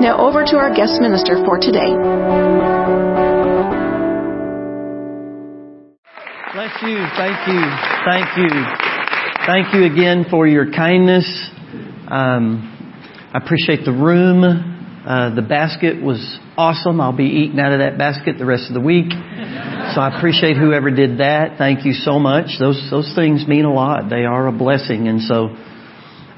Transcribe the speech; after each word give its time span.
Now 0.00 0.18
over 0.18 0.44
to 0.44 0.56
our 0.56 0.74
guest 0.74 1.00
minister 1.00 1.36
for 1.44 1.58
today. 1.58 1.92
Bless 6.54 6.74
you. 6.82 6.98
Thank 7.16 7.38
you. 7.48 7.62
Thank 8.04 8.28
you. 8.36 8.50
Thank 9.46 9.74
you 9.74 9.84
again 9.84 10.26
for 10.30 10.46
your 10.46 10.70
kindness 10.72 11.26
um, 12.08 12.72
I 13.34 13.38
appreciate 13.38 13.84
the 13.84 13.92
room. 13.92 14.44
Uh, 14.44 15.34
the 15.34 15.42
basket 15.42 16.02
was 16.02 16.38
awesome. 16.56 17.00
I'll 17.00 17.16
be 17.16 17.24
eating 17.24 17.58
out 17.58 17.72
of 17.72 17.80
that 17.80 17.98
basket 17.98 18.38
the 18.38 18.46
rest 18.46 18.68
of 18.68 18.74
the 18.74 18.80
week. 18.80 19.10
So 19.10 20.00
I 20.00 20.16
appreciate 20.16 20.56
whoever 20.56 20.90
did 20.90 21.18
that. 21.18 21.58
Thank 21.58 21.84
you 21.84 21.92
so 21.92 22.18
much. 22.18 22.58
Those 22.58 22.88
those 22.90 23.12
things 23.14 23.46
mean 23.46 23.64
a 23.64 23.72
lot. 23.72 24.08
They 24.10 24.24
are 24.24 24.46
a 24.46 24.52
blessing, 24.52 25.08
and 25.08 25.20
so 25.20 25.48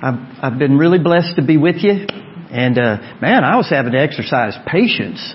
I've 0.02 0.20
I've 0.42 0.58
been 0.58 0.77
really 0.77 0.98
blessed 0.98 1.36
to 1.36 1.44
be 1.44 1.56
with 1.56 1.77
you. 1.78 2.06
And 2.50 2.78
uh, 2.78 3.18
man, 3.20 3.44
I 3.44 3.56
was 3.56 3.68
having 3.68 3.92
to 3.92 3.98
exercise 3.98 4.56
patience. 4.66 5.34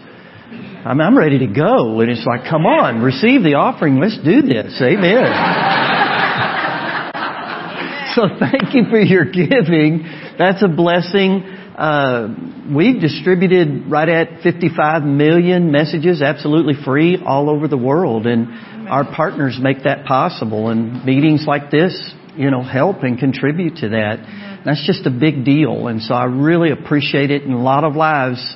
I'm, 0.85 0.99
I'm 0.99 1.17
ready 1.17 1.39
to 1.39 1.47
go, 1.47 2.01
and 2.01 2.09
it's 2.11 2.25
like, 2.25 2.49
come 2.49 2.65
on, 2.65 3.01
receive 3.01 3.43
the 3.43 3.55
offering. 3.55 3.99
Let's 3.99 4.17
do 4.17 4.41
this. 4.41 4.81
Amen. 4.81 5.31
so 8.15 8.23
thank 8.39 8.73
you 8.75 8.83
for 8.89 8.99
your 8.99 9.25
giving. 9.25 10.03
That's 10.37 10.61
a 10.61 10.67
blessing. 10.67 11.43
Uh, 11.77 12.35
we've 12.75 12.99
distributed 12.99 13.89
right 13.89 14.09
at 14.09 14.43
55 14.43 15.03
million 15.03 15.71
messages 15.71 16.21
absolutely 16.21 16.75
free 16.83 17.17
all 17.23 17.49
over 17.49 17.67
the 17.67 17.77
world, 17.77 18.27
and 18.27 18.89
our 18.89 19.05
partners 19.05 19.57
make 19.61 19.83
that 19.83 20.05
possible. 20.05 20.69
And 20.69 21.05
meetings 21.05 21.45
like 21.47 21.71
this, 21.71 22.13
you 22.35 22.51
know, 22.51 22.63
help 22.63 23.03
and 23.03 23.17
contribute 23.17 23.77
to 23.77 23.89
that. 23.89 24.19
Mm-hmm. 24.19 24.63
That's 24.65 24.85
just 24.85 25.05
a 25.05 25.11
big 25.11 25.45
deal, 25.45 25.87
and 25.87 26.01
so 26.01 26.13
I 26.13 26.25
really 26.25 26.71
appreciate 26.71 27.31
it. 27.31 27.43
And 27.43 27.53
a 27.53 27.57
lot 27.57 27.83
of 27.83 27.95
lives 27.95 28.55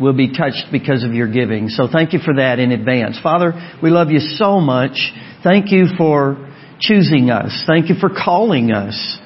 will 0.00 0.12
be 0.12 0.32
touched 0.36 0.66
because 0.72 1.04
of 1.04 1.12
your 1.12 1.30
giving. 1.30 1.68
So 1.68 1.86
thank 1.90 2.12
you 2.12 2.18
for 2.18 2.34
that 2.34 2.58
in 2.58 2.72
advance. 2.72 3.18
Father, 3.22 3.52
we 3.82 3.90
love 3.90 4.10
you 4.10 4.18
so 4.18 4.60
much. 4.60 5.12
Thank 5.42 5.70
you 5.70 5.86
for 5.96 6.50
choosing 6.80 7.30
us. 7.30 7.64
Thank 7.66 7.88
you 7.88 7.94
for 7.94 8.08
calling 8.08 8.72
us. 8.72 9.18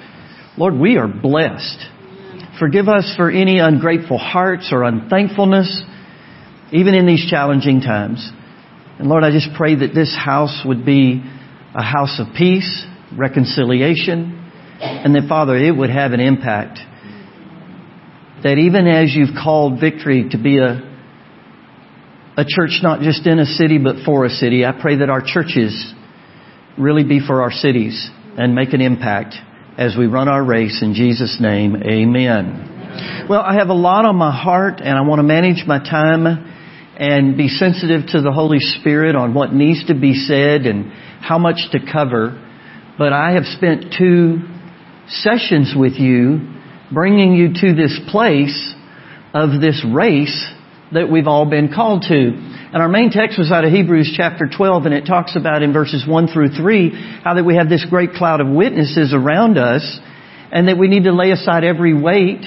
Lord, 0.56 0.74
we 0.74 0.96
are 0.96 1.08
blessed. 1.08 1.78
Forgive 2.58 2.88
us 2.88 3.14
for 3.16 3.30
any 3.30 3.60
ungrateful 3.60 4.18
hearts 4.18 4.70
or 4.72 4.82
unthankfulness, 4.82 5.82
even 6.72 6.94
in 6.94 7.06
these 7.06 7.24
challenging 7.30 7.80
times. 7.80 8.30
And 8.98 9.08
Lord, 9.08 9.22
I 9.22 9.30
just 9.30 9.48
pray 9.56 9.76
that 9.76 9.94
this 9.94 10.14
house 10.14 10.62
would 10.66 10.84
be 10.84 11.22
a 11.74 11.82
house 11.82 12.20
of 12.20 12.34
peace, 12.36 12.84
reconciliation, 13.16 14.50
and 14.80 15.14
then, 15.14 15.28
Father, 15.28 15.56
it 15.56 15.76
would 15.76 15.90
have 15.90 16.12
an 16.12 16.20
impact. 16.20 16.78
That 18.42 18.58
even 18.58 18.86
as 18.86 19.14
you've 19.14 19.34
called 19.34 19.80
Victory 19.80 20.28
to 20.30 20.38
be 20.38 20.58
a, 20.58 20.88
a 22.36 22.44
church 22.46 22.78
not 22.82 23.00
just 23.00 23.26
in 23.26 23.40
a 23.40 23.46
city 23.46 23.78
but 23.78 24.04
for 24.04 24.24
a 24.24 24.30
city, 24.30 24.64
I 24.64 24.72
pray 24.80 24.98
that 24.98 25.10
our 25.10 25.22
churches 25.24 25.92
really 26.78 27.02
be 27.02 27.20
for 27.24 27.42
our 27.42 27.50
cities 27.50 28.08
and 28.36 28.54
make 28.54 28.72
an 28.72 28.80
impact 28.80 29.34
as 29.76 29.96
we 29.98 30.06
run 30.06 30.28
our 30.28 30.44
race. 30.44 30.80
In 30.82 30.94
Jesus' 30.94 31.38
name, 31.40 31.76
amen. 31.82 33.26
Well, 33.28 33.40
I 33.40 33.54
have 33.54 33.68
a 33.68 33.74
lot 33.74 34.04
on 34.04 34.16
my 34.16 34.30
heart 34.30 34.80
and 34.80 34.96
I 34.96 35.02
want 35.02 35.18
to 35.18 35.24
manage 35.24 35.66
my 35.66 35.78
time 35.78 36.26
and 36.96 37.36
be 37.36 37.48
sensitive 37.48 38.06
to 38.08 38.20
the 38.20 38.32
Holy 38.32 38.58
Spirit 38.58 39.14
on 39.14 39.34
what 39.34 39.52
needs 39.52 39.86
to 39.86 39.94
be 39.94 40.14
said 40.14 40.62
and 40.62 40.92
how 41.20 41.38
much 41.38 41.56
to 41.72 41.78
cover. 41.92 42.44
But 42.98 43.12
I 43.12 43.32
have 43.32 43.44
spent 43.44 43.94
two 43.96 44.40
sessions 45.06 45.72
with 45.76 45.94
you 45.94 46.40
bringing 46.92 47.34
you 47.34 47.52
to 47.54 47.74
this 47.74 47.98
place 48.10 48.74
of 49.32 49.60
this 49.60 49.84
race 49.88 50.46
that 50.92 51.08
we've 51.08 51.28
all 51.28 51.48
been 51.48 51.72
called 51.72 52.02
to. 52.08 52.14
And 52.14 52.82
our 52.82 52.88
main 52.88 53.10
text 53.10 53.38
was 53.38 53.52
out 53.52 53.64
of 53.64 53.70
Hebrews 53.70 54.14
chapter 54.16 54.48
12 54.48 54.86
and 54.86 54.94
it 54.94 55.06
talks 55.06 55.36
about 55.36 55.62
in 55.62 55.72
verses 55.72 56.04
1 56.06 56.28
through 56.28 56.48
3 56.50 57.20
how 57.22 57.34
that 57.34 57.44
we 57.44 57.54
have 57.54 57.68
this 57.68 57.86
great 57.88 58.12
cloud 58.14 58.40
of 58.40 58.48
witnesses 58.48 59.14
around 59.14 59.58
us 59.58 60.00
and 60.50 60.66
that 60.66 60.76
we 60.76 60.88
need 60.88 61.04
to 61.04 61.12
lay 61.12 61.30
aside 61.30 61.62
every 61.62 61.94
weight 61.94 62.44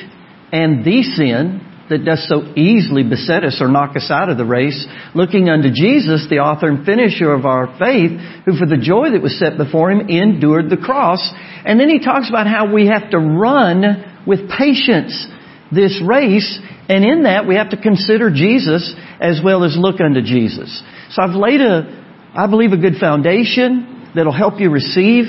and 0.51 0.83
the 0.83 1.01
sin 1.03 1.70
that 1.91 2.03
does 2.03 2.27
so 2.27 2.41
easily 2.55 3.03
beset 3.03 3.43
us 3.43 3.59
or 3.61 3.67
knock 3.67 3.95
us 3.95 4.09
out 4.09 4.29
of 4.29 4.37
the 4.37 4.45
race, 4.45 4.87
looking 5.13 5.47
unto 5.47 5.69
Jesus, 5.69 6.25
the 6.29 6.39
author 6.39 6.67
and 6.67 6.85
finisher 6.85 7.31
of 7.31 7.45
our 7.45 7.67
faith, 7.77 8.17
who 8.45 8.57
for 8.57 8.65
the 8.65 8.81
joy 8.81 9.11
that 9.11 9.21
was 9.21 9.37
set 9.37 9.57
before 9.57 9.91
him 9.91 10.09
endured 10.09 10.69
the 10.69 10.77
cross. 10.77 11.21
And 11.63 11.79
then 11.79 11.89
he 11.89 12.03
talks 12.03 12.29
about 12.29 12.47
how 12.47 12.73
we 12.73 12.87
have 12.87 13.11
to 13.11 13.19
run 13.19 14.23
with 14.25 14.49
patience 14.49 15.27
this 15.71 16.01
race 16.03 16.59
and 16.91 17.05
in 17.05 17.23
that, 17.23 17.47
we 17.47 17.55
have 17.55 17.69
to 17.69 17.81
consider 17.81 18.29
Jesus 18.29 18.93
as 19.21 19.39
well 19.41 19.63
as 19.63 19.77
look 19.77 20.01
unto 20.01 20.21
Jesus. 20.21 20.83
So 21.11 21.21
I've 21.21 21.35
laid 21.35 21.61
a, 21.61 21.87
I 22.35 22.47
believe, 22.47 22.73
a 22.73 22.77
good 22.77 22.95
foundation 22.99 24.11
that'll 24.13 24.35
help 24.35 24.59
you 24.59 24.69
receive 24.69 25.23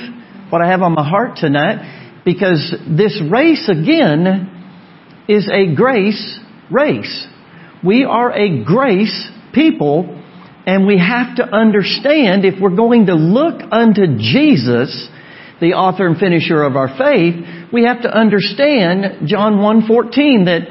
what 0.50 0.61
I 0.61 0.69
have 0.69 0.83
on 0.83 0.93
my 0.93 1.09
heart 1.09 1.37
tonight 1.37 2.23
because 2.25 2.75
this 2.91 3.23
race 3.31 3.69
again 3.69 4.50
is 5.29 5.49
a 5.49 5.73
grace 5.73 6.41
race. 6.72 7.27
We 7.84 8.05
are 8.05 8.33
a 8.33 8.65
grace 8.65 9.31
people 9.53 10.22
and 10.66 10.87
we 10.87 10.99
have 10.99 11.37
to 11.37 11.44
understand 11.44 12.44
if 12.44 12.60
we're 12.60 12.77
going 12.77 13.06
to 13.06 13.15
look 13.15 13.60
unto 13.72 14.16
Jesus, 14.19 15.09
the 15.61 15.75
author 15.75 16.06
and 16.06 16.16
finisher 16.16 16.62
of 16.62 16.77
our 16.77 16.88
faith, 16.97 17.34
we 17.72 17.84
have 17.84 18.03
to 18.03 18.09
understand 18.09 19.27
John 19.27 19.55
1:14 19.55 20.44
that 20.47 20.69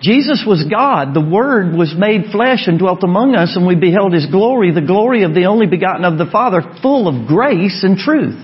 Jesus 0.00 0.44
was 0.46 0.62
God. 0.70 1.14
The 1.14 1.24
Word 1.24 1.74
was 1.74 1.94
made 1.96 2.30
flesh 2.30 2.68
and 2.68 2.78
dwelt 2.78 3.02
among 3.02 3.34
us, 3.34 3.56
and 3.56 3.66
we 3.66 3.74
beheld 3.74 4.12
His 4.12 4.26
glory, 4.26 4.70
the 4.70 4.84
glory 4.84 5.24
of 5.24 5.34
the 5.34 5.46
only 5.46 5.66
begotten 5.66 6.04
of 6.04 6.18
the 6.18 6.30
Father, 6.30 6.60
full 6.82 7.08
of 7.08 7.26
grace 7.26 7.82
and 7.82 7.96
truth. 7.96 8.36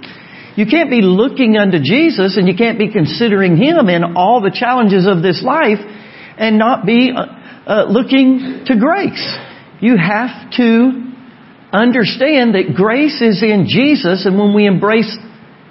You 0.56 0.66
can't 0.66 0.90
be 0.90 1.00
looking 1.00 1.56
unto 1.56 1.78
Jesus 1.78 2.36
and 2.36 2.46
you 2.46 2.54
can't 2.56 2.78
be 2.78 2.92
considering 2.92 3.56
Him 3.56 3.88
in 3.88 4.16
all 4.16 4.40
the 4.40 4.50
challenges 4.52 5.06
of 5.06 5.22
this 5.22 5.42
life 5.42 5.80
and 6.42 6.58
not 6.58 6.84
be 6.84 7.12
uh, 7.14 7.22
uh, 7.22 7.84
looking 7.88 8.64
to 8.66 8.74
grace. 8.76 9.38
You 9.80 9.96
have 9.96 10.50
to 10.58 11.14
understand 11.72 12.54
that 12.54 12.74
grace 12.74 13.22
is 13.22 13.42
in 13.42 13.66
Jesus, 13.68 14.26
and 14.26 14.36
when 14.36 14.52
we 14.54 14.66
embrace 14.66 15.16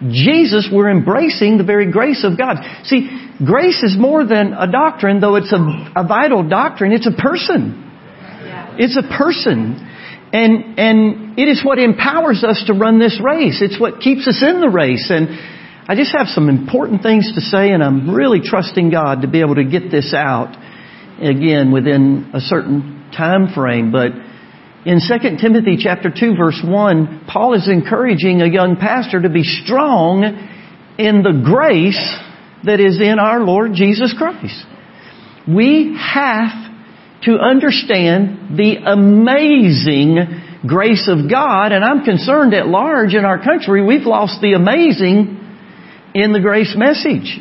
Jesus, 0.10 0.70
we're 0.72 0.90
embracing 0.90 1.58
the 1.58 1.64
very 1.64 1.92
grace 1.92 2.26
of 2.26 2.38
God. 2.38 2.58
See, 2.86 3.06
grace 3.46 3.84
is 3.84 3.96
more 4.00 4.26
than 4.26 4.54
a 4.54 4.72
doctrine, 4.72 5.20
though 5.20 5.36
it's 5.36 5.52
a, 5.54 5.62
a 5.96 6.08
vital 6.08 6.48
doctrine. 6.48 6.92
It's 6.92 7.06
a 7.06 7.22
person. 7.22 7.90
It's 8.80 8.98
a 8.98 9.06
person. 9.16 9.78
And, 10.34 10.80
and 10.80 11.38
it 11.38 11.50
is 11.50 11.62
what 11.64 11.78
empowers 11.78 12.44
us 12.44 12.64
to 12.68 12.74
run 12.74 12.98
this 12.98 13.22
race. 13.24 13.62
It's 13.62 13.80
what 13.80 14.00
keeps 14.00 14.28
us 14.28 14.42
in 14.42 14.62
the 14.62 14.70
race. 14.70 15.12
And 15.14 15.28
I 15.88 15.96
just 15.96 16.16
have 16.16 16.28
some 16.28 16.48
important 16.48 17.02
things 17.02 17.32
to 17.34 17.42
say, 17.42 17.72
and 17.72 17.84
I'm 17.84 18.14
really 18.14 18.40
trusting 18.44 18.92
God 18.92 19.22
to 19.22 19.28
be 19.28 19.42
able 19.42 19.56
to 19.56 19.64
get 19.64 19.90
this 19.90 20.14
out 20.14 20.56
again 21.20 21.72
within 21.72 22.32
a 22.34 22.40
certain 22.40 23.10
time 23.18 23.54
frame. 23.54 23.92
But 23.92 24.12
in 24.86 25.00
2 25.00 25.38
Timothy 25.42 25.78
chapter 25.80 26.12
2 26.12 26.36
verse 26.36 26.62
1, 26.64 27.26
Paul 27.28 27.56
is 27.56 27.68
encouraging 27.68 28.42
a 28.42 28.48
young 28.48 28.78
pastor 28.78 29.22
to 29.22 29.30
be 29.30 29.44
strong 29.44 30.24
in 31.00 31.24
the 31.24 31.42
grace 31.44 32.20
that 32.64 32.80
is 32.80 33.02
in 33.02 33.18
our 33.18 33.40
Lord 33.42 33.74
Jesus 33.74 34.14
Christ. 34.16 34.66
We 35.48 35.98
have 36.00 36.72
to 37.24 37.40
understand 37.40 38.56
the 38.58 38.78
amazing 38.86 40.68
grace 40.68 41.10
of 41.10 41.30
God, 41.30 41.72
and 41.72 41.84
I'm 41.84 42.04
concerned 42.04 42.54
at 42.54 42.68
large 42.68 43.16
in 43.16 43.26
our 43.26 43.44
country 43.44 43.84
we've 43.84 44.06
lost 44.06 44.42
the 44.42 44.54
amazing 44.54 45.41
in 46.14 46.34
the 46.34 46.40
grace 46.40 46.76
message. 46.78 47.40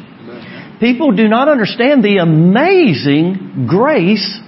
People 0.81 1.13
do 1.13 1.29
not 1.29 1.49
understand 1.49 2.03
the 2.03 2.19
amazing 2.19 3.67
grace 3.69 4.41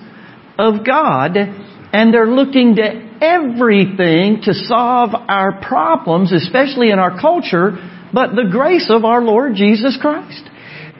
of 0.58 0.86
God 0.86 1.36
and 1.36 2.12
they're 2.12 2.26
looking 2.26 2.76
to 2.76 3.10
everything 3.20 4.40
to 4.44 4.54
solve 4.54 5.10
our 5.14 5.60
problems, 5.60 6.32
especially 6.32 6.90
in 6.90 6.98
our 6.98 7.20
culture, 7.20 7.76
but 8.12 8.34
the 8.34 8.48
grace 8.50 8.88
of 8.90 9.04
our 9.04 9.20
Lord 9.20 9.54
Jesus 9.54 9.98
Christ. 10.00 10.42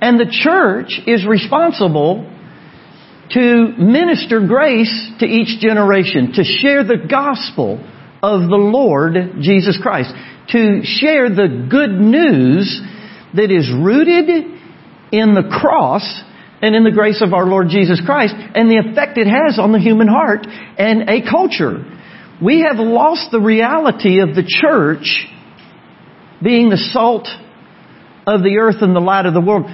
And 0.00 0.20
the 0.20 0.30
church 0.30 1.00
is 1.06 1.26
responsible 1.26 2.28
to 3.30 3.74
minister 3.78 4.46
grace 4.46 5.10
to 5.20 5.26
each 5.26 5.60
generation, 5.60 6.32
to 6.34 6.44
share 6.44 6.84
the 6.84 7.06
gospel 7.08 7.78
of 8.22 8.42
the 8.48 8.56
Lord 8.56 9.14
Jesus 9.40 9.78
Christ, 9.80 10.12
to 10.50 10.82
share 10.84 11.30
the 11.30 11.66
good 11.70 11.90
news 11.90 12.82
that 13.34 13.50
is 13.50 13.70
rooted 13.72 14.28
in 15.12 15.34
the 15.34 15.48
cross 15.60 16.22
and 16.60 16.74
in 16.76 16.84
the 16.84 16.92
grace 16.92 17.20
of 17.20 17.34
our 17.34 17.46
Lord 17.46 17.68
Jesus 17.68 18.00
Christ 18.04 18.34
and 18.36 18.70
the 18.70 18.78
effect 18.78 19.18
it 19.18 19.26
has 19.26 19.58
on 19.58 19.72
the 19.72 19.80
human 19.80 20.08
heart 20.08 20.46
and 20.46 21.10
a 21.10 21.28
culture. 21.28 21.84
We 22.42 22.60
have 22.60 22.78
lost 22.78 23.30
the 23.30 23.40
reality 23.40 24.20
of 24.20 24.34
the 24.34 24.44
church 24.46 25.26
being 26.42 26.70
the 26.70 26.76
salt 26.76 27.28
of 28.26 28.42
the 28.42 28.58
earth 28.58 28.76
and 28.80 28.94
the 28.94 29.00
light 29.00 29.26
of 29.26 29.34
the 29.34 29.40
world. 29.40 29.66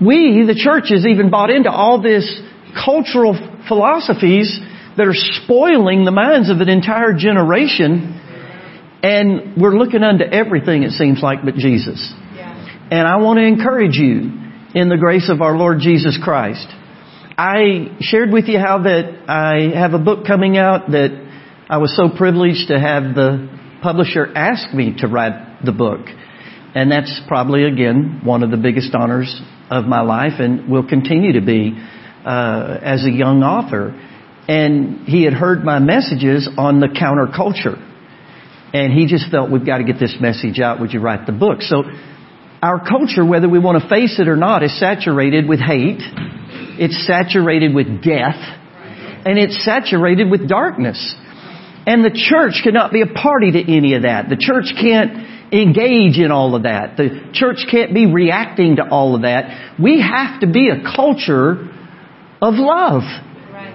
We, 0.00 0.44
the 0.46 0.54
church, 0.54 0.90
has 0.90 1.04
even 1.06 1.30
bought 1.30 1.50
into 1.50 1.70
all 1.70 2.00
this 2.00 2.40
cultural 2.84 3.34
philosophies 3.66 4.60
that 4.96 5.06
are 5.06 5.14
spoiling 5.14 6.04
the 6.04 6.12
minds 6.12 6.50
of 6.50 6.60
an 6.60 6.68
entire 6.68 7.14
generation. 7.14 8.20
And 9.02 9.60
we're 9.60 9.76
looking 9.76 10.02
unto 10.02 10.24
everything, 10.24 10.82
it 10.82 10.92
seems 10.92 11.22
like, 11.22 11.44
but 11.44 11.54
Jesus. 11.54 12.12
And 12.90 13.06
I 13.06 13.16
want 13.16 13.38
to 13.38 13.44
encourage 13.44 13.96
you 13.96 14.32
in 14.74 14.88
the 14.88 14.96
grace 14.96 15.30
of 15.30 15.40
our 15.40 15.56
Lord 15.56 15.78
Jesus 15.80 16.18
Christ. 16.22 16.66
I 17.36 17.96
shared 18.00 18.32
with 18.32 18.46
you 18.46 18.58
how 18.58 18.82
that 18.82 19.24
I 19.28 19.78
have 19.78 19.94
a 19.94 19.98
book 19.98 20.26
coming 20.26 20.56
out 20.56 20.90
that 20.90 21.10
I 21.68 21.78
was 21.78 21.94
so 21.94 22.08
privileged 22.16 22.68
to 22.68 22.80
have 22.80 23.14
the 23.14 23.48
publisher 23.82 24.26
ask 24.34 24.74
me 24.74 24.96
to 24.98 25.06
write 25.06 25.64
the 25.64 25.72
book. 25.72 26.00
And 26.74 26.90
that's 26.90 27.20
probably, 27.28 27.64
again, 27.64 28.22
one 28.24 28.42
of 28.42 28.50
the 28.50 28.56
biggest 28.56 28.94
honors 28.94 29.40
of 29.70 29.84
my 29.84 30.00
life 30.00 30.40
and 30.40 30.68
will 30.68 30.86
continue 30.86 31.34
to 31.34 31.44
be 31.44 31.78
uh, 32.24 32.78
as 32.82 33.04
a 33.04 33.10
young 33.10 33.42
author. 33.42 33.90
And 34.48 35.06
he 35.06 35.24
had 35.24 35.34
heard 35.34 35.62
my 35.62 35.78
messages 35.78 36.48
on 36.56 36.80
the 36.80 36.88
counterculture. 36.88 37.87
And 38.72 38.92
he 38.92 39.06
just 39.06 39.30
felt, 39.30 39.50
we've 39.50 39.64
got 39.64 39.78
to 39.78 39.84
get 39.84 39.98
this 39.98 40.16
message 40.20 40.60
out. 40.60 40.80
Would 40.80 40.92
you 40.92 41.00
write 41.00 41.26
the 41.26 41.32
book? 41.32 41.62
So 41.62 41.84
our 42.62 42.84
culture, 42.84 43.24
whether 43.24 43.48
we 43.48 43.58
want 43.58 43.82
to 43.82 43.88
face 43.88 44.18
it 44.18 44.28
or 44.28 44.36
not, 44.36 44.62
is 44.62 44.78
saturated 44.78 45.48
with 45.48 45.60
hate. 45.60 46.00
It's 46.78 47.06
saturated 47.06 47.74
with 47.74 48.02
death. 48.02 48.36
And 49.24 49.38
it's 49.38 49.64
saturated 49.64 50.30
with 50.30 50.48
darkness. 50.48 51.14
And 51.86 52.04
the 52.04 52.10
church 52.10 52.60
cannot 52.62 52.92
be 52.92 53.00
a 53.00 53.06
party 53.06 53.52
to 53.52 53.60
any 53.60 53.94
of 53.94 54.02
that. 54.02 54.28
The 54.28 54.36
church 54.36 54.74
can't 54.78 55.52
engage 55.52 56.18
in 56.18 56.30
all 56.30 56.54
of 56.54 56.64
that. 56.64 56.96
The 56.96 57.30
church 57.32 57.64
can't 57.70 57.94
be 57.94 58.04
reacting 58.04 58.76
to 58.76 58.86
all 58.86 59.14
of 59.14 59.22
that. 59.22 59.78
We 59.80 60.02
have 60.02 60.40
to 60.40 60.46
be 60.46 60.68
a 60.68 60.82
culture 60.94 61.52
of 62.42 62.54
love. 62.54 63.02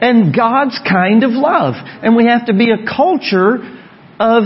And 0.01 0.35
God's 0.35 0.79
kind 0.87 1.23
of 1.23 1.31
love. 1.31 1.73
And 1.75 2.15
we 2.15 2.27
have 2.27 2.45
to 2.45 2.53
be 2.53 2.69
a 2.71 2.85
culture 2.85 3.57
of, 4.19 4.43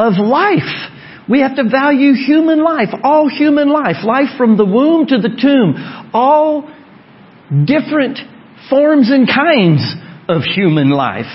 of 0.00 0.14
life. 0.16 0.88
We 1.28 1.40
have 1.40 1.56
to 1.56 1.64
value 1.68 2.14
human 2.14 2.64
life, 2.64 2.88
all 3.04 3.28
human 3.28 3.68
life, 3.68 4.02
life 4.02 4.36
from 4.38 4.56
the 4.56 4.64
womb 4.64 5.06
to 5.06 5.18
the 5.18 5.28
tomb, 5.28 6.10
all 6.14 6.62
different 7.66 8.18
forms 8.68 9.10
and 9.10 9.28
kinds 9.28 9.82
of 10.28 10.42
human 10.42 10.90
life 10.90 11.28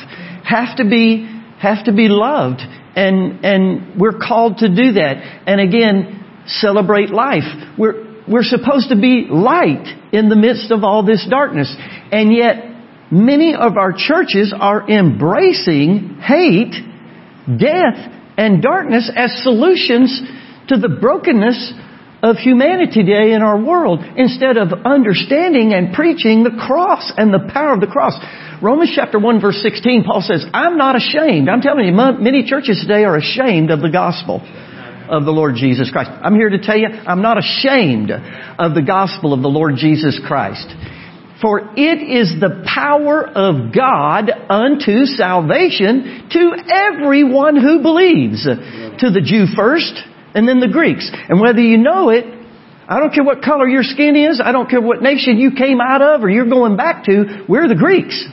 have 0.43 0.77
to 0.77 0.85
be, 0.89 1.29
have 1.59 1.85
to 1.85 1.93
be 1.93 2.07
loved 2.09 2.61
and, 2.95 3.43
and 3.43 3.99
we're 3.99 4.17
called 4.17 4.59
to 4.59 4.69
do 4.69 4.93
that. 4.93 5.43
And 5.45 5.59
again, 5.59 6.23
celebrate 6.47 7.09
life. 7.09 7.43
We're, 7.77 8.23
we're 8.27 8.43
supposed 8.43 8.89
to 8.89 8.95
be 8.95 9.27
light 9.29 9.85
in 10.13 10.29
the 10.29 10.35
midst 10.35 10.71
of 10.71 10.83
all 10.83 11.05
this 11.05 11.25
darkness. 11.29 11.73
And 12.11 12.33
yet, 12.33 12.55
many 13.11 13.53
of 13.53 13.77
our 13.77 13.91
churches 13.95 14.53
are 14.57 14.89
embracing 14.89 16.19
hate, 16.21 16.73
death, 17.45 18.14
and 18.37 18.61
darkness 18.61 19.11
as 19.15 19.43
solutions 19.43 20.21
to 20.67 20.77
the 20.77 20.89
brokenness 20.89 21.73
of 22.23 22.37
humanity 22.37 23.05
today 23.05 23.33
in 23.33 23.41
our 23.41 23.61
world 23.61 23.99
instead 24.17 24.57
of 24.57 24.73
understanding 24.85 25.73
and 25.73 25.93
preaching 25.93 26.43
the 26.43 26.57
cross 26.65 27.13
and 27.17 27.33
the 27.33 27.51
power 27.53 27.73
of 27.73 27.81
the 27.81 27.87
cross. 27.87 28.17
Romans 28.61 28.91
chapter 28.95 29.19
1 29.19 29.41
verse 29.41 29.61
16, 29.61 30.03
Paul 30.03 30.21
says, 30.21 30.45
I'm 30.53 30.77
not 30.77 30.95
ashamed. 30.95 31.49
I'm 31.49 31.61
telling 31.61 31.85
you, 31.85 31.93
many 31.93 32.47
churches 32.47 32.81
today 32.81 33.03
are 33.03 33.17
ashamed 33.17 33.69
of 33.69 33.81
the 33.81 33.91
gospel 33.91 34.41
of 35.07 35.25
the 35.25 35.31
Lord 35.31 35.55
Jesus 35.55 35.91
Christ. 35.91 36.09
I'm 36.09 36.33
here 36.33 36.49
to 36.49 36.57
tell 36.57 36.77
you, 36.77 36.87
I'm 36.87 37.21
not 37.21 37.37
ashamed 37.37 38.09
of 38.09 38.73
the 38.73 38.81
gospel 38.81 39.33
of 39.33 39.41
the 39.41 39.47
Lord 39.49 39.75
Jesus 39.77 40.19
Christ. 40.25 40.65
For 41.41 41.59
it 41.75 41.99
is 42.01 42.39
the 42.39 42.63
power 42.65 43.27
of 43.27 43.73
God 43.75 44.31
unto 44.49 45.05
salvation 45.05 46.29
to 46.31 46.55
everyone 46.71 47.57
who 47.57 47.81
believes. 47.81 48.43
To 48.45 49.11
the 49.11 49.21
Jew 49.21 49.45
first, 49.55 49.99
and 50.33 50.47
then 50.47 50.59
the 50.59 50.69
Greeks. 50.69 51.11
And 51.29 51.41
whether 51.41 51.59
you 51.59 51.77
know 51.77 52.09
it 52.09 52.35
I 52.87 52.99
don't 52.99 53.11
care 53.11 53.23
what 53.23 53.41
color 53.41 53.67
your 53.67 53.83
skin 53.83 54.15
is. 54.15 54.39
I 54.43 54.51
don't 54.51 54.69
care 54.69 54.81
what 54.81 55.01
nation 55.01 55.39
you 55.39 55.51
came 55.57 55.81
out 55.81 56.01
of 56.01 56.23
or 56.23 56.29
you're 56.29 56.47
going 56.47 56.77
back 56.77 57.05
to. 57.05 57.43
We're 57.49 57.67
the 57.67 57.75
Greeks. 57.75 58.23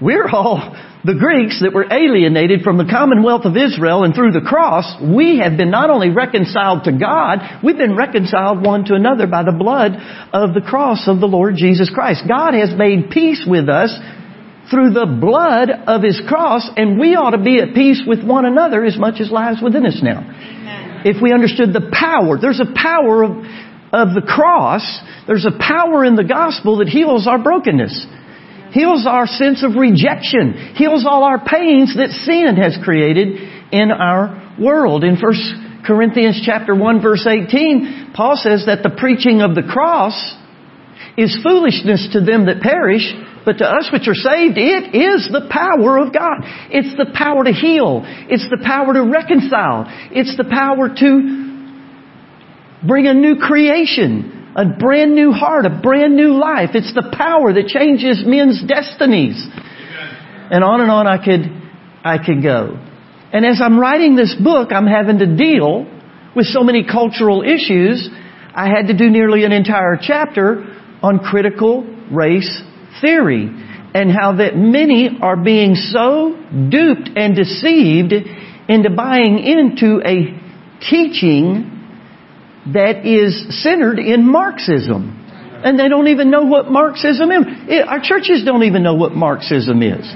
We're 0.00 0.28
all 0.28 0.76
the 1.08 1.16
Greeks 1.16 1.64
that 1.64 1.72
were 1.72 1.88
alienated 1.88 2.60
from 2.60 2.76
the 2.76 2.84
commonwealth 2.84 3.48
of 3.48 3.56
Israel 3.56 4.04
and 4.04 4.12
through 4.12 4.36
the 4.36 4.44
cross, 4.44 4.84
we 5.00 5.40
have 5.40 5.56
been 5.56 5.72
not 5.72 5.88
only 5.88 6.12
reconciled 6.12 6.84
to 6.84 6.92
God, 6.92 7.64
we've 7.64 7.80
been 7.80 7.96
reconciled 7.96 8.60
one 8.60 8.84
to 8.84 8.94
another 8.94 9.26
by 9.26 9.40
the 9.40 9.56
blood 9.56 9.96
of 10.36 10.52
the 10.52 10.60
cross 10.60 11.08
of 11.08 11.16
the 11.16 11.26
Lord 11.26 11.56
Jesus 11.56 11.88
Christ. 11.88 12.28
God 12.28 12.52
has 12.52 12.76
made 12.76 13.08
peace 13.08 13.40
with 13.48 13.72
us 13.72 13.88
through 14.68 14.92
the 14.92 15.08
blood 15.08 15.72
of 15.72 16.04
His 16.04 16.20
cross, 16.28 16.68
and 16.76 17.00
we 17.00 17.16
ought 17.16 17.32
to 17.32 17.40
be 17.40 17.56
at 17.56 17.72
peace 17.72 18.04
with 18.04 18.20
one 18.20 18.44
another 18.44 18.84
as 18.84 19.00
much 19.00 19.16
as 19.16 19.32
lies 19.32 19.64
within 19.64 19.88
us 19.88 20.04
now. 20.04 20.20
Amen. 20.20 21.08
If 21.08 21.22
we 21.24 21.32
understood 21.32 21.72
the 21.72 21.88
power, 21.88 22.36
there's 22.36 22.60
a 22.60 22.68
power 22.76 23.24
of, 23.24 23.32
of 23.96 24.12
the 24.12 24.28
cross, 24.28 24.84
there's 25.24 25.48
a 25.48 25.56
power 25.56 26.04
in 26.04 26.20
the 26.20 26.28
gospel 26.28 26.84
that 26.84 26.88
heals 26.92 27.26
our 27.26 27.40
brokenness 27.40 27.96
heals 28.72 29.06
our 29.06 29.26
sense 29.26 29.64
of 29.64 29.76
rejection, 29.76 30.74
heals 30.76 31.04
all 31.06 31.24
our 31.24 31.38
pains 31.38 31.96
that 31.96 32.10
sin 32.10 32.56
has 32.56 32.76
created 32.82 33.36
in 33.72 33.90
our 33.90 34.56
world. 34.60 35.04
In 35.04 35.16
1 35.16 35.82
Corinthians 35.86 36.42
chapter 36.44 36.74
1 36.74 37.02
verse 37.02 37.26
18, 37.26 38.12
Paul 38.14 38.36
says 38.36 38.66
that 38.66 38.82
the 38.82 38.94
preaching 38.98 39.40
of 39.40 39.54
the 39.54 39.62
cross 39.62 40.16
is 41.16 41.38
foolishness 41.42 42.08
to 42.12 42.20
them 42.20 42.46
that 42.46 42.60
perish, 42.60 43.02
but 43.44 43.58
to 43.58 43.64
us 43.64 43.88
which 43.92 44.06
are 44.06 44.14
saved, 44.14 44.58
it 44.58 44.94
is 44.94 45.28
the 45.32 45.48
power 45.50 45.98
of 45.98 46.12
God. 46.12 46.44
It's 46.70 46.94
the 46.96 47.10
power 47.14 47.44
to 47.44 47.52
heal. 47.52 48.02
It's 48.28 48.46
the 48.50 48.62
power 48.62 48.92
to 48.94 49.02
reconcile. 49.02 49.86
It's 50.12 50.36
the 50.36 50.44
power 50.44 50.88
to 50.88 52.86
bring 52.86 53.06
a 53.06 53.14
new 53.14 53.36
creation 53.36 54.37
a 54.58 54.66
brand 54.66 55.14
new 55.14 55.30
heart, 55.30 55.66
a 55.66 55.70
brand 55.70 56.16
new 56.16 56.32
life. 56.32 56.70
It's 56.74 56.92
the 56.92 57.14
power 57.16 57.52
that 57.52 57.68
changes 57.68 58.24
men's 58.26 58.60
destinies. 58.66 59.46
And 60.50 60.64
on 60.64 60.80
and 60.80 60.90
on 60.90 61.06
I 61.06 61.24
could, 61.24 61.46
I 62.04 62.18
could 62.18 62.42
go. 62.42 62.76
And 63.32 63.46
as 63.46 63.60
I'm 63.62 63.78
writing 63.78 64.16
this 64.16 64.34
book, 64.34 64.72
I'm 64.72 64.88
having 64.88 65.20
to 65.20 65.36
deal 65.36 65.86
with 66.34 66.46
so 66.46 66.64
many 66.64 66.84
cultural 66.84 67.42
issues. 67.42 68.08
I 68.52 68.66
had 68.68 68.88
to 68.88 68.96
do 68.96 69.08
nearly 69.10 69.44
an 69.44 69.52
entire 69.52 69.96
chapter 70.00 70.64
on 71.04 71.20
critical 71.20 71.84
race 72.10 72.60
theory 73.00 73.46
and 73.94 74.10
how 74.10 74.38
that 74.38 74.56
many 74.56 75.18
are 75.22 75.36
being 75.36 75.76
so 75.76 76.34
duped 76.68 77.10
and 77.14 77.36
deceived 77.36 78.12
into 78.68 78.90
buying 78.90 79.38
into 79.38 80.02
a 80.04 80.34
teaching 80.80 81.77
that 82.72 83.06
is 83.06 83.62
centered 83.62 83.98
in 83.98 84.26
Marxism. 84.26 85.14
And 85.64 85.78
they 85.78 85.88
don't 85.88 86.08
even 86.08 86.30
know 86.30 86.44
what 86.44 86.70
Marxism 86.70 87.30
is. 87.30 87.44
Our 87.86 88.00
churches 88.00 88.44
don't 88.44 88.62
even 88.62 88.82
know 88.82 88.94
what 88.94 89.12
Marxism 89.12 89.82
is. 89.82 90.06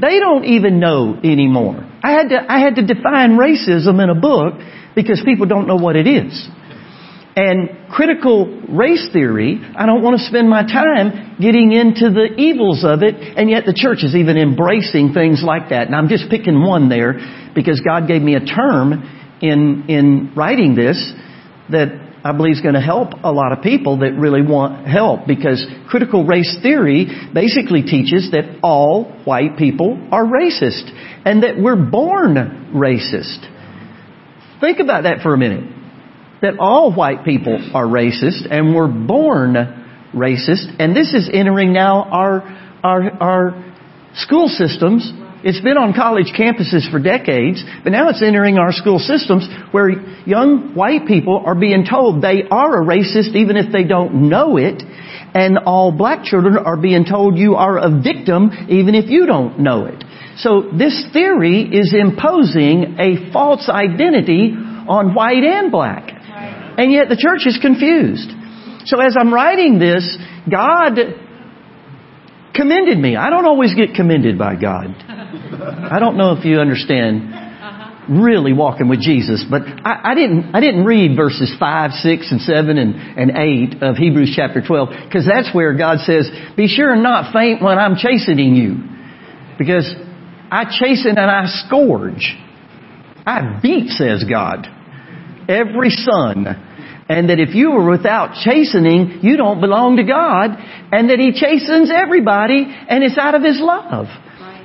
They 0.00 0.18
don't 0.18 0.44
even 0.44 0.80
know 0.80 1.14
anymore. 1.22 1.88
I 2.02 2.10
had 2.12 2.28
to, 2.30 2.44
I 2.48 2.58
had 2.58 2.74
to 2.76 2.82
define 2.86 3.38
racism 3.38 4.02
in 4.02 4.10
a 4.10 4.18
book 4.18 4.54
because 4.96 5.22
people 5.24 5.46
don't 5.46 5.68
know 5.68 5.76
what 5.76 5.94
it 5.94 6.08
is. 6.08 6.48
And 7.34 7.88
critical 7.88 8.44
race 8.68 9.08
theory, 9.12 9.60
I 9.76 9.86
don't 9.86 10.02
want 10.02 10.18
to 10.18 10.24
spend 10.26 10.50
my 10.50 10.62
time 10.64 11.36
getting 11.40 11.72
into 11.72 12.10
the 12.10 12.34
evils 12.36 12.84
of 12.84 13.02
it, 13.02 13.14
and 13.14 13.48
yet 13.48 13.64
the 13.64 13.72
church 13.72 14.02
is 14.02 14.14
even 14.14 14.36
embracing 14.36 15.14
things 15.14 15.42
like 15.42 15.70
that. 15.70 15.86
And 15.86 15.96
I'm 15.96 16.08
just 16.08 16.28
picking 16.28 16.60
one 16.60 16.90
there 16.90 17.14
because 17.54 17.80
God 17.80 18.06
gave 18.06 18.20
me 18.20 18.34
a 18.34 18.44
term 18.44 19.38
in, 19.40 19.84
in 19.88 20.32
writing 20.36 20.74
this 20.74 20.98
that 21.72 22.12
I 22.24 22.32
believe 22.32 22.54
is 22.54 22.60
going 22.60 22.74
to 22.74 22.80
help 22.80 23.14
a 23.24 23.32
lot 23.32 23.52
of 23.52 23.62
people 23.62 23.98
that 23.98 24.12
really 24.12 24.42
want 24.42 24.86
help 24.86 25.26
because 25.26 25.66
critical 25.88 26.24
race 26.24 26.56
theory 26.62 27.06
basically 27.34 27.82
teaches 27.82 28.30
that 28.30 28.60
all 28.62 29.04
white 29.24 29.58
people 29.58 30.08
are 30.12 30.24
racist 30.24 30.88
and 31.24 31.42
that 31.42 31.58
we're 31.58 31.90
born 31.90 32.70
racist. 32.74 33.48
Think 34.60 34.78
about 34.78 35.02
that 35.02 35.22
for 35.22 35.34
a 35.34 35.38
minute. 35.38 35.64
That 36.42 36.58
all 36.60 36.94
white 36.94 37.24
people 37.24 37.58
are 37.74 37.86
racist 37.86 38.50
and 38.50 38.74
we're 38.74 38.88
born 38.88 39.54
racist, 40.14 40.76
and 40.78 40.94
this 40.94 41.12
is 41.14 41.28
entering 41.32 41.72
now 41.72 42.04
our, 42.04 42.42
our, 42.84 43.10
our 43.20 43.74
school 44.14 44.48
systems. 44.48 45.10
It's 45.44 45.60
been 45.60 45.76
on 45.76 45.92
college 45.92 46.32
campuses 46.38 46.88
for 46.90 47.00
decades, 47.00 47.64
but 47.82 47.90
now 47.90 48.08
it's 48.10 48.22
entering 48.22 48.58
our 48.58 48.70
school 48.70 49.00
systems 49.00 49.48
where 49.72 49.90
young 50.24 50.74
white 50.74 51.06
people 51.06 51.42
are 51.44 51.56
being 51.56 51.84
told 51.88 52.22
they 52.22 52.44
are 52.48 52.80
a 52.80 52.86
racist 52.86 53.34
even 53.34 53.56
if 53.56 53.72
they 53.72 53.82
don't 53.82 54.28
know 54.28 54.56
it, 54.56 54.82
and 55.34 55.58
all 55.58 55.90
black 55.90 56.24
children 56.24 56.56
are 56.58 56.76
being 56.76 57.04
told 57.04 57.38
you 57.38 57.56
are 57.56 57.78
a 57.78 57.90
victim 57.90 58.50
even 58.68 58.94
if 58.94 59.10
you 59.10 59.26
don't 59.26 59.58
know 59.58 59.86
it. 59.86 60.04
So 60.36 60.70
this 60.76 61.06
theory 61.12 61.62
is 61.62 61.92
imposing 61.92 62.96
a 62.98 63.32
false 63.32 63.68
identity 63.68 64.52
on 64.54 65.14
white 65.14 65.42
and 65.42 65.72
black. 65.72 66.08
And 66.78 66.92
yet 66.92 67.08
the 67.08 67.16
church 67.16 67.46
is 67.46 67.58
confused. 67.60 68.30
So 68.86 69.00
as 69.00 69.16
I'm 69.18 69.32
writing 69.32 69.78
this, 69.78 70.16
God 70.50 70.98
commended 72.54 72.98
me. 72.98 73.16
I 73.16 73.30
don't 73.30 73.46
always 73.46 73.74
get 73.74 73.94
commended 73.94 74.38
by 74.38 74.56
God. 74.56 74.94
I 75.52 75.98
don't 75.98 76.16
know 76.16 76.32
if 76.32 76.44
you 76.44 76.58
understand 76.58 77.50
really 78.08 78.52
walking 78.52 78.88
with 78.88 79.00
Jesus, 79.00 79.44
but 79.48 79.62
I, 79.62 80.12
I 80.12 80.14
didn't 80.14 80.54
I 80.54 80.60
didn't 80.60 80.84
read 80.84 81.16
verses 81.16 81.54
five, 81.58 81.92
six, 81.92 82.30
and 82.32 82.40
seven 82.40 82.78
and, 82.78 82.94
and 82.94 83.30
eight 83.36 83.82
of 83.82 83.96
Hebrews 83.96 84.32
chapter 84.34 84.62
twelve, 84.66 84.88
because 84.90 85.26
that's 85.26 85.54
where 85.54 85.76
God 85.76 85.98
says, 86.00 86.30
Be 86.56 86.66
sure 86.68 86.92
and 86.92 87.02
not 87.02 87.32
faint 87.32 87.62
when 87.62 87.78
I'm 87.78 87.96
chastening 87.96 88.54
you. 88.56 88.76
Because 89.58 89.92
I 90.50 90.64
chasten 90.64 91.18
and 91.18 91.30
I 91.30 91.44
scourge. 91.66 92.36
I 93.24 93.60
beat, 93.62 93.90
says 93.90 94.24
God, 94.28 94.66
every 95.48 95.90
son. 95.90 96.68
And 97.08 97.28
that 97.28 97.40
if 97.40 97.54
you 97.54 97.72
are 97.72 97.90
without 97.90 98.40
chastening, 98.42 99.20
you 99.22 99.36
don't 99.36 99.60
belong 99.60 99.96
to 99.96 100.04
God. 100.04 100.56
And 100.92 101.10
that 101.10 101.18
He 101.18 101.32
chastens 101.32 101.90
everybody 101.94 102.64
and 102.64 103.04
it's 103.04 103.18
out 103.18 103.34
of 103.34 103.42
His 103.42 103.58
love. 103.60 104.06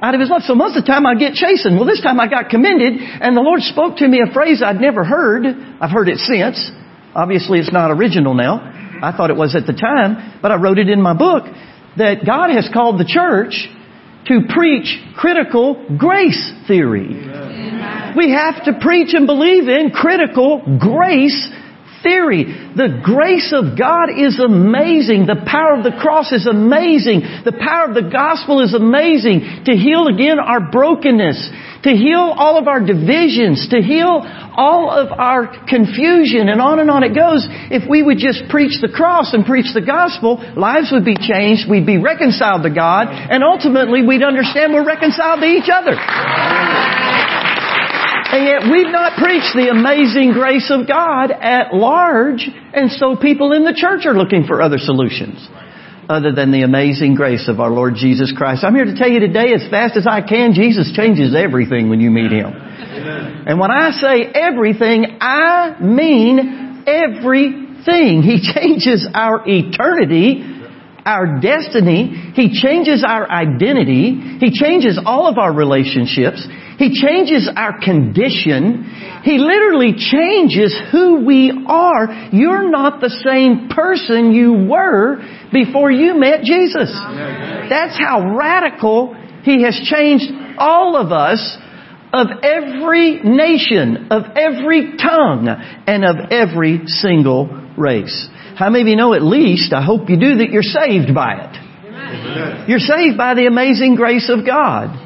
Out 0.01 0.13
of 0.13 0.21
His 0.21 0.29
love. 0.29 0.43
So 0.43 0.53
most 0.55 0.77
of 0.77 0.85
the 0.85 0.87
time 0.87 1.05
I 1.05 1.15
get 1.15 1.33
chastened. 1.33 1.75
Well, 1.75 1.85
this 1.85 2.01
time 2.01 2.19
I 2.19 2.27
got 2.27 2.49
commended 2.49 3.01
and 3.01 3.35
the 3.35 3.41
Lord 3.41 3.61
spoke 3.61 3.97
to 3.97 4.07
me 4.07 4.21
a 4.21 4.31
phrase 4.31 4.61
I'd 4.63 4.79
never 4.79 5.03
heard. 5.03 5.45
I've 5.45 5.91
heard 5.91 6.09
it 6.09 6.19
since. 6.19 6.71
Obviously 7.15 7.59
it's 7.59 7.73
not 7.73 7.91
original 7.91 8.33
now. 8.33 8.61
I 9.01 9.11
thought 9.15 9.29
it 9.29 9.37
was 9.37 9.55
at 9.55 9.65
the 9.65 9.73
time, 9.73 10.39
but 10.41 10.51
I 10.51 10.55
wrote 10.55 10.77
it 10.77 10.89
in 10.89 11.01
my 11.01 11.13
book 11.13 11.45
that 11.97 12.25
God 12.25 12.49
has 12.49 12.69
called 12.71 12.99
the 12.99 13.05
church 13.05 13.67
to 14.27 14.41
preach 14.53 14.99
critical 15.15 15.97
grace 15.97 16.51
theory. 16.67 17.09
Amen. 17.09 18.13
We 18.17 18.31
have 18.31 18.65
to 18.65 18.73
preach 18.81 19.13
and 19.13 19.25
believe 19.25 19.67
in 19.67 19.91
critical 19.91 20.61
grace 20.79 21.49
theory. 22.03 22.45
The 22.75 23.01
grace 23.03 23.53
of 23.53 23.77
God 23.77 24.13
is 24.13 24.39
amazing. 24.39 25.25
The 25.25 25.43
power 25.45 25.77
of 25.77 25.83
the 25.83 25.97
cross 25.99 26.31
is 26.31 26.45
amazing. 26.45 27.21
The 27.45 27.55
power 27.55 27.89
of 27.89 27.95
the 27.95 28.09
gospel 28.09 28.61
is 28.61 28.73
amazing 28.73 29.65
to 29.65 29.73
heal 29.73 30.07
again 30.07 30.39
our 30.39 30.71
brokenness, 30.71 31.49
to 31.83 31.91
heal 31.91 32.33
all 32.35 32.57
of 32.57 32.67
our 32.67 32.79
divisions, 32.79 33.69
to 33.69 33.81
heal 33.81 34.21
all 34.57 34.89
of 34.89 35.13
our 35.13 35.47
confusion, 35.69 36.49
and 36.49 36.59
on 36.59 36.79
and 36.79 36.89
on 36.89 37.03
it 37.03 37.13
goes. 37.13 37.45
If 37.69 37.87
we 37.87 38.01
would 38.01 38.17
just 38.17 38.49
preach 38.49 38.81
the 38.81 38.89
cross 38.89 39.33
and 39.33 39.45
preach 39.45 39.73
the 39.73 39.85
gospel, 39.85 40.41
lives 40.57 40.89
would 40.91 41.05
be 41.05 41.15
changed, 41.15 41.69
we'd 41.69 41.85
be 41.85 41.97
reconciled 41.97 42.63
to 42.63 42.73
God, 42.73 43.07
and 43.09 43.43
ultimately 43.43 44.01
we'd 44.01 44.23
understand 44.23 44.73
we're 44.73 44.85
reconciled 44.85 45.41
to 45.41 45.47
each 45.47 45.69
other. 45.69 45.93
And 48.37 48.45
yet 48.45 48.69
we've 48.69 48.93
not 48.93 49.17
preached 49.17 49.57
the 49.57 49.73
amazing 49.73 50.33
grace 50.33 50.69
of 50.69 50.87
God 50.87 51.31
at 51.31 51.73
large, 51.73 52.45
and 52.45 52.91
so 52.91 53.15
people 53.17 53.51
in 53.51 53.65
the 53.65 53.73
church 53.73 54.05
are 54.05 54.13
looking 54.13 54.45
for 54.45 54.61
other 54.61 54.77
solutions 54.77 55.41
other 56.07 56.31
than 56.31 56.51
the 56.51 56.61
amazing 56.61 57.15
grace 57.15 57.49
of 57.49 57.59
our 57.59 57.71
Lord 57.71 57.95
Jesus 57.95 58.31
Christ. 58.37 58.63
I'm 58.63 58.75
here 58.75 58.85
to 58.85 58.93
tell 58.93 59.09
you 59.09 59.19
today, 59.19 59.57
as 59.57 59.65
fast 59.71 59.97
as 59.97 60.05
I 60.05 60.21
can, 60.21 60.53
Jesus 60.53 60.93
changes 60.93 61.33
everything 61.33 61.89
when 61.89 61.99
you 61.99 62.11
meet 62.11 62.29
Him. 62.29 62.53
And 62.53 63.59
when 63.59 63.71
I 63.71 63.89
say 63.89 64.29
everything, 64.29 65.17
I 65.19 65.81
mean 65.81 66.85
everything. 66.85 68.21
He 68.21 68.37
changes 68.53 69.01
our 69.15 69.41
eternity 69.49 70.56
our 71.07 71.39
destiny. 71.39 72.33
He 72.35 72.51
changes 72.61 73.03
our 73.07 73.29
identity. 73.31 74.37
He 74.39 74.51
changes 74.51 74.99
all 75.03 75.25
of 75.25 75.37
our 75.37 75.53
relationships. 75.53 76.45
He 76.77 77.01
changes 77.01 77.49
our 77.55 77.79
condition. 77.79 78.83
He 79.23 79.37
literally 79.37 79.93
changes 79.97 80.77
who 80.91 81.25
we 81.25 81.65
are. 81.67 82.29
You're 82.33 82.69
not 82.69 82.99
the 82.99 83.09
same 83.23 83.69
person 83.69 84.33
you 84.33 84.67
were 84.69 85.23
before 85.51 85.91
you 85.91 86.19
met 86.19 86.43
Jesus. 86.43 86.91
That's 87.69 87.97
how 87.97 88.35
radical 88.37 89.15
He 89.43 89.63
has 89.63 89.79
changed 89.89 90.25
all 90.57 90.97
of 90.97 91.11
us 91.11 91.57
of 92.13 92.27
every 92.43 93.21
nation, 93.23 94.07
of 94.11 94.23
every 94.35 94.97
tongue, 94.97 95.47
and 95.87 96.05
of 96.05 96.31
every 96.31 96.87
single 96.87 97.47
race. 97.77 98.27
How 98.57 98.71
many 98.71 98.81
of 98.81 98.87
you 98.87 98.95
know 98.95 99.13
at 99.13 99.21
least, 99.21 99.71
I 99.71 99.85
hope 99.85 100.09
you 100.09 100.19
do, 100.19 100.37
that 100.41 100.49
you're 100.49 100.65
saved 100.65 101.13
by 101.13 101.45
it? 101.45 102.67
You're 102.67 102.79
saved 102.79 103.15
by 103.15 103.35
the 103.35 103.45
amazing 103.45 103.93
grace 103.95 104.31
of 104.33 104.45
God. 104.45 104.97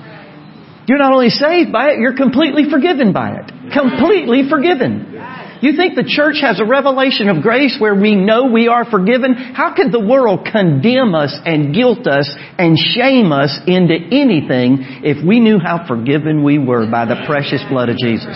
You're 0.87 0.97
not 0.97 1.11
only 1.11 1.29
saved 1.29 1.71
by 1.71 1.91
it, 1.91 1.99
you're 1.99 2.15
completely 2.15 2.69
forgiven 2.71 3.11
by 3.11 3.35
it. 3.43 3.73
Completely 3.73 4.47
forgiven. 4.49 5.11
You 5.61 5.75
think 5.75 5.95
the 5.95 6.07
church 6.07 6.37
has 6.41 6.59
a 6.59 6.65
revelation 6.65 7.29
of 7.29 7.43
grace 7.43 7.75
where 7.77 7.93
we 7.93 8.15
know 8.15 8.45
we 8.45 8.67
are 8.67 8.89
forgiven? 8.89 9.35
How 9.35 9.75
could 9.75 9.91
the 9.91 9.99
world 9.99 10.47
condemn 10.49 11.13
us 11.13 11.37
and 11.45 11.75
guilt 11.75 12.07
us 12.07 12.31
and 12.57 12.79
shame 12.79 13.31
us 13.31 13.59
into 13.67 13.93
anything 13.93 15.03
if 15.03 15.23
we 15.25 15.39
knew 15.39 15.59
how 15.59 15.85
forgiven 15.87 16.43
we 16.43 16.57
were 16.57 16.89
by 16.89 17.05
the 17.05 17.23
precious 17.27 17.61
blood 17.69 17.89
of 17.89 17.97
Jesus? 17.97 18.33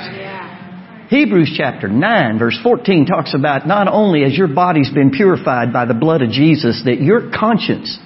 Hebrews 1.09 1.53
chapter 1.55 1.87
9 1.87 2.39
verse 2.39 2.57
14 2.63 3.05
talks 3.05 3.33
about 3.35 3.67
not 3.67 3.87
only 3.87 4.23
has 4.23 4.35
your 4.35 4.47
body's 4.47 4.89
been 4.89 5.11
purified 5.11 5.71
by 5.71 5.85
the 5.85 5.93
blood 5.93 6.21
of 6.21 6.31
Jesus, 6.31 6.81
that 6.85 6.99
your 6.99 7.31
conscience 7.31 7.99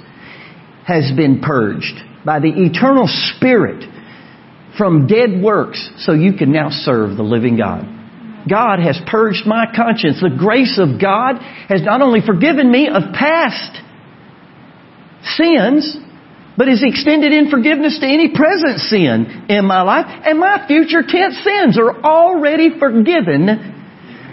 has 0.86 1.12
been 1.15 1.39
purged 1.39 2.01
by 2.25 2.39
the 2.39 2.50
eternal 2.50 3.08
spirit 3.08 3.86
from 4.77 5.08
dead 5.08 5.41
works 5.41 5.89
so 6.00 6.13
you 6.13 6.34
can 6.34 6.51
now 6.51 6.70
serve 6.70 7.15
the 7.15 7.24
living 7.24 7.58
God. 7.58 7.86
God 8.50 8.79
has 8.79 9.00
purged 9.08 9.46
my 9.46 9.65
conscience. 9.75 10.20
The 10.22 10.36
grace 10.38 10.79
of 10.79 11.00
God 11.00 11.38
has 11.68 11.82
not 11.82 12.01
only 12.01 12.22
forgiven 12.25 12.72
me 12.72 12.88
of 12.88 13.13
past 13.13 13.82
sins, 15.36 15.98
but 16.60 16.68
is 16.68 16.84
extended 16.84 17.32
in 17.32 17.50
forgiveness 17.50 18.00
to 18.00 18.06
any 18.06 18.36
present 18.36 18.82
sin 18.82 19.48
in 19.48 19.63
my 19.63 19.82
life, 19.82 20.04
and 20.28 20.38
my 20.38 20.68
future 20.68 21.01
tense 21.08 21.39
sins 21.42 21.80
are 21.80 22.04
already 22.04 22.78
forgiven 22.78 23.80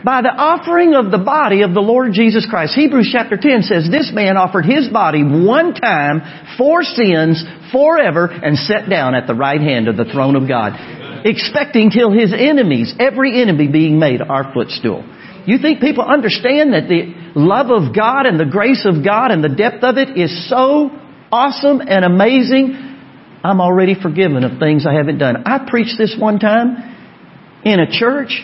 by 0.05 0.23
the 0.23 0.35
offering 0.35 0.95
of 0.95 1.13
the 1.13 1.23
body 1.23 1.63
of 1.63 1.73
the 1.73 1.81
Lord 1.81 2.13
Jesus 2.13 2.45
Christ. 2.51 2.75
Hebrews 2.75 3.11
chapter 3.13 3.37
10 3.37 3.63
says 3.63 3.87
this 3.89 4.11
man 4.13 4.37
offered 4.37 4.67
his 4.67 4.89
body 4.89 5.23
one 5.23 5.73
time 5.73 6.19
for 6.59 6.83
sins 6.83 7.45
forever 7.71 8.27
and 8.27 8.59
sat 8.59 8.91
down 8.91 9.15
at 9.15 9.29
the 9.29 9.35
right 9.39 9.61
hand 9.61 9.87
of 9.87 9.97
the 9.97 10.11
throne 10.11 10.35
of 10.35 10.49
God, 10.49 10.75
expecting 11.25 11.91
till 11.91 12.11
his 12.11 12.35
enemies, 12.35 12.93
every 12.99 13.41
enemy 13.41 13.69
being 13.69 14.01
made 14.01 14.21
our 14.21 14.53
footstool. 14.53 15.07
You 15.47 15.59
think 15.59 15.79
people 15.79 16.03
understand 16.03 16.75
that 16.75 16.89
the 16.91 17.15
love 17.39 17.71
of 17.71 17.95
God 17.95 18.27
and 18.27 18.35
the 18.35 18.51
grace 18.51 18.85
of 18.85 19.05
God 19.05 19.31
and 19.31 19.45
the 19.45 19.55
depth 19.55 19.85
of 19.85 19.97
it 19.97 20.19
is 20.19 20.51
so 20.51 20.91
awesome 21.31 21.81
and 21.81 22.05
amazing, 22.05 22.75
I'm 23.45 23.61
already 23.61 23.95
forgiven 24.01 24.45
of 24.45 24.59
things 24.59 24.87
I 24.87 24.95
haven't 24.95 25.19
done. 25.19 25.45
I 25.47 25.69
preached 25.69 25.97
this 25.99 26.17
one 26.19 26.39
time 26.39 26.95
in 27.65 27.81
a 27.81 27.91
church 27.91 28.43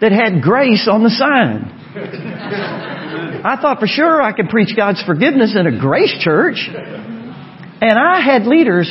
that 0.00 0.12
had 0.12 0.42
grace 0.42 0.88
on 0.90 1.02
the 1.02 1.10
sign. 1.10 1.70
I 3.44 3.56
thought 3.60 3.78
for 3.78 3.86
sure 3.86 4.22
I 4.22 4.32
could 4.32 4.48
preach 4.48 4.74
God's 4.76 5.02
forgiveness 5.04 5.54
in 5.58 5.66
a 5.66 5.78
grace 5.78 6.14
church. 6.20 6.68
And 6.68 7.98
I 7.98 8.20
had 8.20 8.46
leaders, 8.46 8.88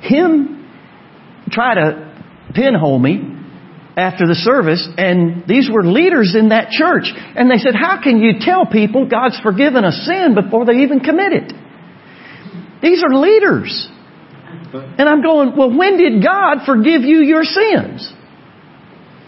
him 0.00 0.66
try 1.50 1.74
to 1.74 2.24
pinhole 2.54 2.98
me 2.98 3.20
after 3.96 4.26
the 4.26 4.34
service, 4.34 4.88
and 4.96 5.46
these 5.46 5.68
were 5.70 5.84
leaders 5.84 6.34
in 6.38 6.48
that 6.48 6.70
church. 6.70 7.04
And 7.12 7.50
they 7.50 7.58
said, 7.58 7.74
How 7.74 8.00
can 8.02 8.18
you 8.18 8.40
tell 8.40 8.64
people 8.64 9.06
God's 9.06 9.38
forgiven 9.40 9.84
a 9.84 9.92
sin 9.92 10.34
before 10.34 10.64
they 10.64 10.82
even 10.82 11.00
commit 11.00 11.32
it? 11.32 11.52
These 12.82 13.02
are 13.02 13.14
leaders. 13.14 13.88
And 14.72 15.08
I'm 15.08 15.22
going, 15.22 15.56
well, 15.56 15.76
when 15.76 15.96
did 15.98 16.22
God 16.22 16.66
forgive 16.66 17.02
you 17.02 17.20
your 17.20 17.44
sins? 17.44 18.12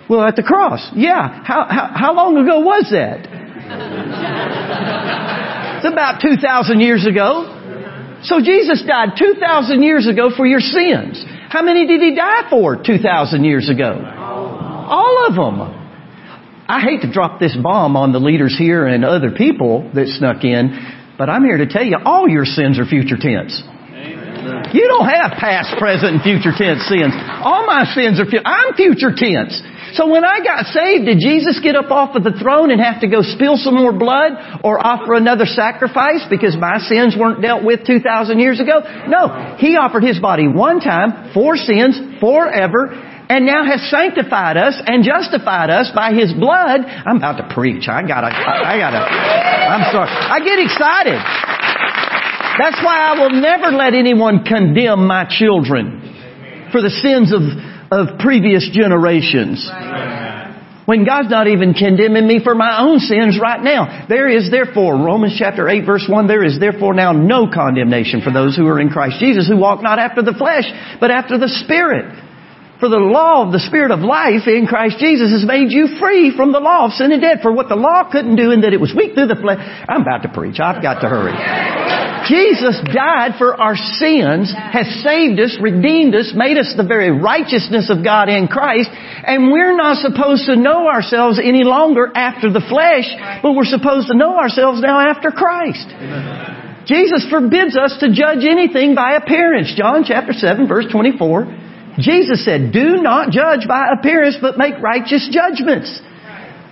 Well, 0.09 0.23
at 0.23 0.37
the 0.37 0.43
cross. 0.43 0.91
Yeah. 0.95 1.43
How, 1.45 1.67
how, 1.69 1.91
how 1.95 2.15
long 2.15 2.37
ago 2.37 2.61
was 2.61 2.89
that? 2.91 3.21
it's 5.77 5.93
about 5.93 6.21
2,000 6.21 6.81
years 6.81 7.07
ago. 7.07 7.51
So 8.23 8.41
Jesus 8.41 8.83
died 8.87 9.11
2,000 9.19 9.83
years 9.83 10.09
ago 10.09 10.31
for 10.35 10.47
your 10.47 10.61
sins. 10.61 11.23
How 11.49 11.63
many 11.63 11.87
did 11.87 12.01
he 12.01 12.15
die 12.15 12.49
for 12.51 12.77
2,000 12.77 13.45
years 13.45 13.71
ago? 13.71 14.01
All 14.03 15.27
of 15.29 15.35
them. 15.35 15.61
I 16.67 16.81
hate 16.81 17.03
to 17.03 17.13
drop 17.13 17.39
this 17.39 17.55
bomb 17.63 17.97
on 17.97 18.13
the 18.13 18.19
leaders 18.19 18.57
here 18.59 18.87
and 18.87 19.05
other 19.05 19.31
people 19.31 19.91
that 19.95 20.09
snuck 20.09 20.45
in, 20.45 20.73
But 21.17 21.31
I'm 21.31 21.45
here 21.45 21.59
to 21.59 21.67
tell 21.67 21.85
you, 21.85 21.97
all 22.05 22.29
your 22.29 22.45
sins 22.45 22.79
are 22.79 22.87
future 22.87 23.17
tense. 23.19 23.63
You 24.75 24.85
don't 24.91 25.09
have 25.09 25.39
past, 25.39 25.79
present, 25.79 26.19
and 26.19 26.23
future 26.23 26.53
tense 26.53 26.85
sins. 26.91 27.15
All 27.41 27.65
my 27.65 27.87
sins 27.95 28.21
are, 28.21 28.27
future. 28.27 28.45
I'm 28.45 28.75
future 28.75 29.15
tense. 29.15 29.57
So 29.95 30.11
when 30.11 30.25
I 30.25 30.43
got 30.43 30.67
saved, 30.75 31.07
did 31.07 31.23
Jesus 31.23 31.61
get 31.63 31.77
up 31.77 31.91
off 31.91 32.17
of 32.17 32.25
the 32.25 32.35
throne 32.35 32.73
and 32.75 32.81
have 32.83 33.01
to 33.01 33.09
go 33.09 33.23
spill 33.23 33.57
some 33.57 33.79
more 33.79 33.93
blood 33.93 34.61
or 34.65 34.85
offer 34.85 35.15
another 35.15 35.47
sacrifice 35.47 36.27
because 36.29 36.59
my 36.59 36.79
sins 36.79 37.15
weren't 37.17 37.41
dealt 37.41 37.63
with 37.63 37.87
2,000 37.87 38.41
years 38.41 38.59
ago? 38.59 38.83
No. 39.07 39.55
He 39.59 39.77
offered 39.77 40.03
His 40.03 40.19
body 40.19 40.49
one 40.49 40.81
time 40.81 41.31
for 41.33 41.57
sins 41.57 41.95
forever 42.19 43.14
and 43.29 43.47
now 43.47 43.65
has 43.65 43.81
sanctified 43.91 44.57
us 44.57 44.81
and 44.85 45.05
justified 45.05 45.71
us 45.71 45.91
by 45.95 46.13
His 46.13 46.33
blood. 46.33 46.81
I'm 46.85 47.17
about 47.17 47.41
to 47.41 47.55
preach. 47.55 47.89
I 47.89 48.03
gotta, 48.07 48.29
I 48.29 48.77
gotta, 48.77 49.01
I'm 49.01 49.85
sorry. 49.93 50.11
I 50.11 50.39
get 50.45 50.59
excited. 50.61 51.21
That's 52.61 52.79
why 52.85 53.11
I 53.11 53.13
will 53.19 53.41
never 53.41 53.75
let 53.77 53.95
anyone 53.95 54.45
condemn 54.45 55.07
my 55.07 55.27
children 55.29 56.69
for 56.71 56.83
the 56.83 56.91
sins 56.91 57.33
of 57.33 57.43
of 57.95 58.19
previous 58.19 58.69
generations. 58.73 59.69
When 60.85 61.07
God's 61.07 61.31
not 61.31 61.49
even 61.49 61.73
condemning 61.73 62.27
me 62.27 62.41
for 62.45 62.55
my 62.55 62.83
own 62.83 62.99
sins 62.99 63.39
right 63.41 63.63
now. 63.63 64.05
There 64.07 64.29
is 64.29 64.51
therefore, 64.51 64.97
Romans 64.97 65.35
chapter 65.39 65.67
8 65.67 65.87
verse 65.87 66.05
1, 66.09 66.27
there 66.27 66.45
is 66.45 66.61
therefore 66.61 66.93
now 66.93 67.13
no 67.13 67.49
condemnation 67.49 68.21
for 68.21 68.31
those 68.31 68.55
who 68.55 68.67
are 68.67 68.79
in 68.79 68.91
Christ 68.91 69.17
Jesus 69.19 69.49
who 69.49 69.57
walk 69.57 69.83
not 69.83 69.99
after 69.99 70.21
the 70.21 70.35
flesh, 70.35 70.65
but 71.01 71.11
after 71.11 71.39
the 71.39 71.49
Spirit. 71.65 72.13
For 72.81 72.89
the 72.89 72.99
law 72.99 73.47
of 73.47 73.53
the 73.53 73.63
Spirit 73.63 73.93
of 73.95 74.01
life 74.01 74.51
in 74.51 74.67
Christ 74.67 74.99
Jesus 74.99 75.31
has 75.31 75.47
made 75.47 75.71
you 75.71 75.95
free 76.01 76.35
from 76.35 76.51
the 76.51 76.59
law 76.59 76.87
of 76.87 76.93
sin 76.93 77.13
and 77.13 77.23
death. 77.23 77.41
For 77.41 77.53
what 77.53 77.69
the 77.69 77.79
law 77.79 78.11
couldn't 78.11 78.35
do 78.37 78.51
and 78.51 78.65
that 78.65 78.75
it 78.75 78.81
was 78.81 78.93
weak 78.97 79.15
through 79.15 79.31
the 79.31 79.39
flesh. 79.39 79.63
I'm 79.89 80.03
about 80.03 80.27
to 80.27 80.31
preach. 80.31 80.59
I've 80.59 80.83
got 80.83 81.01
to 81.01 81.09
hurry. 81.09 81.33
Jesus 82.27 82.81
died 82.89 83.37
for 83.37 83.55
our 83.61 83.77
sins, 83.77 84.49
has 84.49 84.89
saved 85.05 85.39
us, 85.39 85.57
redeemed 85.61 86.15
us, 86.17 86.33
made 86.35 86.57
us 86.57 86.73
the 86.77 86.85
very 86.85 87.13
righteousness 87.13 87.93
of 87.93 88.03
God 88.03 88.29
in 88.29 88.49
Christ, 88.49 88.89
and 88.91 89.53
we're 89.53 89.77
not 89.77 90.01
supposed 90.01 90.47
to 90.47 90.57
know 90.57 90.89
ourselves 90.89 91.39
any 91.39 91.65
longer 91.65 92.11
after 92.15 92.51
the 92.51 92.65
flesh, 92.65 93.05
but 93.43 93.53
we're 93.53 93.69
supposed 93.69 94.09
to 94.09 94.17
know 94.17 94.39
ourselves 94.39 94.81
now 94.81 95.05
after 95.05 95.31
Christ. 95.31 95.85
Jesus 96.89 97.29
forbids 97.29 97.77
us 97.77 97.97
to 98.01 98.09
judge 98.09 98.45
anything 98.45 98.95
by 98.95 99.17
appearance. 99.17 99.75
John 99.77 100.05
chapter 100.07 100.33
7 100.33 100.67
verse 100.67 100.87
24. 100.91 101.64
Jesus 101.99 102.45
said, 102.45 102.73
do 102.73 102.97
not 103.03 103.31
judge 103.31 103.69
by 103.69 103.89
appearance, 103.99 104.37
but 104.41 104.59
make 104.59 104.75
righteous 104.83 105.29
judgments. 105.31 106.01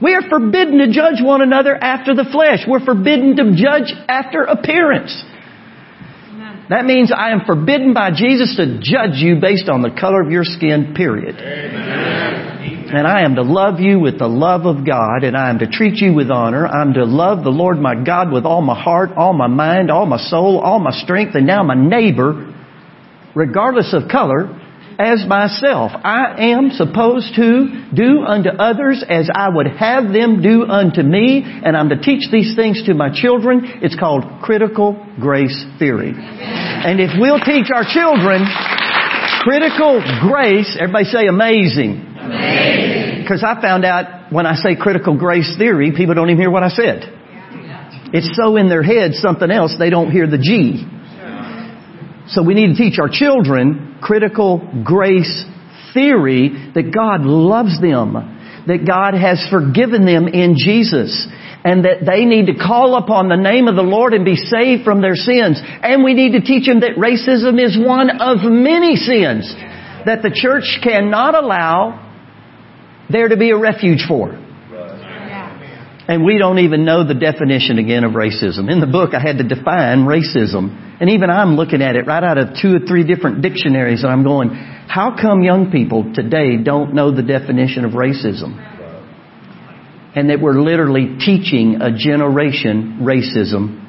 We 0.02 0.14
are 0.14 0.28
forbidden 0.28 0.78
to 0.78 0.90
judge 0.90 1.22
one 1.22 1.42
another 1.42 1.76
after 1.76 2.14
the 2.14 2.24
flesh. 2.24 2.66
We're 2.66 2.84
forbidden 2.84 3.36
to 3.36 3.52
judge 3.54 3.94
after 4.08 4.42
appearance. 4.42 5.14
That 6.70 6.84
means 6.84 7.12
I 7.14 7.30
am 7.30 7.42
forbidden 7.46 7.94
by 7.94 8.10
Jesus 8.10 8.56
to 8.56 8.78
judge 8.80 9.18
you 9.20 9.36
based 9.40 9.68
on 9.68 9.82
the 9.82 9.90
color 9.90 10.22
of 10.22 10.30
your 10.30 10.44
skin, 10.44 10.94
period. 10.96 11.36
Amen. 11.36 12.88
And 12.94 13.06
I 13.06 13.22
am 13.22 13.36
to 13.36 13.42
love 13.42 13.80
you 13.80 14.00
with 14.00 14.18
the 14.18 14.26
love 14.26 14.66
of 14.66 14.86
God, 14.86 15.24
and 15.24 15.36
I 15.36 15.50
am 15.50 15.58
to 15.60 15.66
treat 15.66 15.96
you 15.96 16.14
with 16.14 16.30
honor. 16.30 16.66
I'm 16.66 16.92
to 16.94 17.04
love 17.04 17.42
the 17.42 17.50
Lord 17.50 17.78
my 17.78 17.94
God 17.94 18.30
with 18.32 18.44
all 18.44 18.60
my 18.60 18.80
heart, 18.80 19.10
all 19.16 19.32
my 19.32 19.46
mind, 19.46 19.90
all 19.90 20.06
my 20.06 20.18
soul, 20.18 20.58
all 20.58 20.78
my 20.78 20.90
strength, 20.90 21.34
and 21.34 21.46
now 21.46 21.62
my 21.62 21.74
neighbor, 21.74 22.52
regardless 23.34 23.94
of 23.94 24.10
color, 24.10 24.58
as 24.98 25.24
myself. 25.26 25.92
I 25.94 26.52
am 26.52 26.70
supposed 26.70 27.34
to 27.36 27.90
do 27.94 28.22
unto 28.22 28.50
others 28.50 29.04
as 29.08 29.28
I 29.32 29.48
would 29.48 29.66
have 29.66 30.12
them 30.12 30.42
do 30.42 30.64
unto 30.64 31.02
me, 31.02 31.42
and 31.44 31.76
I'm 31.76 31.88
to 31.90 31.98
teach 31.98 32.30
these 32.30 32.54
things 32.56 32.82
to 32.86 32.94
my 32.94 33.10
children. 33.12 33.80
It's 33.82 33.98
called 33.98 34.24
critical 34.42 34.94
grace 35.20 35.64
theory. 35.78 36.12
And 36.16 37.00
if 37.00 37.10
we'll 37.18 37.40
teach 37.40 37.68
our 37.74 37.84
children 37.84 38.44
critical 39.42 40.02
grace, 40.20 40.76
everybody 40.78 41.04
say 41.04 41.26
amazing. 41.26 42.12
Because 43.22 43.44
I 43.44 43.60
found 43.60 43.84
out 43.84 44.32
when 44.32 44.46
I 44.46 44.54
say 44.54 44.76
critical 44.76 45.16
grace 45.16 45.56
theory, 45.58 45.92
people 45.96 46.14
don't 46.14 46.30
even 46.30 46.40
hear 46.40 46.50
what 46.50 46.62
I 46.62 46.68
said. 46.68 47.18
It's 48.12 48.36
so 48.36 48.56
in 48.56 48.68
their 48.68 48.82
head 48.82 49.14
something 49.14 49.50
else, 49.50 49.74
they 49.78 49.90
don't 49.90 50.10
hear 50.10 50.26
the 50.26 50.38
G. 50.38 50.86
So 52.28 52.42
we 52.42 52.54
need 52.54 52.76
to 52.76 52.78
teach 52.78 52.98
our 52.98 53.08
children 53.10 53.98
critical 54.00 54.58
grace 54.84 55.44
theory 55.94 56.70
that 56.74 56.92
God 56.94 57.22
loves 57.22 57.80
them, 57.80 58.14
that 58.66 58.86
God 58.86 59.14
has 59.14 59.44
forgiven 59.50 60.06
them 60.06 60.28
in 60.28 60.54
Jesus, 60.56 61.26
and 61.64 61.84
that 61.84 62.06
they 62.06 62.24
need 62.24 62.46
to 62.46 62.54
call 62.54 62.96
upon 62.96 63.28
the 63.28 63.36
name 63.36 63.68
of 63.68 63.76
the 63.76 63.82
Lord 63.82 64.14
and 64.14 64.24
be 64.24 64.36
saved 64.36 64.84
from 64.84 65.00
their 65.00 65.14
sins. 65.14 65.60
And 65.62 66.02
we 66.02 66.14
need 66.14 66.32
to 66.32 66.40
teach 66.40 66.66
them 66.66 66.80
that 66.80 66.98
racism 66.98 67.62
is 67.62 67.78
one 67.78 68.10
of 68.20 68.38
many 68.42 68.96
sins 68.96 69.52
that 70.06 70.22
the 70.22 70.30
church 70.34 70.80
cannot 70.82 71.34
allow 71.34 71.98
there 73.10 73.28
to 73.28 73.36
be 73.36 73.50
a 73.50 73.56
refuge 73.56 74.04
for. 74.08 74.38
And 76.08 76.24
we 76.24 76.38
don't 76.38 76.58
even 76.58 76.84
know 76.84 77.06
the 77.06 77.14
definition 77.14 77.78
again 77.78 78.02
of 78.02 78.12
racism. 78.12 78.70
In 78.70 78.80
the 78.80 78.90
book, 78.90 79.14
I 79.14 79.20
had 79.20 79.38
to 79.38 79.46
define 79.46 80.04
racism. 80.04 80.81
And 81.00 81.10
even 81.10 81.30
I'm 81.30 81.56
looking 81.56 81.82
at 81.82 81.96
it 81.96 82.06
right 82.06 82.22
out 82.22 82.38
of 82.38 82.48
two 82.60 82.76
or 82.76 82.86
three 82.86 83.04
different 83.04 83.42
dictionaries 83.42 84.02
and 84.02 84.12
I'm 84.12 84.22
going, 84.22 84.50
how 84.50 85.16
come 85.20 85.42
young 85.42 85.70
people 85.70 86.12
today 86.14 86.58
don't 86.62 86.94
know 86.94 87.14
the 87.14 87.22
definition 87.22 87.84
of 87.84 87.92
racism? 87.92 88.70
And 90.14 90.28
that 90.28 90.40
we're 90.40 90.60
literally 90.60 91.16
teaching 91.18 91.80
a 91.80 91.96
generation 91.96 93.00
racism. 93.02 93.80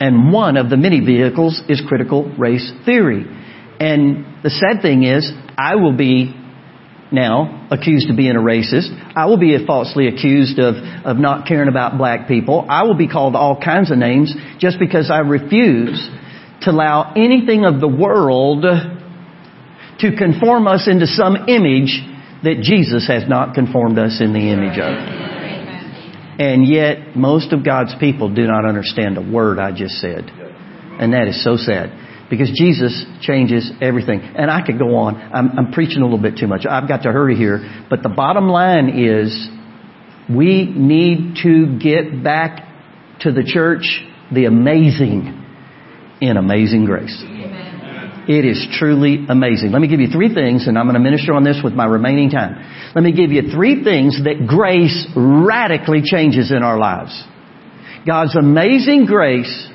And 0.00 0.32
one 0.32 0.56
of 0.56 0.70
the 0.70 0.76
many 0.76 1.00
vehicles 1.00 1.62
is 1.68 1.82
critical 1.86 2.24
race 2.38 2.70
theory. 2.84 3.24
And 3.78 4.42
the 4.42 4.50
sad 4.50 4.82
thing 4.82 5.04
is, 5.04 5.30
I 5.56 5.76
will 5.76 5.96
be 5.96 6.34
now 7.12 7.68
accused 7.70 8.10
of 8.10 8.16
being 8.16 8.36
a 8.36 8.40
racist. 8.40 8.90
I 9.16 9.26
will 9.26 9.38
be 9.38 9.56
falsely 9.66 10.08
accused 10.08 10.58
of, 10.58 10.76
of 11.04 11.16
not 11.18 11.46
caring 11.46 11.68
about 11.68 11.98
black 11.98 12.28
people. 12.28 12.66
I 12.68 12.82
will 12.82 12.96
be 12.96 13.08
called 13.08 13.36
all 13.36 13.60
kinds 13.60 13.90
of 13.90 13.98
names 13.98 14.34
just 14.58 14.78
because 14.78 15.10
I 15.10 15.18
refuse 15.18 16.08
to 16.62 16.70
allow 16.70 17.12
anything 17.14 17.64
of 17.64 17.80
the 17.80 17.88
world 17.88 18.64
to 19.98 20.16
conform 20.16 20.66
us 20.66 20.88
into 20.88 21.06
some 21.06 21.48
image 21.48 22.02
that 22.42 22.60
Jesus 22.62 23.06
has 23.08 23.28
not 23.28 23.54
conformed 23.54 23.98
us 23.98 24.20
in 24.20 24.32
the 24.32 24.50
image 24.50 24.78
of. 24.78 25.26
And 26.38 26.66
yet, 26.66 27.16
most 27.16 27.52
of 27.52 27.64
God's 27.64 27.94
people 27.98 28.34
do 28.34 28.46
not 28.46 28.66
understand 28.66 29.16
a 29.16 29.22
word 29.22 29.58
I 29.58 29.72
just 29.72 29.94
said. 29.94 30.28
And 30.28 31.12
that 31.14 31.28
is 31.28 31.42
so 31.42 31.56
sad. 31.56 32.05
Because 32.28 32.50
Jesus 32.54 33.04
changes 33.20 33.70
everything. 33.80 34.20
And 34.20 34.50
I 34.50 34.64
could 34.66 34.78
go 34.78 34.96
on. 34.96 35.14
I'm, 35.14 35.58
I'm 35.58 35.72
preaching 35.72 36.02
a 36.02 36.04
little 36.04 36.20
bit 36.20 36.36
too 36.38 36.48
much. 36.48 36.66
I've 36.68 36.88
got 36.88 37.02
to 37.02 37.12
hurry 37.12 37.36
here. 37.36 37.86
But 37.88 38.02
the 38.02 38.08
bottom 38.08 38.48
line 38.48 38.88
is 38.98 39.48
we 40.28 40.64
need 40.64 41.36
to 41.44 41.78
get 41.78 42.24
back 42.24 42.66
to 43.20 43.32
the 43.32 43.44
church 43.44 44.02
the 44.32 44.46
amazing 44.46 45.44
in 46.20 46.36
amazing 46.36 46.84
grace. 46.84 47.22
It 48.28 48.44
is 48.44 48.66
truly 48.72 49.24
amazing. 49.28 49.70
Let 49.70 49.80
me 49.80 49.86
give 49.86 50.00
you 50.00 50.08
three 50.08 50.34
things, 50.34 50.66
and 50.66 50.76
I'm 50.76 50.86
going 50.86 50.94
to 50.94 51.00
minister 51.00 51.32
on 51.32 51.44
this 51.44 51.60
with 51.62 51.74
my 51.74 51.86
remaining 51.86 52.30
time. 52.30 52.92
Let 52.92 53.04
me 53.04 53.12
give 53.12 53.30
you 53.30 53.52
three 53.52 53.84
things 53.84 54.20
that 54.24 54.48
grace 54.48 55.06
radically 55.14 56.02
changes 56.02 56.50
in 56.50 56.64
our 56.64 56.76
lives. 56.76 57.22
God's 58.04 58.34
amazing 58.34 59.06
grace 59.06 59.70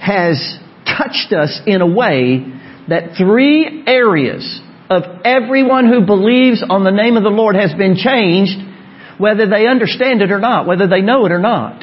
has 0.00 0.58
touched 0.96 1.32
us 1.32 1.60
in 1.66 1.80
a 1.80 1.86
way 1.86 2.44
that 2.88 3.16
three 3.16 3.84
areas 3.86 4.60
of 4.90 5.02
everyone 5.24 5.88
who 5.88 6.04
believes 6.04 6.62
on 6.68 6.84
the 6.84 6.90
name 6.90 7.16
of 7.16 7.22
the 7.22 7.30
Lord 7.30 7.56
has 7.56 7.72
been 7.74 7.96
changed, 7.96 8.52
whether 9.18 9.48
they 9.48 9.66
understand 9.66 10.20
it 10.22 10.30
or 10.30 10.38
not, 10.38 10.66
whether 10.66 10.86
they 10.86 11.00
know 11.00 11.24
it 11.26 11.32
or 11.32 11.38
not. 11.38 11.82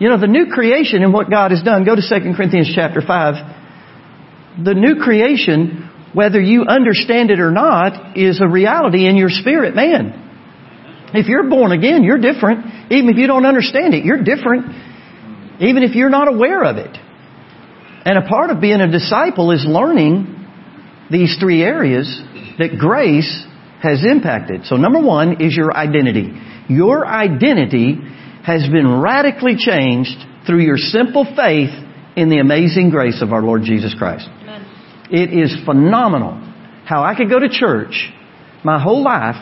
You 0.00 0.08
know, 0.08 0.18
the 0.18 0.26
new 0.26 0.46
creation 0.52 1.04
and 1.04 1.12
what 1.12 1.30
God 1.30 1.52
has 1.52 1.62
done, 1.62 1.84
go 1.84 1.94
to 1.94 2.02
2 2.02 2.34
Corinthians 2.34 2.72
chapter 2.74 3.00
5. 3.00 4.64
The 4.64 4.74
new 4.74 4.96
creation, 5.00 5.88
whether 6.12 6.40
you 6.40 6.64
understand 6.64 7.30
it 7.30 7.38
or 7.38 7.52
not, 7.52 8.16
is 8.16 8.40
a 8.40 8.48
reality 8.48 9.06
in 9.06 9.16
your 9.16 9.30
spirit, 9.30 9.76
man. 9.76 10.18
If 11.14 11.28
you're 11.28 11.48
born 11.48 11.72
again, 11.72 12.02
you're 12.02 12.20
different. 12.20 12.90
Even 12.90 13.10
if 13.10 13.16
you 13.16 13.26
don't 13.26 13.46
understand 13.46 13.94
it, 13.94 14.04
you're 14.04 14.24
different. 14.24 14.66
Even 15.60 15.84
if 15.84 15.94
you're 15.94 16.10
not 16.10 16.26
aware 16.26 16.64
of 16.64 16.78
it. 16.78 16.98
And 18.04 18.18
a 18.18 18.28
part 18.28 18.50
of 18.50 18.60
being 18.60 18.80
a 18.80 18.90
disciple 18.90 19.50
is 19.52 19.64
learning 19.66 20.38
these 21.10 21.36
three 21.38 21.62
areas 21.62 22.20
that 22.58 22.76
grace 22.78 23.46
has 23.82 24.04
impacted. 24.04 24.64
So 24.64 24.76
number 24.76 25.00
one 25.00 25.40
is 25.40 25.56
your 25.56 25.76
identity. 25.76 26.32
Your 26.68 27.06
identity 27.06 27.98
has 28.44 28.68
been 28.68 29.00
radically 29.00 29.54
changed 29.56 30.16
through 30.46 30.60
your 30.60 30.76
simple 30.76 31.24
faith 31.24 31.70
in 32.16 32.28
the 32.28 32.38
amazing 32.38 32.90
grace 32.90 33.22
of 33.22 33.32
our 33.32 33.42
Lord 33.42 33.62
Jesus 33.64 33.94
Christ. 33.96 34.26
Amen. 34.28 34.66
It 35.10 35.32
is 35.32 35.54
phenomenal 35.64 36.40
how 36.84 37.02
I 37.04 37.14
could 37.14 37.30
go 37.30 37.38
to 37.38 37.48
church 37.48 38.10
my 38.64 38.82
whole 38.82 39.02
life 39.02 39.36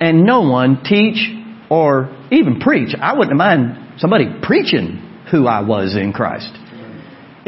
and 0.00 0.24
no 0.24 0.42
one 0.42 0.82
teach 0.84 1.34
or 1.70 2.14
even 2.30 2.60
preach. 2.60 2.94
I 3.00 3.16
wouldn't 3.16 3.36
mind 3.36 3.98
somebody 3.98 4.26
preaching 4.42 5.24
who 5.30 5.46
I 5.46 5.62
was 5.62 5.96
in 5.96 6.12
Christ. 6.12 6.50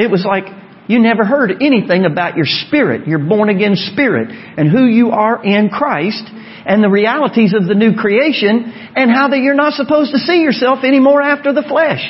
It 0.01 0.11
was 0.11 0.25
like 0.25 0.45
you 0.89 0.99
never 0.99 1.25
heard 1.25 1.53
anything 1.61 2.05
about 2.05 2.37
your 2.37 2.47
spirit, 2.47 3.07
your 3.07 3.21
born 3.21 3.49
again 3.49 3.77
spirit, 3.77 4.29
and 4.31 4.69
who 4.69 4.87
you 4.87 5.11
are 5.11 5.45
in 5.45 5.69
Christ, 5.69 6.25
and 6.27 6.83
the 6.83 6.89
realities 6.89 7.55
of 7.55 7.69
the 7.69 7.75
new 7.75 7.95
creation, 7.95 8.73
and 8.97 9.11
how 9.11 9.29
that 9.29 9.39
you're 9.39 9.55
not 9.55 9.75
supposed 9.75 10.13
to 10.13 10.19
see 10.19 10.41
yourself 10.41 10.83
anymore 10.83 11.23
after 11.23 11.53
the 11.53 11.63
flesh. 11.63 12.01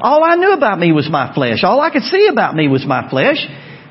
All 0.00 0.22
I 0.22 0.36
knew 0.36 0.52
about 0.52 0.78
me 0.78 0.92
was 0.92 1.10
my 1.10 1.34
flesh. 1.34 1.64
All 1.64 1.80
I 1.80 1.90
could 1.90 2.04
see 2.04 2.28
about 2.30 2.54
me 2.54 2.68
was 2.68 2.86
my 2.86 3.10
flesh. 3.10 3.44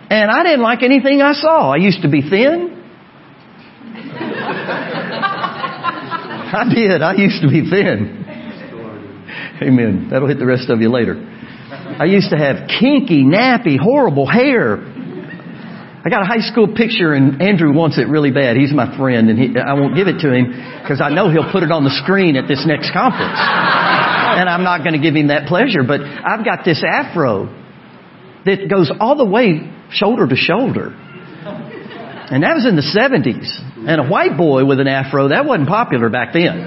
And 0.09 0.31
I 0.31 0.43
didn't 0.43 0.61
like 0.61 0.81
anything 0.83 1.21
I 1.21 1.33
saw. 1.33 1.73
I 1.73 1.77
used 1.77 2.01
to 2.01 2.09
be 2.09 2.21
thin. 2.21 2.81
I 6.51 6.65
did. 6.73 7.01
I 7.03 7.13
used 7.15 7.41
to 7.43 7.49
be 7.49 7.69
thin. 7.69 8.25
Amen. 9.61 10.07
That'll 10.09 10.27
hit 10.27 10.39
the 10.39 10.47
rest 10.47 10.69
of 10.69 10.79
you 10.81 10.89
later. 10.89 11.13
I 11.99 12.05
used 12.05 12.29
to 12.29 12.37
have 12.37 12.69
kinky, 12.79 13.23
nappy, 13.27 13.77
horrible 13.77 14.25
hair. 14.25 14.79
I 14.79 16.07
got 16.09 16.23
a 16.23 16.25
high 16.25 16.39
school 16.39 16.73
picture, 16.73 17.11
and 17.11 17.41
Andrew 17.41 17.73
wants 17.73 17.97
it 17.97 18.07
really 18.07 18.31
bad. 18.31 18.55
He's 18.55 18.71
my 18.71 18.95
friend, 18.95 19.29
and 19.29 19.37
he, 19.37 19.59
I 19.59 19.73
won't 19.73 19.95
give 19.95 20.07
it 20.07 20.19
to 20.23 20.31
him 20.31 20.47
because 20.81 21.01
I 21.03 21.09
know 21.09 21.29
he'll 21.29 21.51
put 21.51 21.61
it 21.61 21.71
on 21.71 21.83
the 21.83 21.91
screen 22.01 22.37
at 22.37 22.47
this 22.47 22.63
next 22.65 22.93
conference. 22.93 23.35
And 23.35 24.47
I'm 24.47 24.63
not 24.63 24.79
going 24.87 24.93
to 24.93 25.03
give 25.03 25.13
him 25.13 25.27
that 25.27 25.47
pleasure, 25.47 25.83
but 25.83 25.99
I've 25.99 26.45
got 26.45 26.63
this 26.63 26.81
afro 26.87 27.51
that 28.45 28.69
goes 28.71 28.89
all 29.01 29.17
the 29.17 29.25
way 29.27 29.67
shoulder 29.91 30.25
to 30.25 30.35
shoulder. 30.37 30.95
And 32.31 32.43
that 32.43 32.55
was 32.55 32.65
in 32.65 32.77
the 32.77 32.85
70s. 32.95 33.51
And 33.89 33.99
a 33.99 34.07
white 34.07 34.37
boy 34.37 34.63
with 34.63 34.79
an 34.79 34.87
afro, 34.87 35.29
that 35.29 35.43
wasn't 35.43 35.67
popular 35.67 36.09
back 36.09 36.31
then. 36.31 36.63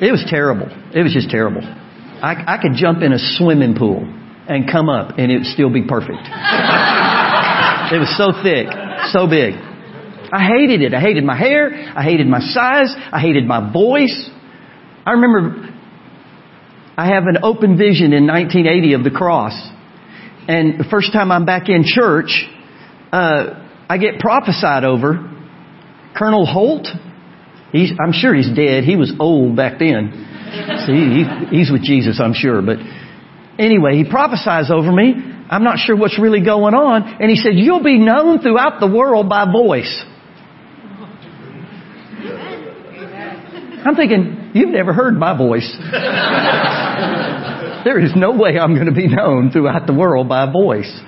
It 0.00 0.10
was 0.10 0.24
terrible. 0.30 0.68
It 0.94 1.02
was 1.02 1.12
just 1.12 1.28
terrible. 1.28 1.60
I, 2.22 2.56
I 2.56 2.58
could 2.60 2.72
jump 2.74 3.02
in 3.02 3.12
a 3.12 3.18
swimming 3.18 3.74
pool 3.76 4.02
and 4.48 4.70
come 4.70 4.88
up 4.88 5.18
and 5.18 5.30
it 5.30 5.38
would 5.38 5.46
still 5.46 5.70
be 5.70 5.82
perfect. 5.82 6.20
it 7.92 7.98
was 7.98 8.12
so 8.16 8.32
thick, 8.42 8.66
so 9.12 9.26
big. 9.26 9.54
I 10.32 10.46
hated 10.46 10.82
it. 10.82 10.94
I 10.94 11.00
hated 11.00 11.24
my 11.24 11.36
hair. 11.36 11.70
I 11.72 12.02
hated 12.02 12.26
my 12.26 12.40
size. 12.40 12.94
I 13.12 13.20
hated 13.20 13.46
my 13.46 13.72
voice. 13.72 14.30
I 15.04 15.12
remember 15.12 15.70
I 16.96 17.06
have 17.06 17.24
an 17.26 17.38
open 17.42 17.78
vision 17.78 18.12
in 18.12 18.26
1980 18.26 18.92
of 18.94 19.04
the 19.04 19.10
cross. 19.10 19.54
And 20.46 20.78
the 20.78 20.84
first 20.90 21.12
time 21.12 21.32
I'm 21.32 21.46
back 21.46 21.68
in 21.68 21.82
church, 21.84 22.46
uh, 23.12 23.66
I 23.88 23.98
get 23.98 24.20
prophesied 24.20 24.84
over. 24.84 25.26
Colonel 26.16 26.44
Holt, 26.44 26.86
he's, 27.72 27.92
I'm 27.98 28.12
sure 28.12 28.34
he's 28.34 28.50
dead. 28.54 28.84
He 28.84 28.96
was 28.96 29.12
old 29.18 29.56
back 29.56 29.78
then. 29.78 30.26
See, 30.86 30.92
he, 30.92 31.58
he's 31.58 31.70
with 31.70 31.82
Jesus, 31.82 32.20
I'm 32.20 32.34
sure. 32.34 32.62
But 32.62 32.78
anyway, 33.58 33.96
he 33.96 34.08
prophesies 34.08 34.70
over 34.70 34.90
me. 34.90 35.14
I'm 35.48 35.64
not 35.64 35.78
sure 35.78 35.96
what's 35.96 36.18
really 36.18 36.44
going 36.44 36.74
on. 36.74 37.20
And 37.20 37.30
he 37.30 37.36
said, 37.36 37.52
You'll 37.54 37.82
be 37.82 37.98
known 37.98 38.40
throughout 38.40 38.80
the 38.80 38.86
world 38.86 39.28
by 39.28 39.50
voice. 39.50 40.04
I'm 43.84 43.96
thinking, 43.96 44.50
You've 44.54 44.70
never 44.70 44.92
heard 44.92 45.14
my 45.14 45.36
voice. 45.36 45.76
there 47.84 48.00
is 48.00 48.12
no 48.16 48.36
way 48.36 48.58
I'm 48.58 48.74
going 48.74 48.86
to 48.86 48.94
be 48.94 49.08
known 49.08 49.50
throughout 49.50 49.86
the 49.86 49.94
world 49.94 50.28
by 50.28 50.50
voice. 50.50 51.00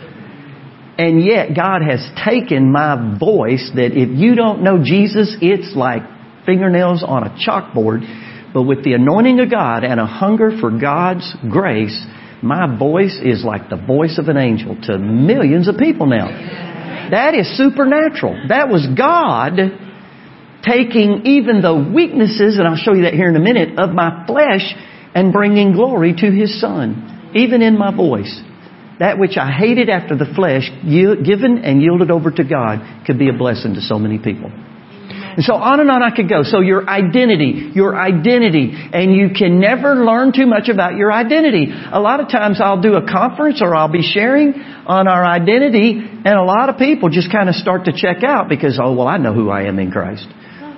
And 0.99 1.25
yet, 1.25 1.57
God 1.57 1.83
has 1.83 2.07
taken 2.25 2.71
my 2.71 3.19
voice 3.19 3.71
that 3.75 3.93
if 3.93 4.17
you 4.17 4.37
don't 4.37 4.63
know 4.63 4.79
Jesus, 4.83 5.37
it's 5.41 5.75
like 5.75 6.03
fingernails 6.47 7.03
on 7.03 7.25
a 7.25 7.31
chalkboard 7.31 8.03
but 8.53 8.63
with 8.63 8.85
the 8.85 8.93
anointing 8.93 9.41
of 9.41 9.51
God 9.51 9.85
and 9.85 9.99
a 9.99 10.07
hunger 10.07 10.53
for 10.61 10.71
God's 10.71 11.35
grace, 11.51 12.07
my 12.43 12.79
voice 12.79 13.19
is 13.23 13.45
like 13.45 13.71
the 13.71 13.77
voice 13.77 14.19
of 14.19 14.29
an 14.29 14.37
angel 14.37 14.77
to 14.83 14.99
millions 14.99 15.69
of 15.69 15.77
people 15.79 16.07
now. 16.07 16.29
That 17.11 17.35
is 17.35 17.57
supernatural. 17.57 18.49
That 18.49 18.69
was 18.69 18.87
God 18.97 19.59
taking 20.65 21.23
even 21.27 21.61
the 21.61 21.75
weaknesses, 21.95 22.59
and 22.59 22.67
I'll 22.67 22.77
show 22.77 22.95
you 22.95 23.03
that 23.03 23.15
here 23.15 23.29
in 23.29 23.37
a 23.37 23.41
minute, 23.41 23.79
of 23.79 23.91
my 23.91 24.25
flesh 24.27 24.75
and 25.15 25.33
bringing 25.33 25.73
glory 25.73 26.15
to 26.17 26.31
His 26.31 26.61
Son, 26.61 27.33
even 27.35 27.63
in 27.63 27.79
my 27.79 27.95
voice. 27.95 28.41
That 28.99 29.19
which 29.19 29.37
I 29.37 29.51
hated 29.51 29.89
after 29.89 30.17
the 30.17 30.33
flesh, 30.35 30.71
given 30.85 31.65
and 31.65 31.83
yielded 31.83 32.11
over 32.11 32.31
to 32.31 32.45
God, 32.45 33.07
could 33.07 33.19
be 33.19 33.29
a 33.29 33.33
blessing 33.33 33.75
to 33.75 33.81
so 33.81 33.99
many 33.99 34.19
people. 34.19 34.51
And 35.35 35.45
so 35.45 35.55
on 35.55 35.81
and 35.81 35.91
on 35.91 36.03
I 36.03 36.15
could 36.15 36.29
go. 36.29 36.43
So 36.43 36.61
your 36.61 36.89
identity, 36.89 37.73
your 37.75 37.97
identity, 37.97 38.71
and 38.73 39.15
you 39.15 39.31
can 39.37 39.61
never 39.61 40.05
learn 40.05 40.33
too 40.33 40.47
much 40.47 40.69
about 40.69 40.97
your 40.97 41.13
identity. 41.13 41.69
A 41.71 42.01
lot 42.01 42.21
of 42.21 42.29
times 42.29 42.61
I'll 42.61 42.81
do 42.81 42.95
a 42.95 43.07
conference 43.07 43.63
or 43.63 43.75
I'll 43.75 43.93
be 43.93 44.03
sharing 44.03 44.55
on 44.55 45.09
our 45.09 45.25
identity 45.25 45.99
and 45.99 46.39
a 46.39 46.45
lot 46.45 46.69
of 46.69 46.79
people 46.79 47.09
just 47.09 47.33
kind 47.33 47.49
of 47.49 47.55
start 47.55 47.87
to 47.87 47.93
check 47.97 48.23
out 48.23 48.49
because, 48.49 48.79
oh, 48.83 48.95
well, 48.95 49.09
I 49.09 49.17
know 49.17 49.33
who 49.33 49.51
I 49.51 49.63
am 49.65 49.79
in 49.79 49.91
Christ. 49.91 50.27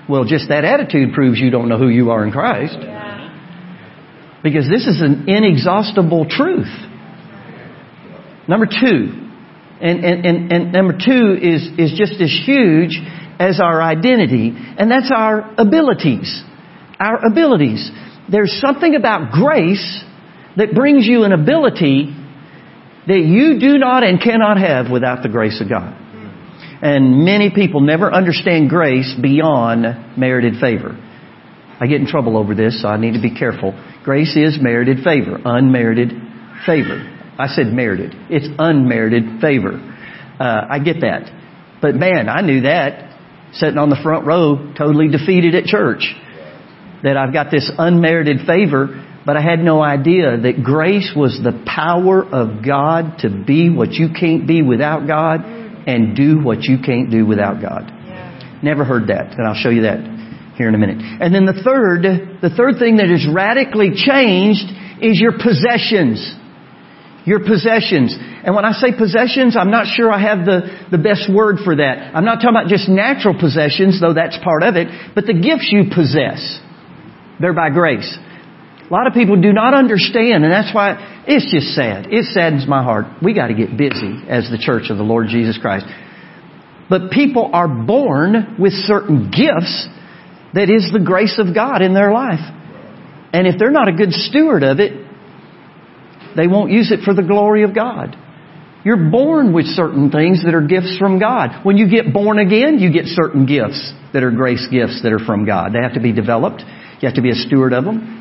Well, 0.09 0.25
just 0.25 0.49
that 0.49 0.65
attitude 0.65 1.15
proves 1.15 1.39
you 1.39 1.51
don't 1.51 1.69
know 1.69 1.79
who 1.79 1.89
you 1.89 2.11
are 2.11 2.25
in 2.25 2.33
Christ. 2.33 2.77
Because 4.43 4.69
this 4.69 4.87
is 4.87 5.01
an 5.01 5.29
inexhaustible 5.29 6.27
truth. 6.29 6.69
Number 8.47 8.67
two, 8.67 9.25
and, 9.81 10.05
and, 10.05 10.27
and, 10.27 10.53
and 10.53 10.73
number 10.73 10.93
two 10.93 11.37
is, 11.41 11.67
is 11.79 11.99
just 11.99 12.21
as 12.21 12.31
huge 12.45 13.01
as 13.39 13.61
our 13.61 13.83
identity, 13.83 14.53
and 14.55 14.91
that's 14.91 15.11
our 15.15 15.55
abilities. 15.59 16.43
Our 16.99 17.27
abilities. 17.27 17.91
There's 18.31 18.61
something 18.61 18.95
about 18.95 19.33
grace 19.33 20.03
that 20.57 20.75
brings 20.75 21.07
you 21.07 21.25
an 21.25 21.33
ability 21.33 22.15
that 23.07 23.21
you 23.21 23.59
do 23.61 23.79
not 23.79 24.03
and 24.03 24.21
cannot 24.21 24.59
have 24.59 24.91
without 24.91 25.23
the 25.23 25.29
grace 25.29 25.61
of 25.61 25.69
God. 25.69 26.01
And 26.81 27.25
many 27.25 27.51
people 27.51 27.81
never 27.81 28.13
understand 28.13 28.69
grace 28.69 29.15
beyond 29.21 30.19
merited 30.19 30.61
favor. 30.61 30.99
I 31.81 31.87
get 31.87 32.01
in 32.01 32.07
trouble 32.07 32.37
over 32.37 32.55
this, 32.55 32.83
so 32.83 32.89
I 32.89 32.99
need 32.99 33.13
to 33.13 33.23
be 33.23 33.35
careful. 33.35 33.73
Grace 34.05 34.37
is 34.37 34.59
merited 34.61 34.99
favor, 35.03 35.39
unmerited 35.45 36.11
favor. 36.67 37.11
I 37.39 37.49
said 37.49 37.67
merited. 37.67 38.15
It's 38.31 38.49
unmerited 38.59 39.41
favor. 39.41 39.73
Uh, 40.39 40.67
I 40.71 40.79
get 40.79 41.01
that. 41.01 41.31
But 41.83 41.95
man, 41.97 42.29
I 42.29 42.43
knew 42.43 42.63
that 42.63 43.14
sitting 43.55 43.79
on 43.79 43.91
the 43.91 44.01
front 44.03 44.27
row, 44.27 44.73
totally 44.77 45.09
defeated 45.09 45.55
at 45.55 45.65
church. 45.65 46.15
That 47.03 47.17
I've 47.17 47.33
got 47.33 47.51
this 47.51 47.71
unmerited 47.77 48.47
favor, 48.47 49.05
but 49.27 49.37
I 49.37 49.43
had 49.43 49.59
no 49.61 49.83
idea 49.83 50.37
that 50.39 50.63
grace 50.65 51.13
was 51.15 51.39
the 51.43 51.65
power 51.67 52.25
of 52.25 52.65
God 52.65 53.19
to 53.21 53.31
be 53.31 53.71
what 53.71 53.93
you 53.93 54.09
can't 54.19 54.47
be 54.47 54.63
without 54.63 55.07
God 55.07 55.45
and 55.45 56.17
do 56.17 56.41
what 56.43 56.63
you 56.63 56.79
can't 56.85 57.11
do 57.11 57.27
without 57.27 57.61
God. 57.61 57.91
Never 58.63 58.85
heard 58.85 59.09
that, 59.09 59.37
and 59.37 59.47
I'll 59.47 59.55
show 59.55 59.69
you 59.69 59.83
that 59.83 60.01
here 60.57 60.69
in 60.69 60.75
a 60.75 60.79
minute. 60.79 60.99
And 61.21 61.35
then 61.35 61.45
the 61.45 61.61
third, 61.63 62.03
the 62.41 62.51
third 62.57 62.79
thing 62.79 62.97
that 62.97 63.11
is 63.11 63.27
radically 63.29 63.93
changed 63.93 64.65
is 65.03 65.21
your 65.21 65.33
possessions. 65.33 66.23
Your 67.25 67.41
possessions. 67.41 68.15
And 68.19 68.55
when 68.55 68.65
I 68.65 68.73
say 68.73 68.93
possessions, 68.93 69.57
I'm 69.57 69.71
not 69.71 69.87
sure 69.87 70.13
I 70.13 70.21
have 70.21 70.45
the, 70.45 70.89
the 70.91 70.99
best 70.99 71.33
word 71.33 71.57
for 71.65 71.77
that. 71.77 72.13
I'm 72.15 72.25
not 72.25 72.37
talking 72.37 72.51
about 72.51 72.69
just 72.69 72.89
natural 72.89 73.33
possessions, 73.33 74.01
though 74.01 74.13
that's 74.13 74.37
part 74.45 74.63
of 74.63 74.77
it, 74.77 74.89
but 75.15 75.25
the 75.25 75.33
gifts 75.33 75.73
you 75.73 75.89
possess. 75.89 76.61
They're 77.41 77.57
by 77.57 77.71
grace. 77.71 78.19
A 78.85 78.93
lot 78.93 79.07
of 79.07 79.15
people 79.15 79.41
do 79.41 79.53
not 79.53 79.73
understand, 79.73 80.45
and 80.45 80.53
that's 80.53 80.75
why 80.75 81.25
it's 81.27 81.51
just 81.51 81.75
sad. 81.75 82.13
It 82.13 82.27
saddens 82.27 82.69
my 82.69 82.83
heart. 82.83 83.07
We 83.23 83.33
got 83.33 83.49
to 83.49 83.55
get 83.55 83.79
busy 83.79 84.21
as 84.29 84.51
the 84.51 84.59
church 84.61 84.91
of 84.91 84.99
the 84.99 85.03
Lord 85.03 85.29
Jesus 85.29 85.57
Christ. 85.57 85.87
But 86.91 87.11
people 87.11 87.51
are 87.55 87.69
born 87.69 88.57
with 88.59 88.75
certain 88.75 89.31
gifts 89.31 89.89
that 90.53 90.69
is 90.69 90.93
the 90.93 91.03
grace 91.03 91.41
of 91.41 91.55
God 91.55 91.81
in 91.81 91.95
their 91.95 92.13
life. 92.13 92.45
And 93.33 93.47
if 93.47 93.59
they're 93.59 93.73
not 93.73 93.89
a 93.89 93.93
good 93.93 94.13
steward 94.13 94.63
of 94.63 94.79
it, 94.81 95.04
they 96.37 96.47
won't 96.47 96.71
use 96.71 96.91
it 96.91 97.01
for 97.05 97.15
the 97.15 97.23
glory 97.23 97.63
of 97.63 97.75
God. 97.75 98.17
You're 98.85 99.11
born 99.11 99.55
with 99.55 99.65
certain 99.67 100.11
things 100.11 100.45
that 100.45 100.55
are 100.55 100.67
gifts 100.67 100.99
from 100.99 101.19
God. 101.19 101.65
When 101.65 101.79
you 101.79 101.89
get 101.89 102.13
born 102.13 102.39
again, 102.39 102.79
you 102.79 102.93
get 102.93 103.07
certain 103.07 103.47
gifts 103.47 103.93
that 104.13 104.23
are 104.23 104.31
grace 104.31 104.67
gifts 104.71 105.03
that 105.03 105.13
are 105.13 105.25
from 105.25 105.47
God. 105.47 105.73
They 105.73 105.81
have 105.83 105.95
to 105.95 106.01
be 106.01 106.13
developed. 106.13 106.61
You 107.01 107.09
have 107.09 107.15
to 107.15 107.23
be 107.23 107.31
a 107.31 107.35
steward 107.35 107.73
of 107.73 107.85
them. 107.85 108.21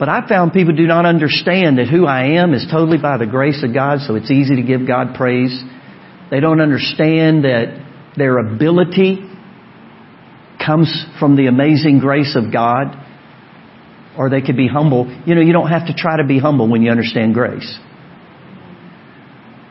But 0.00 0.08
I 0.08 0.26
found 0.26 0.52
people 0.52 0.74
do 0.74 0.86
not 0.86 1.06
understand 1.06 1.78
that 1.78 1.86
who 1.86 2.06
I 2.06 2.40
am 2.40 2.54
is 2.54 2.66
totally 2.70 2.98
by 2.98 3.18
the 3.18 3.26
grace 3.26 3.62
of 3.62 3.74
God, 3.74 4.00
so 4.00 4.16
it's 4.16 4.30
easy 4.30 4.56
to 4.56 4.62
give 4.62 4.86
God 4.86 5.14
praise. 5.14 5.62
They 6.30 6.40
don't 6.40 6.60
understand 6.60 7.44
that 7.44 7.86
their 8.16 8.38
ability 8.38 9.28
comes 10.64 11.06
from 11.18 11.36
the 11.36 11.46
amazing 11.46 12.00
grace 12.00 12.34
of 12.34 12.52
God. 12.52 12.96
Or 14.18 14.28
they 14.28 14.40
could 14.40 14.56
be 14.56 14.68
humble. 14.68 15.06
You 15.24 15.34
know, 15.34 15.40
you 15.40 15.52
don't 15.52 15.68
have 15.68 15.86
to 15.86 15.94
try 15.94 16.16
to 16.16 16.24
be 16.24 16.38
humble 16.38 16.68
when 16.68 16.82
you 16.82 16.90
understand 16.90 17.34
grace. 17.34 17.78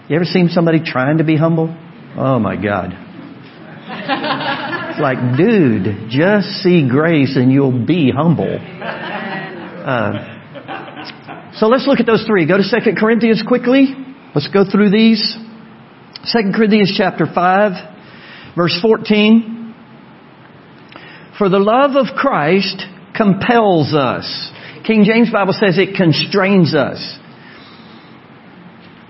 You 0.08 0.16
ever 0.16 0.26
seen 0.26 0.50
somebody 0.50 0.80
trying 0.84 1.18
to 1.20 1.24
be 1.24 1.36
humble? 1.38 1.76
Oh 2.18 2.40
my 2.40 2.56
God. 2.56 2.94
It's 3.92 5.00
like, 5.00 5.38
dude, 5.38 6.10
just 6.10 6.48
see 6.64 6.88
grace 6.90 7.36
and 7.36 7.52
you'll 7.52 7.86
be 7.86 8.12
humble. 8.12 8.58
Uh, 9.86 10.36
So 11.60 11.68
let's 11.68 11.86
look 11.88 12.00
at 12.00 12.06
those 12.06 12.24
three. 12.26 12.48
Go 12.48 12.58
to 12.58 12.64
2 12.64 12.96
Corinthians 12.98 13.44
quickly. 13.46 13.94
Let's 14.34 14.48
go 14.48 14.64
through 14.70 14.92
these. 14.92 15.38
2 16.32 16.52
Corinthians 16.56 16.94
chapter 16.96 17.26
5, 17.26 18.56
verse 18.56 18.80
14. 18.82 19.76
For 21.38 21.50
the 21.50 21.60
love 21.60 21.96
of 21.96 22.16
Christ 22.16 22.86
compels 23.20 23.94
us. 23.94 24.52
King 24.88 25.04
James 25.04 25.30
Bible 25.32 25.54
says 25.54 25.78
it 25.78 25.96
constrains 25.96 26.74
us. 26.74 27.18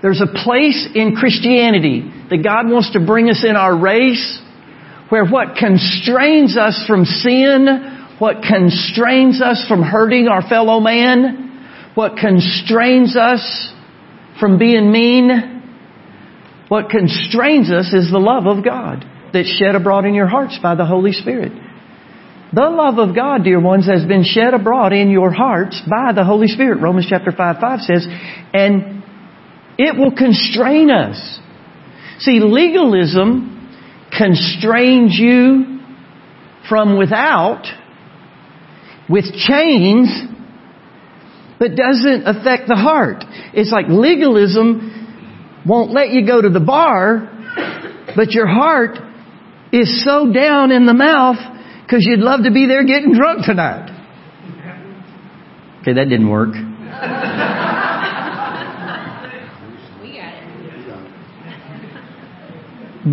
There's 0.02 0.20
a 0.20 0.42
place 0.44 0.88
in 0.94 1.14
Christianity 1.14 2.10
that 2.30 2.42
God 2.42 2.68
wants 2.68 2.92
to 2.94 3.04
bring 3.04 3.30
us 3.30 3.44
in 3.48 3.54
our 3.54 3.78
race 3.78 4.40
where 5.10 5.26
what 5.26 5.56
constrains 5.56 6.56
us 6.56 6.84
from 6.86 7.04
sin, 7.04 8.16
what 8.18 8.42
constrains 8.42 9.40
us 9.42 9.64
from 9.68 9.82
hurting 9.82 10.28
our 10.28 10.42
fellow 10.48 10.80
man, 10.80 11.92
what 11.94 12.16
constrains 12.16 13.16
us 13.16 13.72
from 14.38 14.58
being 14.58 14.90
mean, 14.90 15.62
what 16.68 16.88
constrains 16.88 17.70
us 17.70 17.92
is 17.92 18.10
the 18.10 18.18
love 18.18 18.46
of 18.46 18.64
God 18.64 19.04
that's 19.32 19.48
shed 19.48 19.74
abroad 19.74 20.04
in 20.04 20.14
your 20.14 20.26
hearts 20.26 20.58
by 20.62 20.74
the 20.74 20.86
Holy 20.86 21.12
Spirit. 21.12 21.52
The 22.52 22.68
love 22.68 22.98
of 22.98 23.14
God, 23.14 23.44
dear 23.44 23.60
ones, 23.60 23.86
has 23.86 24.04
been 24.04 24.24
shed 24.24 24.54
abroad 24.54 24.92
in 24.92 25.08
your 25.08 25.30
hearts 25.30 25.80
by 25.88 26.12
the 26.12 26.24
Holy 26.24 26.48
Spirit. 26.48 26.82
Romans 26.82 27.06
chapter 27.08 27.30
5, 27.30 27.56
5 27.60 27.80
says, 27.80 28.06
and 28.52 29.04
it 29.78 29.96
will 29.96 30.10
constrain 30.10 30.90
us. 30.90 31.38
See, 32.18 32.40
legalism 32.40 33.56
constrains 34.16 35.16
you 35.16 35.80
from 36.68 36.98
without 36.98 37.66
with 39.08 39.32
chains 39.32 40.08
but 41.60 41.76
doesn't 41.76 42.26
affect 42.26 42.66
the 42.66 42.74
heart. 42.74 43.22
It's 43.52 43.70
like 43.70 43.86
legalism 43.88 45.62
won't 45.66 45.92
let 45.92 46.10
you 46.10 46.26
go 46.26 46.40
to 46.40 46.48
the 46.48 46.60
bar, 46.60 47.28
but 48.16 48.32
your 48.32 48.46
heart 48.48 48.98
is 49.70 50.04
so 50.04 50.32
down 50.32 50.72
in 50.72 50.86
the 50.86 50.94
mouth 50.94 51.36
because 51.90 52.06
you'd 52.06 52.20
love 52.20 52.44
to 52.44 52.52
be 52.52 52.66
there 52.66 52.84
getting 52.84 53.12
drunk 53.12 53.44
tonight. 53.44 53.90
Okay, 55.80 55.94
that 55.94 56.04
didn't 56.08 56.28
work. 56.28 56.52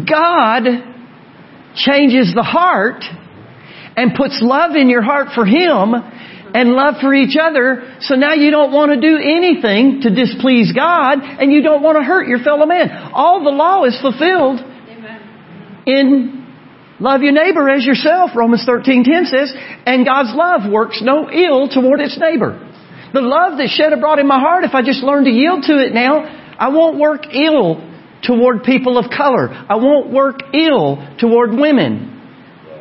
God 0.08 0.64
changes 1.76 2.34
the 2.36 2.44
heart 2.44 3.04
and 3.96 4.14
puts 4.16 4.38
love 4.44 4.76
in 4.76 4.90
your 4.90 5.02
heart 5.02 5.30
for 5.34 5.44
Him 5.44 5.96
and 6.54 6.70
love 6.74 6.96
for 7.02 7.16
each 7.16 7.36
other. 7.36 7.98
So 8.02 8.14
now 8.14 8.34
you 8.34 8.52
don't 8.52 8.72
want 8.72 8.92
to 8.92 9.02
do 9.02 9.18
anything 9.18 10.02
to 10.02 10.14
displease 10.14 10.72
God 10.72 11.20
and 11.24 11.52
you 11.52 11.64
don't 11.64 11.82
want 11.82 11.98
to 11.98 12.04
hurt 12.04 12.28
your 12.28 12.40
fellow 12.44 12.68
man. 12.68 12.92
All 13.14 13.44
the 13.44 13.50
law 13.50 13.86
is 13.86 14.00
fulfilled 14.00 14.60
in 15.88 16.37
love 17.00 17.22
your 17.22 17.34
neighbor 17.34 17.70
as 17.70 17.86
yourself, 17.86 18.32
Romans 18.36 18.66
13:10 18.68 19.26
says, 19.26 19.54
and 19.86 20.06
God's 20.06 20.34
love 20.34 20.70
works 20.72 21.02
no 21.02 21.30
ill 21.30 21.68
toward 21.70 22.02
its 22.02 22.18
neighbor. 22.20 22.60
The 23.14 23.22
love 23.22 23.58
that's 23.58 23.72
shed 23.72 23.94
abroad 23.94 24.20
in 24.20 24.28
my 24.28 24.40
heart, 24.40 24.64
if 24.64 24.74
I 24.74 24.82
just 24.82 25.02
learn 25.02 25.24
to 25.26 25.32
yield 25.32 25.64
to 25.64 25.78
it 25.80 25.94
now, 25.94 26.24
I 26.60 26.70
won't 26.70 27.00
work 27.00 27.24
ill 27.32 27.82
toward 28.24 28.64
people 28.64 28.98
of 28.98 29.10
color. 29.10 29.50
I 29.50 29.76
won't 29.76 30.12
work 30.12 30.42
ill 30.54 30.98
toward 31.20 31.52
women. 31.52 32.16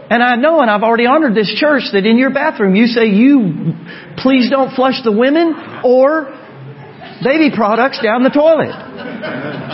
And 0.09 0.23
I 0.23 0.37
know, 0.37 0.61
and 0.61 0.71
I've 0.71 0.83
already 0.83 1.07
honored 1.07 1.35
this 1.35 1.53
church, 1.59 1.83
that 1.93 2.07
in 2.07 2.17
your 2.17 2.31
bathroom 2.33 2.75
you 2.75 2.87
say 2.87 3.07
you, 3.07 3.75
please 4.19 4.49
don't 4.49 4.75
flush 4.75 5.03
the 5.03 5.13
women 5.13 5.55
or 5.85 6.33
baby 7.25 7.51
products 7.55 8.01
down 8.03 8.23
the 8.23 8.31
toilet. 8.31 8.75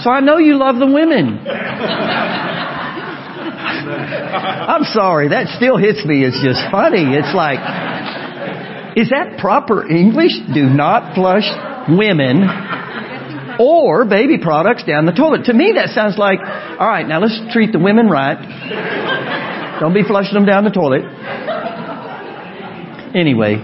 So 0.02 0.10
I 0.10 0.20
know 0.20 0.38
you 0.38 0.56
love 0.56 0.76
the 0.78 0.86
women. 0.86 1.44
I'm 4.72 4.84
sorry, 4.84 5.28
that 5.28 5.48
still 5.56 5.76
hits 5.76 6.04
me. 6.04 6.24
It's 6.24 6.42
just 6.42 6.60
funny. 6.70 7.14
It's 7.14 7.34
like, 7.34 7.60
is 8.96 9.10
that 9.10 9.38
proper 9.38 9.88
English? 9.88 10.32
Do 10.52 10.66
not 10.66 11.14
flush 11.14 11.46
women 11.88 12.42
or 13.58 14.04
baby 14.04 14.38
products 14.38 14.84
down 14.84 15.06
the 15.06 15.12
toilet. 15.12 15.44
To 15.46 15.54
me, 15.54 15.72
that 15.76 15.90
sounds 15.90 16.18
like, 16.18 16.40
all 16.40 16.88
right, 16.88 17.06
now 17.06 17.20
let's 17.20 17.38
treat 17.52 17.72
the 17.72 17.78
women 17.78 18.08
right. 18.08 19.80
Don't 19.80 19.94
be 19.94 20.02
flushing 20.02 20.34
them 20.34 20.46
down 20.46 20.64
the 20.64 20.70
toilet. 20.70 21.02
Anyway, 23.14 23.56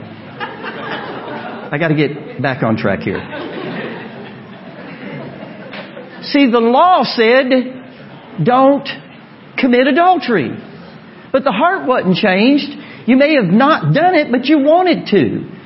I 1.71 1.77
got 1.79 1.89
to 1.89 1.95
get 1.95 2.41
back 2.41 2.63
on 2.63 2.77
track 2.77 3.01
here. 3.01 3.21
See, 6.23 6.51
the 6.51 6.61
law 6.61 7.05
said, 7.05 8.45
don't 8.45 8.87
commit 9.59 9.87
adultery. 9.87 10.51
But 11.33 11.45
the 11.45 11.53
heart 11.53 11.87
wasn't 11.87 12.17
changed. 12.17 12.69
You 13.07 13.17
may 13.17 13.35
have 13.35 13.53
not 13.53 13.95
done 13.95 14.15
it, 14.15 14.31
but 14.31 14.47
you 14.47 14.59
wanted 14.59 15.07
to. 15.09 15.59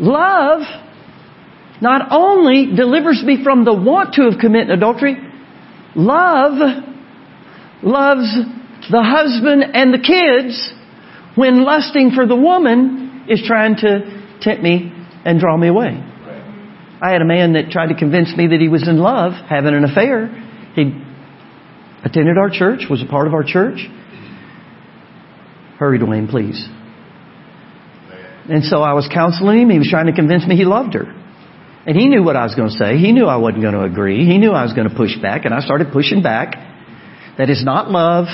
Love 0.00 0.62
not 1.80 2.08
only 2.10 2.74
delivers 2.74 3.22
me 3.24 3.42
from 3.42 3.64
the 3.64 3.72
want 3.72 4.14
to 4.14 4.22
have 4.22 4.40
committed 4.40 4.70
adultery, 4.70 5.16
love 5.94 6.84
loves 7.82 8.34
the 8.90 9.02
husband 9.02 9.64
and 9.74 9.94
the 9.94 9.98
kids 9.98 10.72
when 11.36 11.62
lusting 11.62 12.10
for 12.10 12.26
the 12.26 12.36
woman 12.36 13.26
is 13.28 13.42
trying 13.46 13.76
to 13.76 14.38
tempt 14.40 14.62
me 14.62 14.92
and 15.24 15.38
draw 15.38 15.56
me 15.56 15.68
away. 15.68 16.02
I 17.00 17.10
had 17.10 17.22
a 17.22 17.24
man 17.24 17.52
that 17.52 17.70
tried 17.70 17.88
to 17.88 17.94
convince 17.94 18.36
me 18.36 18.48
that 18.48 18.60
he 18.60 18.68
was 18.68 18.88
in 18.88 18.98
love, 18.98 19.32
having 19.48 19.74
an 19.74 19.84
affair. 19.84 20.26
He 20.74 20.92
attended 22.04 22.38
our 22.38 22.50
church, 22.50 22.86
was 22.88 23.02
a 23.02 23.06
part 23.06 23.26
of 23.26 23.34
our 23.34 23.44
church. 23.44 23.86
Hurry, 25.78 25.98
Duane, 25.98 26.28
please. 26.28 26.68
And 28.48 28.64
so 28.64 28.82
I 28.82 28.94
was 28.94 29.08
counseling 29.12 29.62
him. 29.62 29.70
He 29.70 29.78
was 29.78 29.88
trying 29.90 30.06
to 30.06 30.12
convince 30.12 30.46
me 30.46 30.56
he 30.56 30.64
loved 30.64 30.94
her. 30.94 31.14
And 31.86 31.96
he 31.96 32.08
knew 32.08 32.22
what 32.22 32.36
I 32.36 32.44
was 32.44 32.54
going 32.54 32.68
to 32.68 32.74
say. 32.74 32.98
He 32.98 33.12
knew 33.12 33.26
I 33.26 33.36
wasn't 33.36 33.62
going 33.62 33.74
to 33.74 33.82
agree. 33.82 34.26
He 34.26 34.38
knew 34.38 34.52
I 34.52 34.64
was 34.64 34.72
going 34.72 34.88
to 34.88 34.94
push 34.94 35.16
back, 35.20 35.44
and 35.44 35.54
I 35.54 35.60
started 35.60 35.92
pushing 35.92 36.22
back. 36.22 36.56
That 37.38 37.50
is 37.50 37.64
not 37.64 37.90
love. 37.90 38.26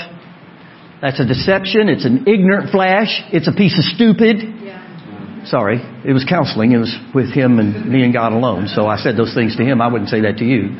That's 1.02 1.20
a 1.20 1.26
deception. 1.26 1.88
It's 1.88 2.06
an 2.06 2.26
ignorant 2.26 2.70
flash. 2.70 3.22
It's 3.32 3.46
a 3.46 3.52
piece 3.52 3.76
of 3.76 3.84
stupid. 3.94 4.38
Yeah. 4.40 5.44
Sorry. 5.44 5.76
It 6.04 6.12
was 6.12 6.24
counseling. 6.24 6.72
It 6.72 6.78
was 6.78 6.96
with 7.14 7.32
him 7.32 7.58
and 7.58 7.90
me 7.90 8.02
and 8.02 8.12
God 8.12 8.32
alone. 8.32 8.68
So 8.68 8.86
I 8.86 8.96
said 8.96 9.16
those 9.16 9.34
things 9.34 9.56
to 9.56 9.62
him. 9.62 9.82
I 9.82 9.88
wouldn't 9.88 10.08
say 10.08 10.22
that 10.22 10.38
to 10.38 10.44
you. 10.44 10.74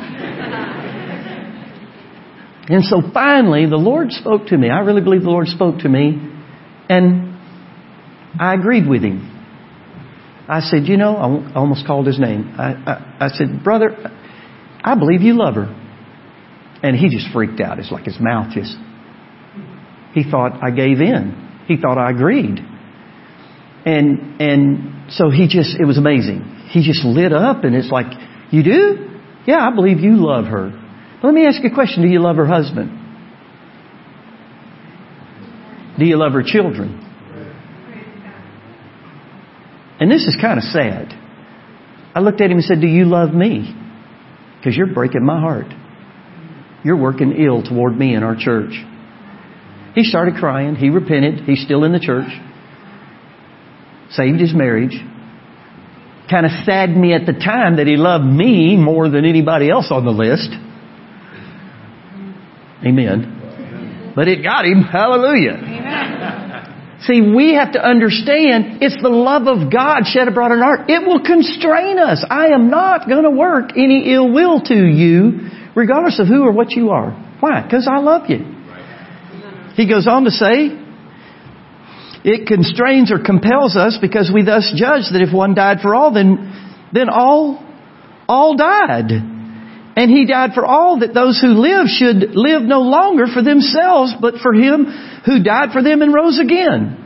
And 2.69 2.85
so 2.85 3.03
finally, 3.13 3.67
the 3.67 3.77
Lord 3.77 4.11
spoke 4.11 4.47
to 4.47 4.57
me. 4.57 4.71
I 4.71 4.81
really 4.81 5.03
believe 5.03 5.23
the 5.23 5.31
Lord 5.31 5.49
spoke 5.49 5.81
to 5.81 5.89
me. 5.89 6.19
And 6.89 7.37
I 8.39 8.55
agreed 8.55 8.89
with 8.89 9.03
him. 9.03 9.31
I 10.49 10.61
said, 10.61 10.87
you 10.87 10.97
know, 10.97 11.17
I 11.17 11.55
almost 11.55 11.87
called 11.87 12.07
his 12.07 12.19
name. 12.19 12.55
I, 12.59 12.73
I, 12.73 13.27
I 13.27 13.29
said, 13.29 13.65
brother, 13.65 13.91
I 14.83 14.95
believe 14.99 15.23
you 15.23 15.39
love 15.39 15.55
her. 15.55 15.81
And 16.83 16.97
he 16.97 17.09
just 17.09 17.33
freaked 17.33 17.61
out. 17.61 17.79
It's 17.79 17.91
like 17.91 18.05
his 18.05 18.19
mouth 18.21 18.53
just, 18.53 18.77
he 20.13 20.31
thought 20.31 20.63
I 20.63 20.71
gave 20.71 21.01
in. 21.01 21.63
He 21.67 21.79
thought 21.79 21.97
I 21.97 22.11
agreed. 22.11 22.61
And, 23.87 24.41
and 24.41 25.11
so 25.13 25.31
he 25.31 25.49
just, 25.49 25.79
it 25.79 25.87
was 25.87 25.97
amazing. 25.97 26.69
He 26.71 26.85
just 26.85 27.05
lit 27.05 27.33
up 27.33 27.65
and 27.65 27.75
it's 27.75 27.91
like, 27.91 28.07
you 28.51 28.63
do? 28.63 29.21
Yeah, 29.47 29.67
I 29.67 29.75
believe 29.75 30.01
you 30.01 30.17
love 30.17 30.45
her. 30.47 30.84
Let 31.25 31.33
me 31.33 31.47
ask 31.47 31.63
you 31.63 31.71
a 31.71 31.75
question. 31.75 32.03
Do 32.03 32.09
you 32.09 32.21
love 32.21 32.37
her 32.37 32.45
husband? 32.45 32.91
Do 35.99 36.05
you 36.05 36.19
love 36.19 36.33
her 36.33 36.43
children? 36.45 37.01
And 39.99 40.11
this 40.11 40.27
is 40.27 40.37
kind 40.39 40.59
of 40.59 40.65
sad. 40.65 41.15
I 42.15 42.21
looked 42.21 42.43
at 42.43 42.51
him 42.51 42.59
and 42.59 42.65
said, 42.65 42.83
Do 42.83 42.87
you 42.87 43.07
love 43.07 43.33
me? 43.33 43.75
Because 44.59 44.77
you're 44.77 44.93
breaking 44.93 45.25
my 45.25 45.41
heart. 45.41 45.69
You're 46.85 47.01
working 47.01 47.33
ill 47.33 47.63
toward 47.63 47.97
me 47.97 48.15
in 48.15 48.23
our 48.23 48.37
church. 48.39 48.75
He 49.95 50.05
started 50.05 50.35
crying. 50.35 50.75
He 50.75 50.91
repented. 50.91 51.45
He's 51.47 51.65
still 51.65 51.85
in 51.85 51.93
the 51.93 52.01
church. 52.01 52.29
Saved 54.11 54.41
his 54.41 54.55
marriage. 54.55 55.01
Kind 56.29 56.45
of 56.45 56.53
saddened 56.67 57.01
me 57.01 57.15
at 57.15 57.25
the 57.25 57.33
time 57.33 57.79
that 57.79 57.87
he 57.87 57.97
loved 57.97 58.27
me 58.27 58.77
more 58.77 59.09
than 59.09 59.25
anybody 59.25 59.71
else 59.71 59.87
on 59.91 60.05
the 60.05 60.11
list. 60.11 60.51
Amen. 62.87 64.13
But 64.15 64.29
it 64.29 64.43
got 64.43 64.65
him. 64.65 64.83
Hallelujah. 64.83 65.59
Amen. 65.59 67.01
See, 67.03 67.21
we 67.21 67.55
have 67.55 67.73
to 67.73 67.85
understand 67.85 68.81
it's 68.81 68.97
the 69.03 69.11
love 69.11 69.47
of 69.47 69.71
God 69.71 70.07
shed 70.07 70.29
abroad 70.29 70.53
in 70.53 70.63
our 70.63 70.77
heart. 70.77 70.91
It 70.91 71.05
will 71.05 71.21
constrain 71.21 71.99
us. 71.99 72.25
I 72.29 72.49
am 72.49 72.71
not 72.71 73.09
going 73.09 73.25
to 73.25 73.31
work 73.31 73.73
any 73.77 74.15
ill 74.15 74.33
will 74.33 74.61
to 74.61 74.75
you, 74.75 75.51
regardless 75.75 76.19
of 76.19 76.29
who 76.29 76.43
or 76.45 76.53
what 76.53 76.71
you 76.71 76.91
are. 76.91 77.11
Why? 77.41 77.63
Because 77.63 77.89
I 77.91 77.99
love 77.99 78.31
you. 78.31 78.39
He 79.75 79.89
goes 79.89 80.07
on 80.07 80.25
to 80.25 80.31
say, 80.31 80.71
It 82.25 82.47
constrains 82.47 83.13
or 83.13 83.19
compels 83.19 83.77
us 83.77 83.99
because 84.01 84.31
we 84.33 84.45
thus 84.45 84.73
judge 84.75 85.11
that 85.13 85.21
if 85.21 85.35
one 85.35 85.55
died 85.55 85.79
for 85.83 85.95
all, 85.95 86.15
then, 86.15 86.89
then 86.95 87.09
all, 87.11 87.59
all 88.29 88.57
died. 88.57 89.34
And 89.97 90.11
he 90.11 90.27
died 90.27 90.51
for 90.55 90.65
all 90.65 91.01
that 91.01 91.15
those 91.15 91.41
who 91.41 91.55
live 91.55 91.87
should 91.87 92.35
live 92.35 92.63
no 92.63 92.81
longer 92.81 93.27
for 93.33 93.43
themselves, 93.43 94.13
but 94.21 94.35
for 94.43 94.53
him 94.53 94.87
who 95.25 95.43
died 95.43 95.71
for 95.73 95.83
them 95.83 96.03
and 96.03 96.13
rose 96.13 96.41
again. 96.41 97.01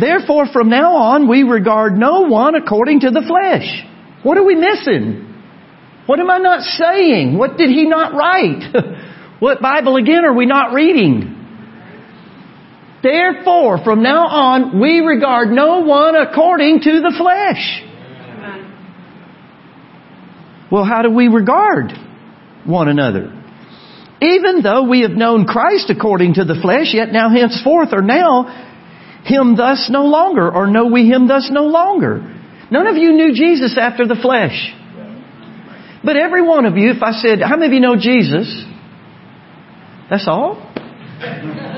Therefore, 0.00 0.46
from 0.52 0.68
now 0.68 0.96
on, 0.96 1.28
we 1.28 1.44
regard 1.44 1.96
no 1.96 2.22
one 2.22 2.56
according 2.56 3.00
to 3.00 3.10
the 3.10 3.22
flesh. 3.22 3.84
What 4.24 4.36
are 4.36 4.44
we 4.44 4.56
missing? 4.56 5.32
What 6.06 6.18
am 6.18 6.28
I 6.28 6.38
not 6.38 6.62
saying? 6.62 7.38
What 7.38 7.56
did 7.56 7.70
he 7.70 7.86
not 7.86 8.14
write? 8.14 8.74
what 9.38 9.62
Bible 9.62 9.96
again 9.96 10.24
are 10.24 10.34
we 10.34 10.46
not 10.46 10.72
reading? 10.72 11.30
Therefore, 13.02 13.82
from 13.84 14.02
now 14.02 14.26
on, 14.26 14.80
we 14.80 15.00
regard 15.00 15.50
no 15.50 15.80
one 15.80 16.16
according 16.16 16.80
to 16.80 17.00
the 17.00 17.14
flesh. 17.16 17.82
Well, 20.72 20.84
how 20.84 21.02
do 21.02 21.10
we 21.10 21.28
regard 21.28 21.92
one 22.66 22.88
another? 22.88 23.32
Even 24.20 24.62
though 24.62 24.88
we 24.88 25.02
have 25.02 25.10
known 25.10 25.44
Christ 25.44 25.90
according 25.90 26.34
to 26.34 26.44
the 26.44 26.58
flesh, 26.60 26.94
yet 26.94 27.12
now 27.12 27.28
henceforth 27.30 27.90
or 27.92 28.00
now 28.02 28.62
him 29.24 29.56
thus 29.56 29.88
no 29.90 30.04
longer, 30.04 30.50
or 30.50 30.66
know 30.66 30.86
we 30.86 31.06
him 31.06 31.26
thus 31.26 31.48
no 31.50 31.64
longer. 31.66 32.20
None 32.70 32.86
of 32.86 32.96
you 32.96 33.12
knew 33.12 33.34
Jesus 33.34 33.76
after 33.80 34.06
the 34.06 34.16
flesh. 34.16 34.72
But 36.04 36.16
every 36.16 36.42
one 36.42 36.66
of 36.66 36.76
you, 36.76 36.90
if 36.90 37.02
I 37.02 37.12
said, 37.12 37.40
how 37.40 37.56
many 37.56 37.66
of 37.66 37.72
you 37.72 37.80
know 37.80 37.96
Jesus? 37.96 38.64
That's 40.10 40.28
all? 40.28 40.56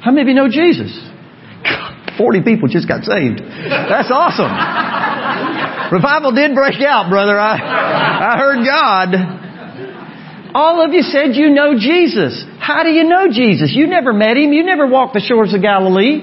How 0.00 0.12
many 0.12 0.22
of 0.22 0.28
you 0.28 0.34
know 0.34 0.48
Jesus? 0.48 0.96
40 2.18 2.42
people 2.42 2.68
just 2.68 2.86
got 2.86 3.02
saved. 3.02 3.40
That's 3.40 4.10
awesome. 4.12 5.57
Revival 5.90 6.32
did 6.32 6.54
break 6.54 6.80
out, 6.82 7.08
brother. 7.08 7.38
I, 7.38 7.56
I 7.56 8.38
heard 8.38 8.64
God. 8.64 10.54
All 10.54 10.84
of 10.84 10.92
you 10.92 11.02
said 11.02 11.34
you 11.34 11.50
know 11.50 11.78
Jesus. 11.78 12.44
How 12.58 12.82
do 12.82 12.90
you 12.90 13.04
know 13.04 13.28
Jesus? 13.30 13.72
You 13.74 13.86
never 13.86 14.12
met 14.12 14.36
him. 14.36 14.52
You 14.52 14.64
never 14.64 14.86
walked 14.86 15.14
the 15.14 15.20
shores 15.20 15.54
of 15.54 15.62
Galilee. 15.62 16.20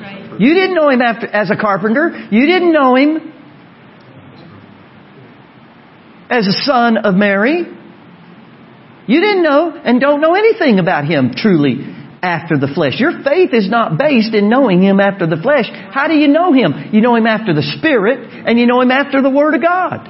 Right. 0.00 0.40
You 0.40 0.54
didn't 0.54 0.74
know 0.74 0.88
him 0.88 1.02
after, 1.02 1.26
as 1.26 1.50
a 1.50 1.56
carpenter. 1.56 2.28
You 2.30 2.46
didn't 2.46 2.72
know 2.72 2.96
him 2.96 3.32
as 6.30 6.46
a 6.46 6.52
son 6.64 6.96
of 6.98 7.14
Mary. 7.14 7.64
You 9.06 9.20
didn't 9.20 9.42
know 9.42 9.78
and 9.84 10.00
don't 10.00 10.20
know 10.20 10.34
anything 10.34 10.78
about 10.78 11.04
him 11.04 11.32
truly 11.34 11.91
after 12.22 12.56
the 12.56 12.70
flesh. 12.70 13.02
Your 13.02 13.22
faith 13.22 13.50
is 13.52 13.68
not 13.68 13.98
based 13.98 14.32
in 14.32 14.48
knowing 14.48 14.80
him 14.80 15.00
after 15.00 15.26
the 15.26 15.36
flesh. 15.36 15.66
How 15.68 16.06
do 16.06 16.14
you 16.14 16.28
know 16.28 16.52
him? 16.52 16.94
You 16.94 17.02
know 17.02 17.16
him 17.16 17.26
after 17.26 17.52
the 17.52 17.66
Spirit 17.78 18.46
and 18.46 18.58
you 18.58 18.66
know 18.66 18.80
him 18.80 18.92
after 18.92 19.20
the 19.20 19.30
Word 19.30 19.54
of 19.54 19.62
God. 19.62 20.06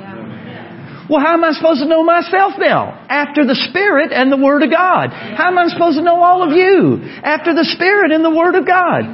Well, 1.09 1.21
how 1.21 1.35
am 1.35 1.43
I 1.43 1.53
supposed 1.53 1.81
to 1.81 1.89
know 1.89 2.05
myself 2.05 2.55
now? 2.59 3.05
After 3.09 3.45
the 3.45 3.57
Spirit 3.69 4.13
and 4.13 4.31
the 4.31 4.37
Word 4.37 4.63
of 4.63 4.71
God. 4.71 5.11
How 5.11 5.49
am 5.49 5.59
I 5.59 5.67
supposed 5.69 5.99
to 5.99 6.05
know 6.05 6.23
all 6.23 6.45
of 6.45 6.53
you? 6.53 7.03
After 7.25 7.55
the 7.55 7.65
Spirit 7.65 8.13
and 8.13 8.25
the 8.25 8.31
Word 8.31 8.55
of 8.55 8.67
God. 8.67 9.09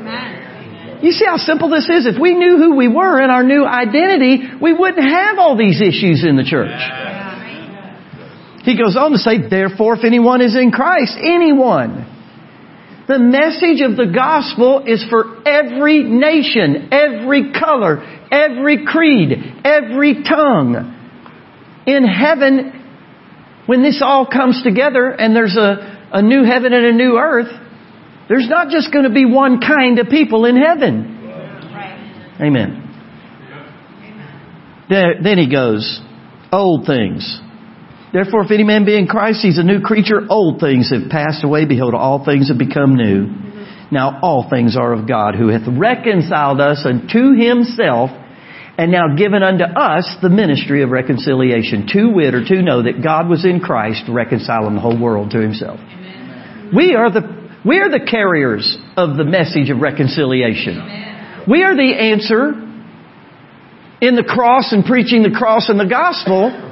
You 1.02 1.12
see 1.12 1.24
how 1.24 1.38
simple 1.38 1.70
this 1.70 1.88
is? 1.88 2.06
If 2.06 2.20
we 2.20 2.34
knew 2.34 2.58
who 2.58 2.74
we 2.74 2.88
were 2.88 3.22
and 3.22 3.30
our 3.30 3.44
new 3.44 3.64
identity, 3.64 4.42
we 4.60 4.74
wouldn't 4.74 5.08
have 5.08 5.38
all 5.38 5.56
these 5.56 5.80
issues 5.80 6.26
in 6.26 6.36
the 6.36 6.44
church. 6.44 6.74
He 8.66 8.76
goes 8.76 8.96
on 8.96 9.12
to 9.12 9.18
say, 9.18 9.48
therefore, 9.48 9.94
if 9.94 10.04
anyone 10.04 10.42
is 10.42 10.54
in 10.56 10.72
Christ, 10.72 11.16
anyone. 11.16 12.17
The 13.08 13.18
message 13.18 13.80
of 13.80 13.96
the 13.96 14.12
gospel 14.14 14.84
is 14.86 15.02
for 15.08 15.40
every 15.48 16.02
nation, 16.02 16.90
every 16.92 17.52
color, 17.52 18.02
every 18.30 18.84
creed, 18.84 19.32
every 19.64 20.22
tongue 20.24 20.94
in 21.86 22.04
heaven, 22.04 22.74
when 23.64 23.82
this 23.82 24.02
all 24.04 24.26
comes 24.26 24.62
together 24.62 25.08
and 25.08 25.34
there's 25.34 25.56
a, 25.56 26.08
a 26.12 26.20
new 26.20 26.44
heaven 26.44 26.74
and 26.74 26.84
a 26.84 26.92
new 26.92 27.16
earth, 27.16 27.50
there's 28.28 28.46
not 28.46 28.68
just 28.68 28.92
going 28.92 29.04
to 29.04 29.12
be 29.12 29.24
one 29.24 29.60
kind 29.60 29.98
of 29.98 30.08
people 30.08 30.44
in 30.44 30.56
heaven. 30.56 31.14
Amen. 32.40 32.84
Then 34.90 35.38
he 35.38 35.50
goes, 35.50 36.00
old 36.52 36.86
things. 36.86 37.40
Therefore, 38.12 38.44
if 38.44 38.50
any 38.50 38.64
man 38.64 38.84
be 38.84 38.96
in 38.96 39.06
Christ, 39.06 39.40
he's 39.42 39.58
a 39.58 39.62
new 39.62 39.80
creature. 39.80 40.20
Old 40.28 40.60
things 40.60 40.90
have 40.90 41.10
passed 41.10 41.44
away. 41.44 41.66
Behold, 41.66 41.94
all 41.94 42.24
things 42.24 42.48
have 42.48 42.58
become 42.58 42.96
new. 42.96 43.28
Now 43.90 44.20
all 44.22 44.48
things 44.48 44.76
are 44.76 44.92
of 44.92 45.08
God, 45.08 45.34
who 45.34 45.48
hath 45.48 45.66
reconciled 45.66 46.60
us 46.60 46.84
unto 46.84 47.32
himself 47.36 48.10
and 48.78 48.92
now 48.92 49.16
given 49.16 49.42
unto 49.42 49.64
us 49.64 50.06
the 50.22 50.28
ministry 50.28 50.82
of 50.82 50.90
reconciliation. 50.90 51.86
To 51.88 52.10
wit 52.10 52.34
or 52.34 52.44
to 52.44 52.62
know 52.62 52.82
that 52.84 53.02
God 53.02 53.28
was 53.28 53.44
in 53.44 53.60
Christ 53.60 54.04
reconciling 54.08 54.74
the 54.74 54.80
whole 54.80 54.98
world 54.98 55.32
to 55.32 55.40
himself. 55.40 55.80
We 56.74 56.94
are 56.94 57.10
the, 57.10 57.50
we 57.66 57.78
are 57.78 57.90
the 57.90 58.06
carriers 58.08 58.78
of 58.96 59.16
the 59.16 59.24
message 59.24 59.70
of 59.70 59.80
reconciliation. 59.80 61.44
We 61.48 61.64
are 61.64 61.74
the 61.74 61.92
answer 61.98 62.52
in 64.00 64.14
the 64.14 64.22
cross 64.22 64.72
and 64.72 64.84
preaching 64.84 65.22
the 65.22 65.34
cross 65.36 65.68
and 65.68 65.80
the 65.80 65.88
gospel 65.88 66.67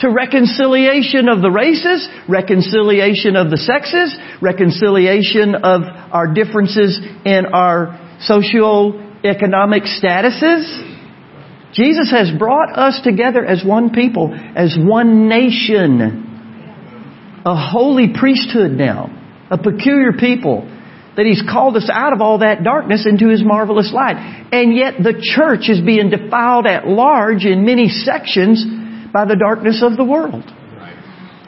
to 0.00 0.10
reconciliation 0.10 1.28
of 1.28 1.40
the 1.40 1.50
races, 1.50 2.06
reconciliation 2.28 3.36
of 3.36 3.50
the 3.50 3.56
sexes, 3.56 4.16
reconciliation 4.42 5.54
of 5.54 5.82
our 6.12 6.34
differences 6.34 7.00
in 7.24 7.46
our 7.52 7.98
socio-economic 8.20 9.84
statuses, 9.84 10.94
Jesus 11.72 12.10
has 12.10 12.30
brought 12.38 12.76
us 12.76 13.00
together 13.04 13.44
as 13.44 13.62
one 13.64 13.90
people, 13.90 14.34
as 14.34 14.76
one 14.78 15.28
nation. 15.28 16.24
A 17.44 17.54
holy 17.54 18.08
priesthood 18.18 18.72
now. 18.72 19.10
A 19.50 19.58
peculiar 19.58 20.12
people. 20.18 20.72
That 21.16 21.26
He's 21.26 21.42
called 21.42 21.76
us 21.76 21.88
out 21.92 22.12
of 22.12 22.20
all 22.20 22.38
that 22.38 22.64
darkness 22.64 23.06
into 23.06 23.28
His 23.28 23.44
marvelous 23.44 23.92
light. 23.92 24.16
And 24.52 24.74
yet 24.74 24.94
the 24.98 25.20
church 25.20 25.68
is 25.68 25.80
being 25.80 26.08
defiled 26.10 26.66
at 26.66 26.86
large 26.86 27.44
in 27.44 27.64
many 27.64 27.88
sections 27.88 28.64
by 29.12 29.24
the 29.24 29.36
darkness 29.36 29.82
of 29.82 29.96
the 29.96 30.04
world. 30.04 30.44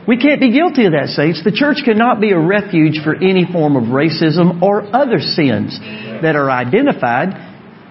We 0.06 0.16
can't 0.16 0.40
be 0.40 0.50
guilty 0.52 0.86
of 0.86 0.92
that, 0.92 1.08
saints. 1.08 1.44
The 1.44 1.52
church 1.52 1.84
cannot 1.84 2.18
be 2.18 2.32
a 2.32 2.38
refuge 2.38 3.04
for 3.04 3.14
any 3.14 3.44
form 3.44 3.76
of 3.76 3.92
racism 3.92 4.62
or 4.62 4.80
other 4.96 5.20
sins 5.20 5.78
that 6.22 6.34
are 6.34 6.50
identified 6.50 7.36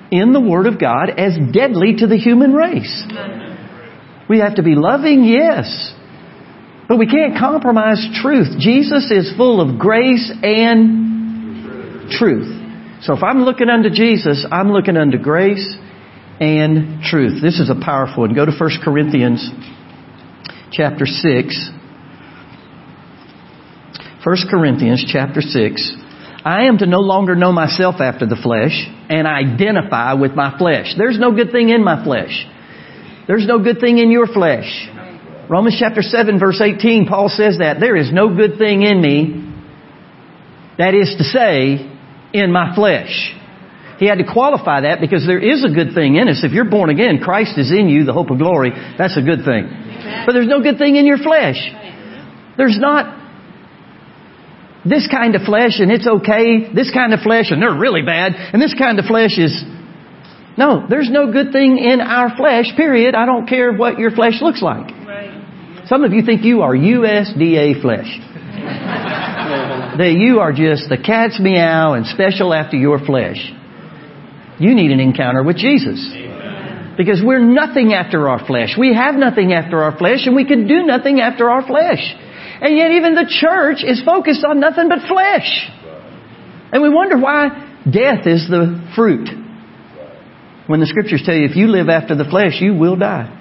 in 0.09 0.33
the 0.33 0.41
Word 0.41 0.65
of 0.65 0.79
God 0.79 1.11
as 1.15 1.37
deadly 1.53 1.97
to 1.97 2.07
the 2.07 2.17
human 2.17 2.53
race. 2.53 3.05
We 4.27 4.39
have 4.39 4.55
to 4.55 4.63
be 4.63 4.73
loving, 4.73 5.25
yes. 5.25 5.93
But 6.89 6.97
we 6.97 7.05
can't 7.05 7.37
compromise 7.37 8.01
truth. 8.21 8.57
Jesus 8.57 9.11
is 9.11 9.31
full 9.37 9.61
of 9.61 9.77
grace 9.77 10.31
and 10.41 12.09
truth. 12.09 12.49
So 13.03 13.13
if 13.13 13.21
I'm 13.21 13.43
looking 13.43 13.69
unto 13.69 13.89
Jesus, 13.91 14.45
I'm 14.51 14.71
looking 14.71 14.97
unto 14.97 15.19
grace 15.19 15.77
and 16.39 17.01
truth. 17.01 17.41
This 17.41 17.59
is 17.59 17.69
a 17.69 17.75
powerful 17.75 18.23
one. 18.23 18.35
Go 18.35 18.45
to 18.45 18.51
1 18.51 18.69
Corinthians 18.83 19.49
chapter 20.71 21.05
6. 21.05 21.69
1 24.23 24.37
Corinthians 24.49 25.05
chapter 25.07 25.41
6. 25.41 25.93
I 26.43 26.65
am 26.65 26.77
to 26.77 26.85
no 26.85 26.99
longer 26.99 27.35
know 27.35 27.51
myself 27.51 27.95
after 27.99 28.25
the 28.25 28.35
flesh 28.35 28.87
and 29.09 29.27
identify 29.27 30.13
with 30.13 30.33
my 30.33 30.57
flesh. 30.57 30.93
There's 30.97 31.19
no 31.19 31.33
good 31.33 31.51
thing 31.51 31.69
in 31.69 31.83
my 31.83 32.03
flesh. 32.03 32.45
There's 33.27 33.45
no 33.45 33.61
good 33.61 33.79
thing 33.79 33.97
in 33.97 34.11
your 34.11 34.27
flesh. 34.27 34.87
Romans 35.49 35.77
chapter 35.79 36.01
7 36.01 36.39
verse 36.39 36.61
18, 36.61 37.07
Paul 37.07 37.29
says 37.29 37.57
that. 37.59 37.79
There 37.79 37.95
is 37.95 38.11
no 38.11 38.35
good 38.35 38.57
thing 38.57 38.83
in 38.83 39.01
me. 39.01 39.43
That 40.77 40.93
is 40.93 41.15
to 41.17 41.23
say, 41.23 41.89
in 42.33 42.51
my 42.51 42.75
flesh. 42.75 43.33
He 43.99 44.05
had 44.07 44.19
to 44.19 44.25
qualify 44.31 44.81
that 44.81 45.01
because 45.01 45.25
there 45.25 45.41
is 45.41 45.65
a 45.65 45.73
good 45.73 45.93
thing 45.93 46.15
in 46.15 46.29
us. 46.29 46.43
If 46.43 46.51
you're 46.51 46.69
born 46.69 46.89
again, 46.89 47.19
Christ 47.19 47.57
is 47.57 47.71
in 47.71 47.89
you, 47.89 48.05
the 48.05 48.13
hope 48.13 48.29
of 48.29 48.37
glory. 48.37 48.71
That's 48.97 49.17
a 49.17 49.25
good 49.25 49.43
thing. 49.43 49.65
But 50.25 50.33
there's 50.33 50.47
no 50.47 50.61
good 50.61 50.77
thing 50.77 50.95
in 50.95 51.05
your 51.05 51.17
flesh. 51.17 51.57
There's 52.57 52.77
not 52.79 53.17
this 54.85 55.07
kind 55.09 55.35
of 55.35 55.41
flesh 55.41 55.79
and 55.79 55.91
it's 55.91 56.07
okay, 56.07 56.71
this 56.73 56.91
kind 56.93 57.13
of 57.13 57.21
flesh 57.21 57.51
and 57.51 57.61
they're 57.61 57.77
really 57.77 58.03
bad, 58.03 58.33
and 58.35 58.61
this 58.61 58.73
kind 58.73 58.99
of 58.99 59.05
flesh 59.05 59.37
is. 59.37 59.63
No, 60.57 60.87
there's 60.89 61.09
no 61.11 61.31
good 61.31 61.51
thing 61.51 61.77
in 61.77 62.01
our 62.01 62.35
flesh, 62.35 62.65
period. 62.75 63.13
I 63.13 63.25
don't 63.25 63.47
care 63.47 63.71
what 63.73 63.99
your 63.99 64.09
flesh 64.09 64.41
looks 64.41 64.61
like. 64.61 64.89
Right. 65.05 65.85
Some 65.85 66.03
of 66.03 66.13
you 66.13 66.23
think 66.23 66.43
you 66.43 66.61
are 66.61 66.73
USDA 66.73 67.81
flesh. 67.81 68.09
that 69.97 70.13
you 70.17 70.39
are 70.39 70.51
just 70.51 70.89
the 70.89 70.97
cat's 70.97 71.39
meow 71.39 71.93
and 71.93 72.05
special 72.07 72.53
after 72.53 72.75
your 72.75 72.97
flesh. 72.97 73.53
You 74.59 74.75
need 74.75 74.91
an 74.91 74.99
encounter 74.99 75.43
with 75.43 75.57
Jesus. 75.57 75.99
Because 76.97 77.21
we're 77.23 77.45
nothing 77.45 77.93
after 77.93 78.27
our 78.27 78.45
flesh. 78.45 78.75
We 78.77 78.95
have 78.95 79.15
nothing 79.15 79.53
after 79.53 79.83
our 79.83 79.97
flesh 79.97 80.25
and 80.25 80.35
we 80.35 80.45
can 80.45 80.67
do 80.67 80.83
nothing 80.83 81.19
after 81.19 81.49
our 81.49 81.65
flesh. 81.65 82.01
And 82.59 82.75
yet 82.75 82.91
even 82.91 83.13
the 83.13 83.29
church 83.29 83.83
is 83.83 84.01
focused 84.03 84.43
on 84.43 84.59
nothing 84.59 84.89
but 84.89 85.07
flesh. 85.07 85.69
And 86.73 86.81
we 86.81 86.89
wonder 86.89 87.19
why 87.19 87.67
Death 87.87 88.27
is 88.27 88.47
the 88.49 88.83
fruit. 88.95 89.29
When 90.67 90.81
the 90.81 90.87
scriptures 90.87 91.23
tell 91.23 91.35
you 91.35 91.45
if 91.45 91.55
you 91.55 91.67
live 91.67 91.87
after 91.87 92.15
the 92.15 92.25
flesh, 92.25 92.59
you 92.59 92.73
will 92.75 92.97
die. 92.97 93.31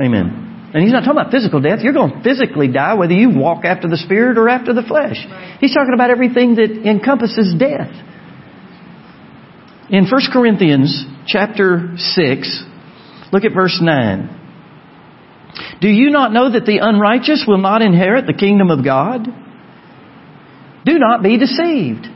Amen. 0.00 0.72
And 0.72 0.82
he's 0.82 0.92
not 0.92 1.00
talking 1.00 1.20
about 1.20 1.30
physical 1.30 1.60
death. 1.60 1.80
You're 1.82 1.92
going 1.92 2.10
to 2.10 2.22
physically 2.24 2.68
die 2.68 2.94
whether 2.94 3.12
you 3.12 3.30
walk 3.30 3.64
after 3.64 3.86
the 3.86 3.98
spirit 3.98 4.38
or 4.38 4.48
after 4.48 4.72
the 4.72 4.82
flesh. 4.82 5.20
He's 5.60 5.74
talking 5.74 5.92
about 5.92 6.10
everything 6.10 6.56
that 6.56 6.72
encompasses 6.88 7.54
death. 7.58 7.92
In 9.90 10.06
1 10.06 10.20
Corinthians 10.32 11.04
chapter 11.26 11.94
6, 11.96 12.64
look 13.32 13.44
at 13.44 13.52
verse 13.52 13.78
9. 13.82 14.40
Do 15.80 15.88
you 15.88 16.10
not 16.10 16.32
know 16.32 16.50
that 16.50 16.64
the 16.64 16.78
unrighteous 16.78 17.44
will 17.46 17.58
not 17.58 17.82
inherit 17.82 18.26
the 18.26 18.32
kingdom 18.32 18.70
of 18.70 18.84
God? 18.84 19.26
Do 20.84 20.98
not 20.98 21.22
be 21.22 21.38
deceived. 21.38 22.06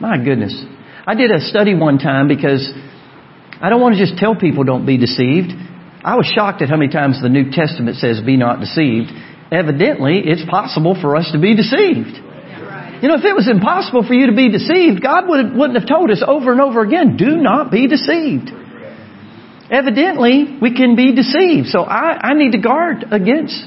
My 0.00 0.16
goodness. 0.22 0.64
I 1.06 1.14
did 1.14 1.30
a 1.30 1.40
study 1.40 1.74
one 1.74 1.98
time 1.98 2.28
because 2.28 2.68
I 3.60 3.68
don't 3.70 3.80
want 3.80 3.94
to 3.94 4.04
just 4.04 4.18
tell 4.18 4.34
people 4.34 4.64
don't 4.64 4.86
be 4.86 4.98
deceived. 4.98 5.52
I 6.04 6.16
was 6.16 6.26
shocked 6.26 6.62
at 6.62 6.68
how 6.68 6.76
many 6.76 6.90
times 6.90 7.22
the 7.22 7.28
New 7.28 7.50
Testament 7.52 7.96
says 7.96 8.20
be 8.20 8.36
not 8.36 8.58
deceived. 8.58 9.10
Evidently, 9.52 10.22
it's 10.24 10.44
possible 10.50 10.98
for 11.00 11.16
us 11.16 11.30
to 11.32 11.38
be 11.38 11.54
deceived. 11.54 12.18
You 13.02 13.08
know, 13.08 13.16
if 13.16 13.24
it 13.24 13.34
was 13.34 13.50
impossible 13.50 14.06
for 14.06 14.14
you 14.14 14.28
to 14.28 14.36
be 14.36 14.48
deceived, 14.48 15.02
God 15.02 15.28
would, 15.28 15.56
wouldn't 15.56 15.76
have 15.76 15.88
told 15.88 16.10
us 16.10 16.22
over 16.24 16.52
and 16.52 16.60
over 16.60 16.82
again, 16.82 17.16
do 17.16 17.36
not 17.36 17.72
be 17.72 17.88
deceived. 17.88 18.50
Evidently, 19.68 20.58
we 20.62 20.72
can 20.72 20.94
be 20.94 21.12
deceived. 21.12 21.66
So 21.66 21.80
I, 21.80 22.30
I 22.30 22.34
need 22.34 22.52
to 22.52 22.60
guard 22.60 23.06
against 23.10 23.58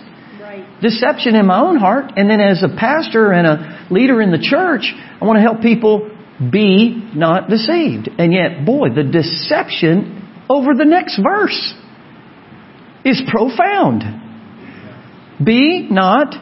deception 0.81 1.35
in 1.35 1.47
my 1.47 1.59
own 1.59 1.75
heart. 1.75 2.13
And 2.15 2.29
then 2.29 2.39
as 2.39 2.63
a 2.63 2.69
pastor 2.69 3.33
and 3.33 3.45
a 3.45 3.87
leader 3.91 4.21
in 4.21 4.31
the 4.31 4.39
church, 4.39 4.93
I 5.19 5.25
want 5.25 5.35
to 5.35 5.41
help 5.41 5.61
people 5.61 6.15
be 6.39 7.11
not 7.13 7.49
deceived. 7.49 8.09
And 8.17 8.31
yet, 8.31 8.65
boy, 8.65 8.89
the 8.95 9.03
deception 9.03 10.45
over 10.49 10.73
the 10.77 10.85
next 10.85 11.19
verse 11.21 11.73
is 13.03 13.21
profound. 13.27 14.03
Be 15.43 15.89
not 15.91 16.35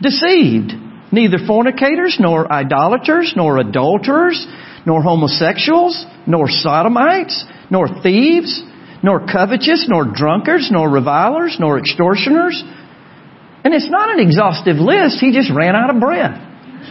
deceived. 0.00 0.83
Neither 1.14 1.38
fornicators, 1.46 2.16
nor 2.18 2.52
idolaters, 2.52 3.34
nor 3.36 3.58
adulterers, 3.58 4.44
nor 4.84 5.00
homosexuals, 5.00 6.04
nor 6.26 6.48
sodomites, 6.48 7.44
nor 7.70 7.86
thieves, 8.02 8.60
nor 9.00 9.24
covetous, 9.24 9.86
nor 9.88 10.06
drunkards, 10.12 10.72
nor 10.72 10.90
revilers, 10.90 11.56
nor 11.60 11.78
extortioners. 11.78 12.60
And 13.62 13.72
it's 13.72 13.88
not 13.88 14.10
an 14.10 14.18
exhaustive 14.18 14.78
list. 14.78 15.20
He 15.20 15.32
just 15.32 15.52
ran 15.54 15.76
out 15.76 15.94
of 15.94 16.00
breath. 16.00 16.34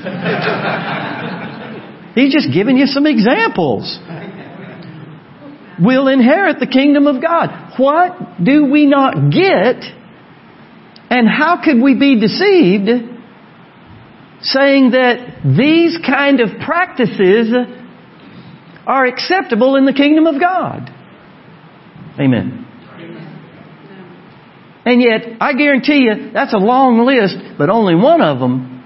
He's 2.16 2.34
just 2.34 2.54
giving 2.54 2.78
you 2.78 2.86
some 2.86 3.06
examples. 3.06 4.00
Will 5.82 6.08
inherit 6.08 6.62
the 6.62 6.68
kingdom 6.68 7.08
of 7.08 7.22
God. 7.22 7.74
What 7.78 8.42
do 8.42 8.72
we 8.72 8.86
not 8.86 9.32
get? 9.32 9.84
And 11.10 11.28
how 11.28 11.62
could 11.62 11.82
we 11.82 12.00
be 12.00 12.22
deceived 12.22 13.13
saying 14.44 14.92
that 14.92 15.42
these 15.58 15.98
kind 16.06 16.40
of 16.40 16.50
practices 16.64 17.54
are 18.86 19.06
acceptable 19.06 19.76
in 19.76 19.86
the 19.86 19.94
kingdom 19.94 20.28
of 20.28 20.40
God? 20.40 20.90
Amen. 22.20 22.68
And 24.86 25.02
yet, 25.02 25.38
I 25.40 25.54
guarantee 25.54 26.06
you, 26.10 26.32
that's 26.34 26.54
a 26.54 26.58
long 26.58 27.06
list, 27.06 27.58
but 27.58 27.70
only 27.70 27.96
one 27.96 28.22
of 28.22 28.40
them 28.40 28.84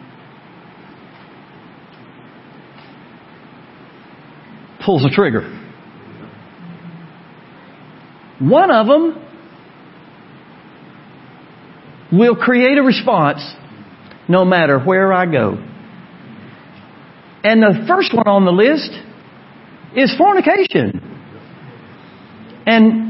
pulls 4.86 5.02
the 5.02 5.10
trigger. 5.10 5.42
One 8.40 8.70
of 8.70 8.86
them 8.86 9.24
will 12.12 12.36
create 12.36 12.78
a 12.78 12.84
response 12.84 13.42
no 14.28 14.46
matter 14.46 14.80
where 14.80 15.14
I 15.14 15.26
go. 15.26 15.64
And 17.44 17.62
the 17.62 17.86
first 17.88 18.14
one 18.14 18.28
on 18.28 18.46
the 18.46 18.52
list 18.52 18.92
is 19.96 20.16
fornication. 20.18 21.02
And 22.66 23.08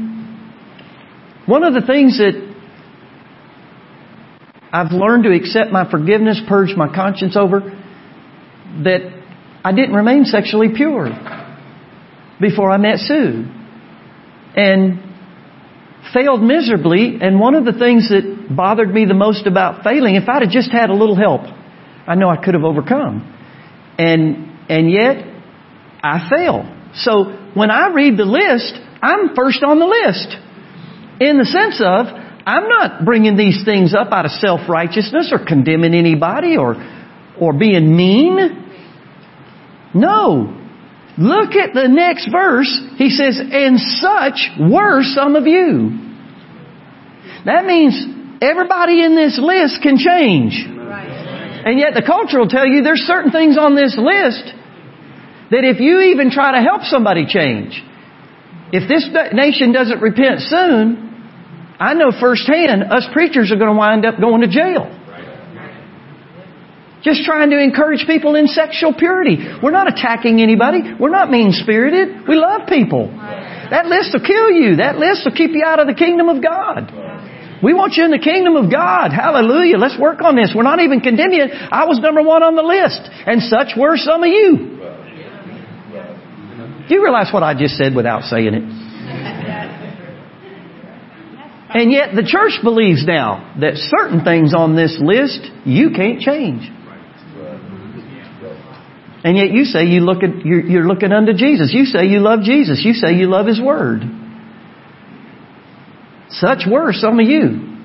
one 1.46 1.64
of 1.64 1.74
the 1.74 1.84
things 1.84 2.18
that 2.18 2.48
I've 4.72 4.92
learned 4.92 5.24
to 5.24 5.34
accept 5.34 5.72
my 5.72 5.90
forgiveness, 5.90 6.40
purge 6.46 6.76
my 6.76 6.94
conscience 6.94 7.36
over, 7.36 7.60
that 8.84 9.00
I 9.64 9.72
didn't 9.72 9.94
remain 9.94 10.24
sexually 10.24 10.68
pure 10.74 11.08
before 12.40 12.70
I 12.70 12.76
met 12.76 12.98
Sue. 12.98 13.44
And 14.54 15.07
failed 16.12 16.42
miserably, 16.42 17.18
and 17.20 17.40
one 17.40 17.54
of 17.54 17.64
the 17.64 17.72
things 17.72 18.08
that 18.08 18.48
bothered 18.54 18.92
me 18.92 19.04
the 19.04 19.14
most 19.14 19.46
about 19.46 19.84
failing, 19.84 20.14
if 20.16 20.28
I'd 20.28 20.42
have 20.42 20.50
just 20.50 20.70
had 20.70 20.90
a 20.90 20.94
little 20.94 21.16
help, 21.16 21.42
I 22.06 22.14
know 22.14 22.28
I 22.28 22.42
could 22.42 22.54
have 22.54 22.64
overcome. 22.64 23.34
And, 23.98 24.70
and 24.70 24.90
yet, 24.90 25.24
I 26.02 26.28
fail. 26.30 26.74
So, 26.94 27.24
when 27.54 27.70
I 27.70 27.92
read 27.92 28.16
the 28.16 28.24
list, 28.24 28.74
I'm 29.02 29.34
first 29.34 29.62
on 29.62 29.78
the 29.78 29.86
list. 29.86 30.36
In 31.20 31.38
the 31.38 31.44
sense 31.44 31.80
of, 31.84 32.06
I'm 32.46 32.68
not 32.68 33.04
bringing 33.04 33.36
these 33.36 33.62
things 33.64 33.94
up 33.94 34.12
out 34.12 34.24
of 34.24 34.30
self-righteousness 34.32 35.30
or 35.32 35.44
condemning 35.44 35.94
anybody 35.94 36.56
or, 36.56 36.76
or 37.38 37.52
being 37.52 37.94
mean. 37.94 38.64
No. 39.94 40.57
Look 41.18 41.58
at 41.58 41.74
the 41.74 41.88
next 41.88 42.30
verse. 42.30 42.70
He 42.96 43.10
says, 43.10 43.40
and 43.42 43.78
such 43.78 44.54
were 44.58 45.02
some 45.02 45.34
of 45.34 45.46
you. 45.46 45.98
That 47.44 47.66
means 47.66 48.38
everybody 48.40 49.02
in 49.02 49.16
this 49.16 49.38
list 49.42 49.82
can 49.82 49.98
change. 49.98 50.54
And 50.62 51.78
yet 51.78 51.94
the 51.94 52.06
culture 52.06 52.38
will 52.38 52.48
tell 52.48 52.66
you 52.66 52.82
there's 52.82 53.02
certain 53.02 53.32
things 53.32 53.58
on 53.58 53.74
this 53.74 53.98
list 53.98 54.54
that 55.50 55.64
if 55.64 55.80
you 55.80 56.14
even 56.14 56.30
try 56.30 56.52
to 56.52 56.62
help 56.62 56.82
somebody 56.82 57.26
change, 57.26 57.82
if 58.70 58.88
this 58.88 59.08
nation 59.32 59.72
doesn't 59.72 60.00
repent 60.00 60.40
soon, 60.40 61.08
I 61.80 61.94
know 61.94 62.12
firsthand 62.14 62.84
us 62.84 63.06
preachers 63.12 63.50
are 63.50 63.56
going 63.56 63.72
to 63.72 63.78
wind 63.78 64.06
up 64.06 64.20
going 64.20 64.42
to 64.42 64.48
jail. 64.48 64.97
Just 67.02 67.22
trying 67.22 67.50
to 67.50 67.58
encourage 67.62 68.04
people 68.06 68.34
in 68.34 68.48
sexual 68.48 68.92
purity. 68.92 69.38
We're 69.62 69.70
not 69.70 69.86
attacking 69.86 70.40
anybody. 70.40 70.82
We're 70.98 71.14
not 71.14 71.30
mean 71.30 71.52
spirited. 71.52 72.26
We 72.26 72.34
love 72.34 72.68
people. 72.68 73.08
That 73.08 73.86
list 73.86 74.10
will 74.14 74.26
kill 74.26 74.50
you. 74.50 74.76
That 74.76 74.98
list 74.98 75.22
will 75.24 75.36
keep 75.36 75.52
you 75.52 75.62
out 75.64 75.78
of 75.78 75.86
the 75.86 75.94
kingdom 75.94 76.28
of 76.28 76.42
God. 76.42 76.90
We 77.62 77.74
want 77.74 77.94
you 77.94 78.04
in 78.04 78.10
the 78.10 78.18
kingdom 78.18 78.56
of 78.56 78.70
God. 78.70 79.10
Hallelujah. 79.12 79.78
Let's 79.78 79.98
work 79.98 80.22
on 80.22 80.36
this. 80.36 80.52
We're 80.54 80.62
not 80.62 80.80
even 80.80 81.00
condemning 81.00 81.40
it. 81.40 81.50
I 81.52 81.86
was 81.86 81.98
number 81.98 82.22
one 82.22 82.42
on 82.42 82.54
the 82.54 82.62
list. 82.62 83.00
And 83.26 83.42
such 83.42 83.76
were 83.76 83.96
some 83.96 84.22
of 84.22 84.28
you. 84.28 84.78
Do 86.88 86.94
you 86.94 87.02
realize 87.02 87.32
what 87.32 87.42
I 87.42 87.54
just 87.54 87.76
said 87.76 87.94
without 87.94 88.22
saying 88.22 88.54
it? 88.54 88.62
And 91.68 91.92
yet 91.92 92.14
the 92.14 92.24
church 92.24 92.62
believes 92.62 93.04
now 93.06 93.54
that 93.60 93.76
certain 93.76 94.24
things 94.24 94.54
on 94.54 94.74
this 94.74 94.98
list 95.02 95.50
you 95.66 95.90
can't 95.90 96.20
change. 96.20 96.70
And 99.24 99.36
yet 99.36 99.50
you 99.50 99.64
say 99.64 99.84
you 99.84 100.00
look 100.00 100.22
at, 100.22 100.44
you're, 100.44 100.64
you're 100.64 100.86
looking 100.86 101.12
unto 101.12 101.32
Jesus. 101.32 101.72
You 101.72 101.84
say 101.84 102.06
you 102.06 102.20
love 102.20 102.42
Jesus. 102.42 102.82
You 102.84 102.92
say 102.92 103.14
you 103.14 103.28
love 103.28 103.46
His 103.46 103.60
Word. 103.60 104.02
Such 106.30 106.64
were 106.70 106.92
some 106.92 107.18
of 107.18 107.26
you. 107.26 107.76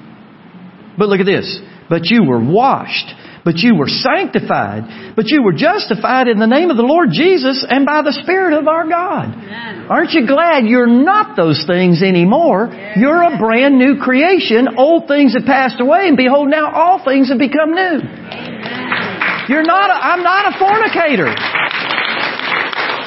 But 0.98 1.10
look 1.10 1.20
at 1.20 1.26
this. 1.26 1.60
But 1.90 2.06
you 2.06 2.24
were 2.24 2.44
washed. 2.44 3.14
But 3.44 3.58
you 3.58 3.76
were 3.76 3.88
sanctified. 3.88 5.16
But 5.16 5.28
you 5.28 5.44
were 5.44 5.54
justified 5.54 6.28
in 6.28 6.40
the 6.40 6.48
name 6.48 6.70
of 6.70 6.78
the 6.78 6.84
Lord 6.84 7.10
Jesus 7.12 7.66
and 7.68 7.86
by 7.86 8.02
the 8.02 8.14
Spirit 8.24 8.58
of 8.58 8.68
our 8.68 8.88
God. 8.88 9.34
Amen. 9.34 9.88
Aren't 9.90 10.12
you 10.12 10.28
glad 10.28 10.66
you're 10.66 10.88
not 10.88 11.36
those 11.36 11.64
things 11.68 12.02
anymore? 12.02 12.70
Yes. 12.72 12.98
You're 12.98 13.24
a 13.24 13.38
brand 13.38 13.78
new 13.78 13.98
creation. 14.00 14.78
Old 14.78 15.08
things 15.08 15.34
have 15.34 15.46
passed 15.46 15.82
away 15.82 16.08
and 16.08 16.16
behold 16.16 16.50
now 16.50 16.72
all 16.72 17.04
things 17.04 17.30
have 17.30 17.40
become 17.40 17.74
new. 17.74 18.00
Amen. 18.00 19.13
You're 19.50 19.64
not, 19.64 19.90
a, 19.90 19.94
I'm 19.94 20.24
not 20.24 20.54
a 20.54 20.60
fornicator. 20.60 21.28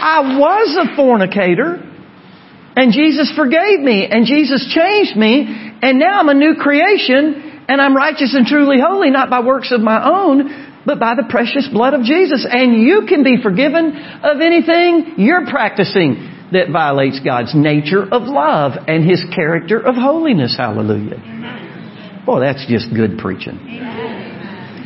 I 0.07 0.37
was 0.39 0.89
a 0.89 0.97
fornicator. 0.97 1.83
And 2.77 2.93
Jesus 2.93 3.33
forgave 3.35 3.81
me. 3.81 4.07
And 4.11 4.27
Jesus 4.27 4.71
changed 4.75 5.17
me. 5.17 5.47
And 5.83 5.99
now 5.99 6.21
I'm 6.21 6.29
a 6.29 6.35
new 6.35 6.55
creation. 6.61 7.65
And 7.69 7.81
I'm 7.81 7.97
righteous 7.97 8.35
and 8.35 8.47
truly 8.47 8.77
holy, 8.81 9.11
not 9.11 9.31
by 9.31 9.41
works 9.41 9.73
of 9.73 9.81
my 9.81 9.99
own, 10.05 10.83
but 10.85 11.01
by 11.01 11.15
the 11.17 11.27
precious 11.29 11.69
blood 11.73 11.95
of 11.95 12.03
Jesus. 12.03 12.47
And 12.49 12.81
you 12.83 13.07
can 13.09 13.25
be 13.25 13.43
forgiven 13.43 13.97
of 14.23 14.41
anything 14.41 15.15
you're 15.17 15.47
practicing 15.47 16.33
that 16.53 16.71
violates 16.71 17.19
God's 17.25 17.55
nature 17.55 18.05
of 18.05 18.23
love 18.25 18.73
and 18.87 19.09
His 19.09 19.25
character 19.35 19.81
of 19.81 19.97
holiness. 19.97 20.55
Hallelujah. 20.57 22.23
Boy, 22.25 22.41
that's 22.41 22.67
just 22.69 22.95
good 22.95 23.19
preaching. 23.19 23.59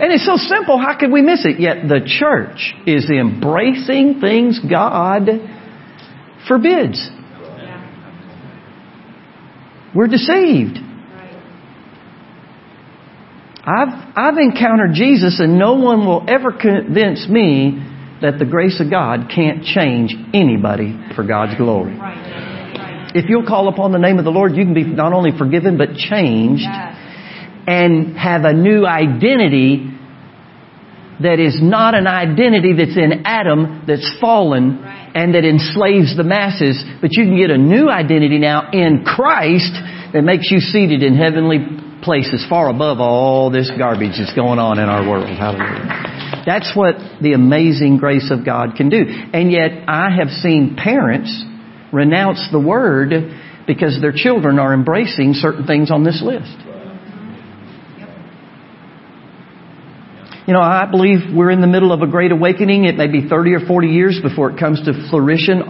And 0.01 0.13
it's 0.15 0.25
so 0.25 0.37
simple, 0.37 0.79
how 0.79 0.97
could 0.99 1.13
we 1.13 1.21
miss 1.21 1.45
it? 1.45 1.61
Yet 1.61 1.87
the 1.87 2.01
church 2.01 2.75
is 2.87 3.11
embracing 3.11 4.19
things 4.19 4.59
God 4.59 5.29
forbids. 6.49 7.11
We're 9.95 10.07
deceived. 10.07 10.79
I've, 13.63 14.13
I've 14.17 14.39
encountered 14.39 14.93
Jesus 14.95 15.39
and 15.39 15.59
no 15.59 15.75
one 15.75 16.07
will 16.07 16.25
ever 16.27 16.51
convince 16.51 17.29
me 17.29 17.87
that 18.23 18.39
the 18.39 18.47
grace 18.47 18.81
of 18.81 18.91
God 18.91 19.31
can't 19.35 19.65
change 19.65 20.15
anybody 20.33 20.99
for 21.15 21.25
God's 21.25 21.57
glory. 21.57 21.99
If 23.13 23.29
you'll 23.29 23.47
call 23.47 23.69
upon 23.69 23.93
the 23.93 23.99
name 23.99 24.19
of 24.19 24.25
the 24.25 24.31
Lord, 24.31 24.55
you 24.55 24.65
can 24.65 24.73
be 24.73 24.85
not 24.85 25.13
only 25.13 25.33
forgiven 25.37 25.77
but 25.77 25.95
changed 25.95 26.65
and 27.71 28.19
have 28.19 28.43
a 28.43 28.53
new 28.53 28.85
identity 28.85 29.87
that 31.23 31.39
is 31.39 31.61
not 31.63 31.95
an 31.95 32.09
identity 32.09 32.75
that's 32.75 32.97
in 32.97 33.23
Adam 33.25 33.85
that's 33.87 34.19
fallen 34.21 34.83
and 35.15 35.35
that 35.35 35.45
enslaves 35.45 36.17
the 36.17 36.25
masses, 36.25 36.83
but 37.01 37.13
you 37.13 37.25
can 37.25 37.37
get 37.37 37.51
a 37.51 37.59
new 37.59 37.89
identity 37.89 38.39
now 38.39 38.71
in 38.73 39.05
Christ 39.05 39.71
that 40.13 40.23
makes 40.23 40.51
you 40.51 40.59
seated 40.59 41.05
in 41.05 41.15
heavenly 41.15 41.59
places 42.03 42.45
far 42.49 42.71
above 42.71 42.99
all 42.99 43.51
this 43.51 43.71
garbage 43.79 44.19
that's 44.19 44.35
going 44.35 44.59
on 44.59 44.81
in 44.81 44.89
our 44.89 45.09
world. 45.09 45.29
Hallelujah. 45.29 46.43
That's 46.45 46.73
what 46.75 46.97
the 47.23 47.35
amazing 47.35 47.99
grace 47.99 48.33
of 48.33 48.45
God 48.45 48.75
can 48.75 48.89
do. 48.89 49.05
And 49.07 49.53
yet 49.53 49.87
I 49.87 50.11
have 50.11 50.29
seen 50.43 50.75
parents 50.75 51.31
renounce 51.93 52.49
the 52.51 52.59
word 52.59 53.13
because 53.69 54.01
their 54.01 54.13
children 54.13 54.59
are 54.59 54.75
embracing 54.75 55.35
certain 55.35 55.67
things 55.67 55.93
on 55.93 56.03
this 56.03 56.21
list. 56.25 56.57
You 60.51 60.55
know, 60.55 60.63
I 60.63 60.91
believe 60.91 61.33
we're 61.33 61.53
in 61.53 61.61
the 61.61 61.69
middle 61.69 61.93
of 61.93 62.03
a 62.03 62.09
great 62.09 62.33
awakening. 62.33 62.83
It 62.83 62.97
may 62.97 63.07
be 63.07 63.29
30 63.29 63.55
or 63.55 63.67
40 63.69 63.87
years 63.87 64.19
before 64.21 64.51
it 64.51 64.59
comes 64.59 64.85
to 64.85 65.09
fruition. 65.09 65.63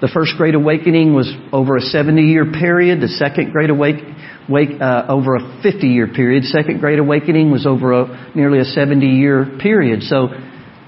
The 0.00 0.08
first 0.08 0.38
great 0.38 0.54
awakening 0.54 1.12
was 1.12 1.30
over 1.52 1.76
a 1.76 1.82
70 1.82 2.22
year 2.22 2.50
period. 2.50 3.02
The 3.02 3.08
second 3.08 3.52
great 3.52 3.68
awakening 3.68 4.16
wake, 4.48 4.80
uh, 4.80 5.04
over 5.10 5.36
a 5.36 5.60
50 5.62 5.88
year 5.88 6.06
period. 6.06 6.44
Second 6.44 6.80
Great 6.80 6.98
Awakening 6.98 7.50
was 7.50 7.66
over 7.66 7.92
a, 7.92 8.32
nearly 8.34 8.58
a 8.58 8.64
70 8.64 9.04
year 9.04 9.58
period. 9.60 10.02
So 10.04 10.28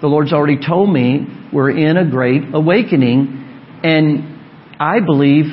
the 0.01 0.07
Lord's 0.07 0.33
already 0.33 0.67
told 0.67 0.91
me 0.91 1.27
we're 1.53 1.77
in 1.77 1.99
a 1.99 2.11
great 2.11 2.55
awakening 2.55 3.45
and 3.85 4.81
I 4.81 5.01
believe 5.05 5.45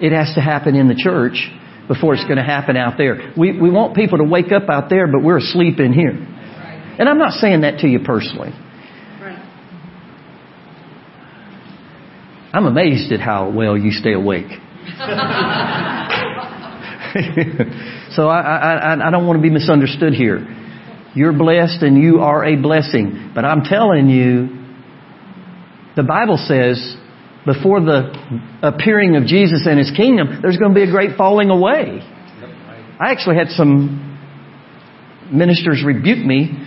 it 0.00 0.10
has 0.10 0.34
to 0.34 0.40
happen 0.40 0.74
in 0.74 0.88
the 0.88 0.98
church 0.98 1.48
before 1.86 2.14
it's 2.14 2.24
going 2.24 2.38
to 2.38 2.42
happen 2.42 2.76
out 2.76 2.98
there. 2.98 3.32
We, 3.38 3.56
we 3.56 3.70
want 3.70 3.94
people 3.94 4.18
to 4.18 4.24
wake 4.24 4.50
up 4.50 4.68
out 4.68 4.90
there, 4.90 5.06
but 5.06 5.22
we're 5.22 5.38
asleep 5.38 5.78
in 5.78 5.92
here. 5.92 6.26
And 7.00 7.08
I'm 7.08 7.16
not 7.16 7.32
saying 7.32 7.62
that 7.62 7.78
to 7.78 7.88
you 7.88 8.00
personally. 8.00 8.50
I'm 12.52 12.66
amazed 12.66 13.10
at 13.10 13.20
how 13.20 13.50
well 13.50 13.74
you 13.74 13.90
stay 13.90 14.12
awake. 14.12 14.50
so 18.10 18.28
I, 18.28 18.40
I, 18.40 19.08
I 19.08 19.10
don't 19.10 19.26
want 19.26 19.38
to 19.38 19.42
be 19.42 19.48
misunderstood 19.48 20.12
here. 20.12 20.46
You're 21.14 21.32
blessed 21.32 21.82
and 21.82 21.96
you 21.96 22.18
are 22.20 22.44
a 22.44 22.56
blessing. 22.56 23.32
But 23.34 23.46
I'm 23.46 23.62
telling 23.62 24.10
you, 24.10 24.48
the 25.96 26.02
Bible 26.02 26.36
says 26.36 26.96
before 27.46 27.80
the 27.80 28.12
appearing 28.62 29.16
of 29.16 29.24
Jesus 29.24 29.66
and 29.66 29.78
His 29.78 29.90
kingdom, 29.96 30.40
there's 30.42 30.58
going 30.58 30.74
to 30.74 30.78
be 30.78 30.82
a 30.82 30.90
great 30.90 31.16
falling 31.16 31.48
away. 31.48 32.00
I 33.00 33.10
actually 33.10 33.36
had 33.36 33.48
some 33.48 34.18
ministers 35.32 35.82
rebuke 35.82 36.18
me 36.18 36.66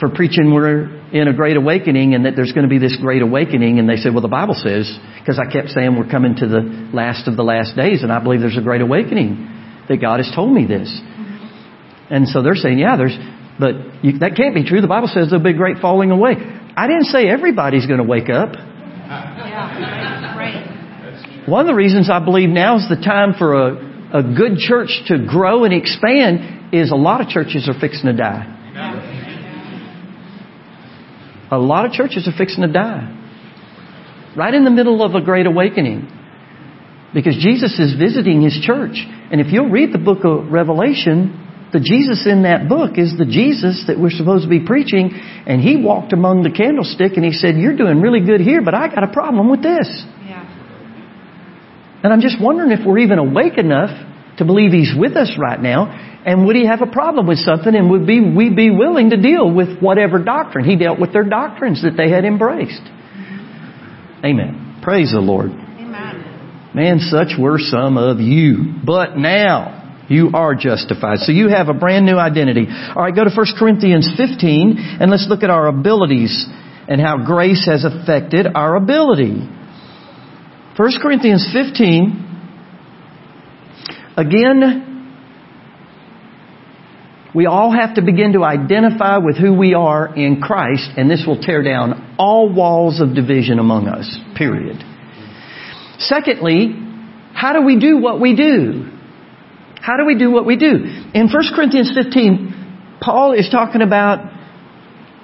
for 0.00 0.08
preaching 0.08 0.52
we're 0.52 0.88
in 1.12 1.28
a 1.28 1.34
great 1.34 1.56
awakening 1.56 2.14
and 2.14 2.24
that 2.24 2.34
there's 2.34 2.52
going 2.52 2.64
to 2.64 2.70
be 2.70 2.78
this 2.78 2.96
great 3.00 3.20
awakening. 3.20 3.78
And 3.78 3.88
they 3.88 3.96
said, 3.96 4.12
well, 4.12 4.22
the 4.22 4.28
Bible 4.28 4.54
says, 4.54 4.90
because 5.20 5.38
I 5.38 5.52
kept 5.52 5.68
saying 5.68 5.94
we're 5.94 6.10
coming 6.10 6.34
to 6.36 6.48
the 6.48 6.88
last 6.92 7.28
of 7.28 7.36
the 7.36 7.44
last 7.44 7.76
days 7.76 8.02
and 8.02 8.10
I 8.10 8.22
believe 8.22 8.40
there's 8.40 8.56
a 8.56 8.62
great 8.62 8.80
awakening 8.80 9.84
that 9.88 10.00
God 10.00 10.18
has 10.18 10.32
told 10.34 10.52
me 10.52 10.66
this. 10.66 10.88
And 12.08 12.26
so 12.26 12.42
they're 12.42 12.56
saying, 12.56 12.78
yeah, 12.78 12.96
there's, 12.96 13.16
but 13.60 14.02
you, 14.02 14.18
that 14.20 14.34
can't 14.34 14.54
be 14.54 14.64
true. 14.64 14.80
The 14.80 14.88
Bible 14.88 15.08
says 15.12 15.28
there'll 15.28 15.44
be 15.44 15.50
a 15.50 15.54
great 15.54 15.78
falling 15.78 16.10
away. 16.10 16.32
I 16.32 16.86
didn't 16.86 17.06
say 17.06 17.28
everybody's 17.28 17.86
going 17.86 17.98
to 18.00 18.08
wake 18.08 18.30
up. 18.30 18.54
Yeah, 18.56 20.36
right. 20.36 21.48
One 21.48 21.60
of 21.60 21.66
the 21.66 21.74
reasons 21.74 22.08
I 22.10 22.24
believe 22.24 22.48
now 22.48 22.76
is 22.76 22.88
the 22.88 22.96
time 22.96 23.34
for 23.36 23.54
a, 23.54 24.20
a 24.20 24.22
good 24.22 24.56
church 24.56 24.90
to 25.08 25.26
grow 25.28 25.64
and 25.64 25.74
expand 25.74 26.72
is 26.74 26.90
a 26.90 26.96
lot 26.96 27.20
of 27.20 27.28
churches 27.28 27.68
are 27.68 27.78
fixing 27.78 28.06
to 28.06 28.16
die. 28.16 28.56
A 31.50 31.58
lot 31.58 31.84
of 31.84 31.92
churches 31.92 32.28
are 32.28 32.36
fixing 32.36 32.62
to 32.62 32.72
die. 32.72 33.16
Right 34.36 34.54
in 34.54 34.64
the 34.64 34.70
middle 34.70 35.02
of 35.02 35.14
a 35.14 35.20
great 35.20 35.46
awakening. 35.46 36.08
Because 37.12 37.36
Jesus 37.36 37.78
is 37.78 37.98
visiting 37.98 38.42
His 38.42 38.58
church. 38.62 39.04
And 39.32 39.40
if 39.40 39.52
you'll 39.52 39.68
read 39.68 39.92
the 39.92 39.98
book 39.98 40.24
of 40.24 40.52
Revelation, 40.52 41.68
the 41.72 41.80
Jesus 41.80 42.26
in 42.26 42.44
that 42.44 42.68
book 42.68 42.98
is 42.98 43.18
the 43.18 43.26
Jesus 43.26 43.84
that 43.88 43.98
we're 43.98 44.10
supposed 44.10 44.44
to 44.44 44.50
be 44.50 44.64
preaching. 44.64 45.10
And 45.12 45.60
He 45.60 45.76
walked 45.76 46.12
among 46.12 46.44
the 46.44 46.52
candlestick 46.52 47.16
and 47.16 47.24
He 47.24 47.32
said, 47.32 47.56
you're 47.56 47.76
doing 47.76 48.00
really 48.00 48.24
good 48.24 48.40
here, 48.40 48.62
but 48.62 48.74
I 48.74 48.86
got 48.86 49.02
a 49.02 49.12
problem 49.12 49.50
with 49.50 49.62
this. 49.62 49.88
Yeah. 50.22 50.46
And 52.04 52.12
I'm 52.12 52.20
just 52.20 52.40
wondering 52.40 52.70
if 52.70 52.86
we're 52.86 52.98
even 52.98 53.18
awake 53.18 53.58
enough 53.58 53.90
to 54.40 54.44
believe 54.44 54.72
He's 54.72 54.92
with 54.96 55.16
us 55.16 55.36
right 55.38 55.60
now. 55.60 55.86
And 56.26 56.44
would 56.46 56.56
He 56.56 56.66
have 56.66 56.82
a 56.82 56.90
problem 56.90 57.26
with 57.26 57.38
something? 57.38 57.74
And 57.74 57.90
would 57.90 58.06
be, 58.06 58.20
we 58.20 58.50
be 58.50 58.70
willing 58.70 59.10
to 59.10 59.16
deal 59.16 59.50
with 59.50 59.78
whatever 59.80 60.22
doctrine? 60.22 60.64
He 60.64 60.76
dealt 60.76 60.98
with 60.98 61.12
their 61.12 61.24
doctrines 61.24 61.82
that 61.82 61.96
they 61.96 62.10
had 62.10 62.24
embraced. 62.24 62.82
Amen. 64.24 64.80
Praise 64.82 65.12
the 65.12 65.20
Lord. 65.20 65.50
Amen. 65.50 66.70
Man, 66.74 66.98
such 66.98 67.38
were 67.38 67.58
some 67.58 67.96
of 67.96 68.20
you. 68.20 68.74
But 68.84 69.16
now 69.16 70.04
you 70.10 70.30
are 70.34 70.54
justified. 70.54 71.20
So 71.20 71.32
you 71.32 71.48
have 71.48 71.68
a 71.68 71.74
brand 71.74 72.04
new 72.04 72.16
identity. 72.16 72.66
All 72.68 73.02
right, 73.02 73.14
go 73.14 73.24
to 73.24 73.30
1 73.30 73.46
Corinthians 73.58 74.10
15 74.16 74.98
and 75.00 75.10
let's 75.10 75.26
look 75.28 75.42
at 75.42 75.50
our 75.50 75.68
abilities 75.68 76.46
and 76.88 77.00
how 77.00 77.24
grace 77.24 77.64
has 77.66 77.84
affected 77.84 78.46
our 78.54 78.76
ability. 78.76 79.38
1 80.76 80.90
Corinthians 81.00 81.48
15. 81.52 82.29
Again, 84.20 84.86
we 87.34 87.46
all 87.46 87.72
have 87.72 87.94
to 87.94 88.02
begin 88.02 88.34
to 88.34 88.44
identify 88.44 89.16
with 89.16 89.38
who 89.38 89.54
we 89.56 89.72
are 89.72 90.14
in 90.14 90.42
Christ, 90.42 90.90
and 90.98 91.10
this 91.10 91.24
will 91.26 91.40
tear 91.40 91.62
down 91.62 92.16
all 92.18 92.52
walls 92.52 93.00
of 93.00 93.14
division 93.14 93.58
among 93.58 93.88
us. 93.88 94.18
Period. 94.36 94.76
Secondly, 96.00 96.76
how 97.32 97.54
do 97.54 97.62
we 97.62 97.80
do 97.80 97.96
what 97.96 98.20
we 98.20 98.36
do? 98.36 98.90
How 99.80 99.96
do 99.96 100.04
we 100.04 100.18
do 100.18 100.30
what 100.30 100.44
we 100.44 100.56
do? 100.56 100.66
In 101.14 101.30
1 101.32 101.54
Corinthians 101.54 101.90
15, 101.94 102.98
Paul 103.00 103.32
is 103.32 103.48
talking 103.50 103.80
about 103.80 104.18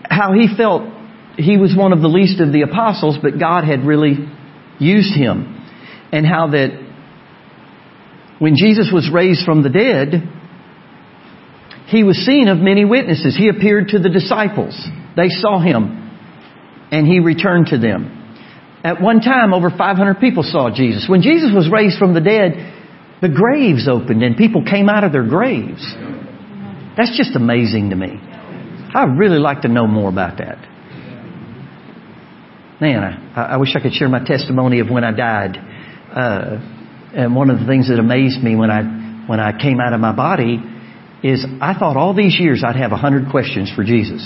how 0.04 0.32
he 0.32 0.48
felt 0.56 0.84
he 1.36 1.58
was 1.58 1.76
one 1.76 1.92
of 1.92 2.00
the 2.00 2.08
least 2.08 2.40
of 2.40 2.50
the 2.50 2.62
apostles, 2.62 3.18
but 3.20 3.38
God 3.38 3.64
had 3.64 3.84
really 3.84 4.14
used 4.78 5.14
him. 5.14 5.52
And 6.12 6.24
how 6.24 6.46
that 6.52 6.85
when 8.38 8.54
Jesus 8.56 8.90
was 8.92 9.10
raised 9.12 9.44
from 9.44 9.62
the 9.62 9.70
dead, 9.70 10.28
he 11.88 12.02
was 12.02 12.16
seen 12.26 12.48
of 12.48 12.58
many 12.58 12.84
witnesses. 12.84 13.36
He 13.36 13.48
appeared 13.48 13.88
to 13.88 13.98
the 13.98 14.08
disciples. 14.08 14.76
They 15.16 15.28
saw 15.28 15.60
him. 15.60 16.02
And 16.90 17.06
he 17.06 17.20
returned 17.20 17.68
to 17.68 17.78
them. 17.78 18.12
At 18.84 19.00
one 19.00 19.20
time, 19.20 19.54
over 19.54 19.70
500 19.70 20.20
people 20.20 20.42
saw 20.42 20.70
Jesus. 20.74 21.06
When 21.08 21.22
Jesus 21.22 21.50
was 21.54 21.70
raised 21.72 21.98
from 21.98 22.14
the 22.14 22.20
dead, 22.20 22.74
the 23.22 23.28
graves 23.28 23.88
opened 23.88 24.22
and 24.22 24.36
people 24.36 24.64
came 24.64 24.88
out 24.88 25.02
of 25.02 25.12
their 25.12 25.26
graves. 25.26 25.82
That's 26.96 27.16
just 27.16 27.34
amazing 27.34 27.90
to 27.90 27.96
me. 27.96 28.18
I'd 28.94 29.16
really 29.18 29.38
like 29.38 29.62
to 29.62 29.68
know 29.68 29.86
more 29.86 30.08
about 30.08 30.38
that. 30.38 30.58
Man, 32.80 33.32
I, 33.34 33.42
I 33.42 33.56
wish 33.56 33.74
I 33.74 33.80
could 33.80 33.92
share 33.94 34.08
my 34.08 34.24
testimony 34.24 34.80
of 34.80 34.90
when 34.90 35.04
I 35.04 35.12
died. 35.12 35.56
Uh, 36.14 36.75
and 37.16 37.34
one 37.34 37.48
of 37.48 37.58
the 37.58 37.66
things 37.66 37.88
that 37.88 37.98
amazed 37.98 38.42
me 38.42 38.54
when 38.54 38.70
I 38.70 38.84
when 39.26 39.40
I 39.40 39.56
came 39.58 39.80
out 39.80 39.94
of 39.94 40.00
my 40.00 40.12
body 40.12 40.60
is 41.24 41.44
I 41.60 41.72
thought 41.72 41.96
all 41.96 42.14
these 42.14 42.38
years 42.38 42.62
I'd 42.64 42.76
have 42.76 42.92
a 42.92 42.96
hundred 42.96 43.30
questions 43.30 43.72
for 43.74 43.82
Jesus. 43.82 44.22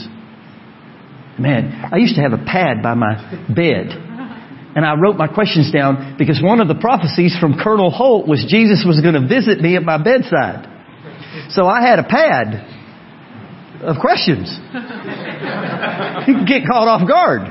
Man, 1.38 1.88
I 1.90 1.96
used 1.96 2.16
to 2.16 2.20
have 2.20 2.32
a 2.32 2.44
pad 2.44 2.82
by 2.82 2.94
my 2.94 3.14
bed. 3.48 4.08
And 4.72 4.84
I 4.84 4.94
wrote 4.94 5.16
my 5.16 5.26
questions 5.26 5.72
down 5.72 6.16
because 6.18 6.40
one 6.42 6.60
of 6.60 6.68
the 6.68 6.76
prophecies 6.76 7.36
from 7.40 7.58
Colonel 7.58 7.90
Holt 7.90 8.28
was 8.28 8.44
Jesus 8.48 8.84
was 8.86 9.00
going 9.00 9.14
to 9.14 9.26
visit 9.26 9.60
me 9.60 9.74
at 9.76 9.82
my 9.82 9.98
bedside. 9.98 10.66
So 11.50 11.66
I 11.66 11.80
had 11.80 11.98
a 11.98 12.04
pad 12.04 12.66
of 13.82 13.96
questions. 14.00 14.46
You 16.28 16.46
get 16.46 16.68
caught 16.70 16.86
off 16.86 17.08
guard. 17.08 17.42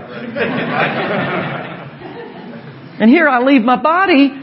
And 3.01 3.09
here 3.09 3.27
I 3.27 3.41
leave 3.41 3.63
my 3.63 3.81
body 3.81 4.38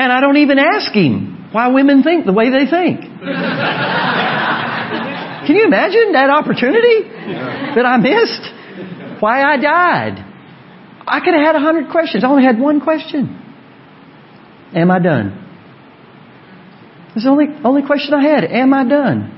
and 0.00 0.10
I 0.10 0.20
don't 0.22 0.38
even 0.38 0.58
ask 0.58 0.90
him 0.92 1.48
why 1.52 1.68
women 1.68 2.02
think 2.02 2.24
the 2.24 2.32
way 2.32 2.48
they 2.48 2.64
think. 2.64 3.02
Can 5.44 5.56
you 5.56 5.64
imagine 5.66 6.12
that 6.12 6.30
opportunity 6.30 7.04
that 7.76 7.84
I 7.84 7.98
missed? 7.98 9.20
Why 9.20 9.42
I 9.42 9.58
died? 9.58 10.24
I 11.06 11.20
could 11.20 11.34
have 11.34 11.44
had 11.44 11.54
a 11.54 11.60
hundred 11.60 11.90
questions. 11.90 12.24
I 12.24 12.28
only 12.28 12.44
had 12.44 12.58
one 12.58 12.80
question. 12.80 13.36
Am 14.74 14.90
I 14.90 15.00
done? 15.00 15.36
That's 17.08 17.24
the 17.24 17.30
only, 17.30 17.46
only 17.62 17.82
question 17.84 18.14
I 18.14 18.22
had. 18.22 18.44
Am 18.44 18.72
I 18.72 18.88
done? 18.88 19.36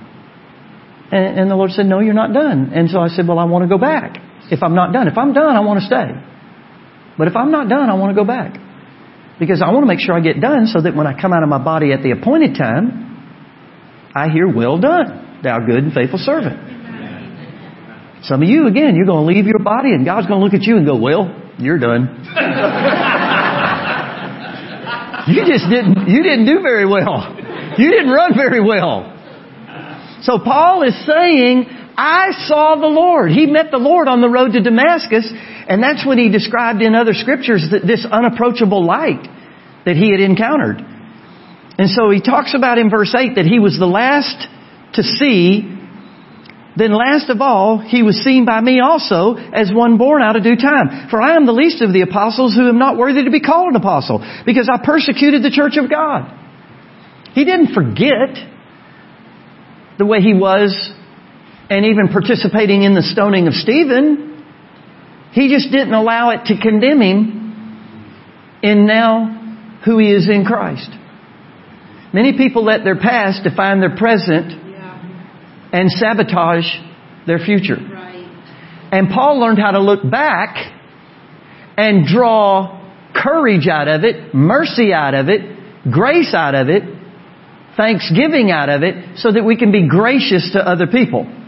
And, 1.11 1.41
and 1.41 1.51
the 1.51 1.57
Lord 1.57 1.73
said, 1.73 1.87
No, 1.87 1.99
you're 1.99 2.15
not 2.15 2.33
done. 2.33 2.71
And 2.73 2.89
so 2.89 3.01
I 3.01 3.09
said, 3.09 3.27
Well, 3.27 3.41
I 3.41 3.47
want 3.47 3.65
to 3.65 3.69
go 3.69 3.79
back. 3.79 4.19
If 4.51 4.63
I'm 4.63 4.77
not 4.77 4.93
done. 4.93 5.09
If 5.09 5.19
I'm 5.19 5.33
done, 5.33 5.57
I 5.57 5.61
want 5.61 5.81
to 5.81 5.87
stay. 5.87 6.13
But 7.19 7.27
if 7.27 7.35
I'm 7.35 7.51
not 7.51 7.69
done, 7.69 7.91
I 7.91 7.95
want 7.95 8.15
to 8.15 8.21
go 8.21 8.25
back. 8.27 8.61
Because 9.43 9.59
I 9.61 9.75
want 9.75 9.83
to 9.83 9.91
make 9.91 9.99
sure 9.99 10.15
I 10.15 10.21
get 10.21 10.41
done 10.41 10.71
so 10.71 10.81
that 10.83 10.95
when 10.95 11.09
I 11.09 11.21
come 11.21 11.33
out 11.33 11.43
of 11.43 11.49
my 11.49 11.59
body 11.59 11.91
at 11.91 12.01
the 12.01 12.13
appointed 12.13 12.55
time, 12.55 13.11
I 14.15 14.29
hear, 14.31 14.47
Well 14.47 14.79
done, 14.79 15.41
thou 15.43 15.59
good 15.67 15.83
and 15.83 15.93
faithful 15.93 16.23
servant. 16.23 16.63
Some 18.23 18.41
of 18.41 18.49
you, 18.49 18.69
again, 18.69 18.95
you're 18.95 19.11
going 19.11 19.27
to 19.27 19.35
leave 19.35 19.47
your 19.47 19.59
body 19.59 19.99
and 19.99 20.05
God's 20.05 20.29
going 20.29 20.39
to 20.39 20.45
look 20.45 20.55
at 20.55 20.63
you 20.63 20.77
and 20.77 20.87
go, 20.87 20.95
Well, 20.95 21.27
you're 21.59 21.81
done. 21.83 22.23
you 25.27 25.43
just 25.43 25.67
didn't, 25.67 26.07
you 26.07 26.23
didn't 26.23 26.47
do 26.47 26.63
very 26.63 26.87
well. 26.87 27.35
You 27.79 27.91
didn't 27.91 28.11
run 28.15 28.37
very 28.37 28.63
well. 28.63 29.11
So 30.23 30.39
Paul 30.39 30.87
is 30.87 30.95
saying, 31.05 31.67
I 32.03 32.33
saw 32.49 32.75
the 32.75 32.91
Lord. 32.91 33.31
He 33.31 33.47
met 33.47 33.71
the 33.71 33.79
Lord 33.79 34.09
on 34.09 34.21
the 34.21 34.29
road 34.29 34.55
to 34.55 34.61
Damascus, 34.61 35.31
and 35.31 35.81
that's 35.81 36.05
when 36.05 36.19
he 36.19 36.29
described 36.29 36.83
in 36.83 36.97
other 36.97 37.15
scriptures 37.15 37.65
this 37.71 38.05
unapproachable 38.11 38.85
light 38.85 39.23
that 39.87 39.95
he 39.95 40.11
had 40.11 40.19
encountered. 40.19 40.83
And 41.79 41.89
so 41.89 42.11
he 42.11 42.21
talks 42.21 42.55
about 42.59 42.79
in 42.79 42.91
verse 42.91 43.15
8 43.15 43.37
that 43.37 43.47
he 43.47 43.61
was 43.61 43.79
the 43.79 43.87
last 43.87 44.49
to 44.95 45.05
see. 45.05 45.79
Then 46.77 46.91
last 46.91 47.31
of 47.31 47.41
all, 47.41 47.79
he 47.79 48.03
was 48.03 48.17
seen 48.17 48.47
by 48.47 48.61
me 48.61 48.81
also 48.81 49.37
as 49.37 49.71
one 49.73 49.97
born 49.97 50.23
out 50.23 50.35
of 50.35 50.43
due 50.43 50.57
time. 50.57 51.07
For 51.09 51.23
I 51.23 51.37
am 51.37 51.47
the 51.47 51.53
least 51.53 51.83
of 51.83 51.93
the 51.93 52.01
apostles 52.01 52.53
who 52.57 52.69
am 52.69 52.81
not 52.81 52.99
worthy 52.99 53.23
to 53.23 53.31
be 53.31 53.41
called 53.41 53.71
an 53.71 53.77
apostle, 53.77 54.19
because 54.45 54.69
I 54.69 54.85
persecuted 54.85 55.45
the 55.45 55.55
church 55.55 55.79
of 55.79 55.89
God. 55.89 56.27
He 57.33 57.45
didn't 57.45 57.75
forget 57.75 58.43
the 59.99 60.07
way 60.07 60.19
he 60.19 60.35
was 60.35 60.75
and 61.73 61.87
even 61.87 62.09
participating 62.09 62.83
in 62.83 62.95
the 62.95 63.01
stoning 63.01 63.47
of 63.47 63.55
Stephen. 63.55 64.45
He 65.33 65.49
just 65.49 65.73
didn't 65.73 65.95
allow 65.95 66.29
it 66.29 66.45
to 66.49 66.61
condemn 66.61 67.01
him 67.01 68.61
in 68.63 68.85
now 68.85 69.79
who 69.83 69.97
he 69.97 70.13
is 70.13 70.29
in 70.29 70.45
Christ. 70.45 70.91
Many 72.13 72.37
people 72.37 72.63
let 72.63 72.85
their 72.85 73.01
past 73.01 73.43
define 73.43 73.81
their 73.81 73.97
present 73.97 74.53
and 75.73 75.91
sabotage 75.91 76.67
their 77.27 77.39
future. 77.39 77.79
And 78.93 79.09
Paul 79.09 79.41
learned 79.41 79.59
how 79.59 79.71
to 79.71 79.81
look 79.81 80.03
back 80.11 80.75
and 81.79 82.05
draw 82.05 82.83
courage 83.17 83.67
out 83.67 83.89
of 83.89 84.05
it, 84.05 84.35
mercy 84.35 84.93
out 84.93 85.15
of 85.15 85.31
it, 85.31 85.41
grace 85.91 86.35
out 86.35 86.55
of 86.55 86.69
it, 86.69 86.83
thanksgiving 87.79 88.51
out 88.51 88.69
of 88.69 88.83
it, 88.83 89.17
so 89.17 89.33
that 89.33 89.43
we 89.43 89.57
can 89.57 89.73
be 89.73 89.89
gracious 89.89 90.51
to 90.53 90.59
other 90.59 90.87
people. 90.87 91.39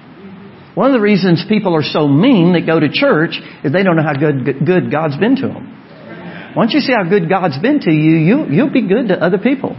One 0.75 0.91
of 0.91 0.95
the 0.95 1.01
reasons 1.01 1.45
people 1.49 1.75
are 1.75 1.83
so 1.83 2.09
mean 2.09 2.55
that 2.55 2.67
go 2.67 2.81
to 2.81 2.89
church 2.91 3.39
is 3.63 3.73
they 3.73 3.83
don't 3.85 3.97
know 3.97 4.03
how 4.03 4.15
good, 4.15 4.67
good 4.67 4.91
God's 4.91 5.17
been 5.17 5.37
to 5.37 5.49
them. 5.49 6.55
Once 6.57 6.75
you 6.75 6.81
see 6.81 6.93
how 6.93 7.09
good 7.09 7.29
God's 7.29 7.59
been 7.59 7.81
to 7.81 7.91
you, 7.91 8.17
you 8.17 8.47
you'll 8.51 8.73
be 8.73 8.87
good 8.87 9.09
to 9.09 9.15
other 9.15 9.39
people. 9.39 9.77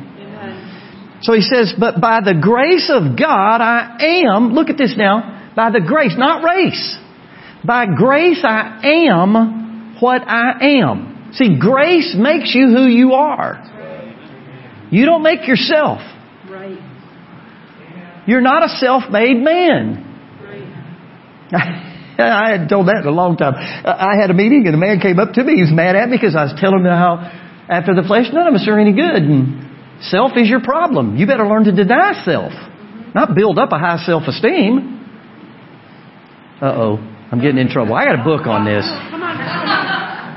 So 1.22 1.34
he 1.34 1.42
says, 1.42 1.74
but 1.80 2.00
by 2.02 2.20
the 2.24 2.36
grace 2.40 2.92
of 2.94 3.18
God 3.18 3.62
I 3.62 3.98
am, 4.28 4.54
look 4.54 4.70
at 4.70 4.78
this 4.78 4.96
now, 4.98 5.52
by 5.56 5.72
the 5.72 5.82
grace, 5.82 6.14
not 6.18 6.44
race. 6.44 6.98
By 7.66 7.86
grace 7.88 8.44
I 8.44 9.08
am 9.08 9.98
what 10.00 10.22
I 10.22 10.82
am. 10.82 11.32
See, 11.34 11.58
grace 11.60 12.16
makes 12.18 12.54
you 12.54 12.68
who 12.68 12.86
you 12.86 13.14
are. 13.14 13.64
You 14.92 15.06
don't 15.06 15.24
make 15.24 15.48
yourself. 15.48 16.00
You're 18.28 18.42
not 18.42 18.64
a 18.64 18.70
self-made 18.70 19.38
man. 19.38 20.05
I 22.18 22.58
had 22.58 22.70
told 22.70 22.88
that 22.88 23.04
in 23.04 23.08
a 23.08 23.12
long 23.12 23.36
time. 23.38 23.54
I 23.58 24.16
had 24.20 24.32
a 24.32 24.34
meeting 24.34 24.64
and 24.68 24.76
a 24.76 24.78
man 24.78 25.00
came 25.00 25.20
up 25.20 25.34
to 25.34 25.44
me. 25.44 25.56
He 25.56 25.62
was 25.62 25.74
mad 25.74 25.96
at 25.96 26.10
me 26.10 26.18
because 26.18 26.36
I 26.36 26.44
was 26.44 26.56
telling 26.58 26.80
him 26.80 26.96
how 26.96 27.20
after 27.68 27.94
the 27.94 28.04
flesh 28.08 28.28
none 28.32 28.48
of 28.48 28.54
us 28.54 28.66
are 28.68 28.80
any 28.80 28.94
good. 28.94 29.20
And 29.20 29.68
self 30.02 30.32
is 30.38 30.48
your 30.48 30.62
problem. 30.62 31.18
You 31.18 31.28
better 31.28 31.46
learn 31.46 31.66
to 31.66 31.76
deny 31.76 32.24
self. 32.24 32.54
Not 33.14 33.36
build 33.36 33.60
up 33.60 33.72
a 33.72 33.80
high 33.80 34.00
self-esteem. 34.06 34.96
Uh-oh. 36.62 36.98
I'm 37.32 37.42
getting 37.42 37.60
in 37.60 37.70
trouble. 37.70 37.96
I 37.96 38.06
got 38.06 38.20
a 38.20 38.24
book 38.24 38.48
on 38.48 38.64
this. 38.64 38.86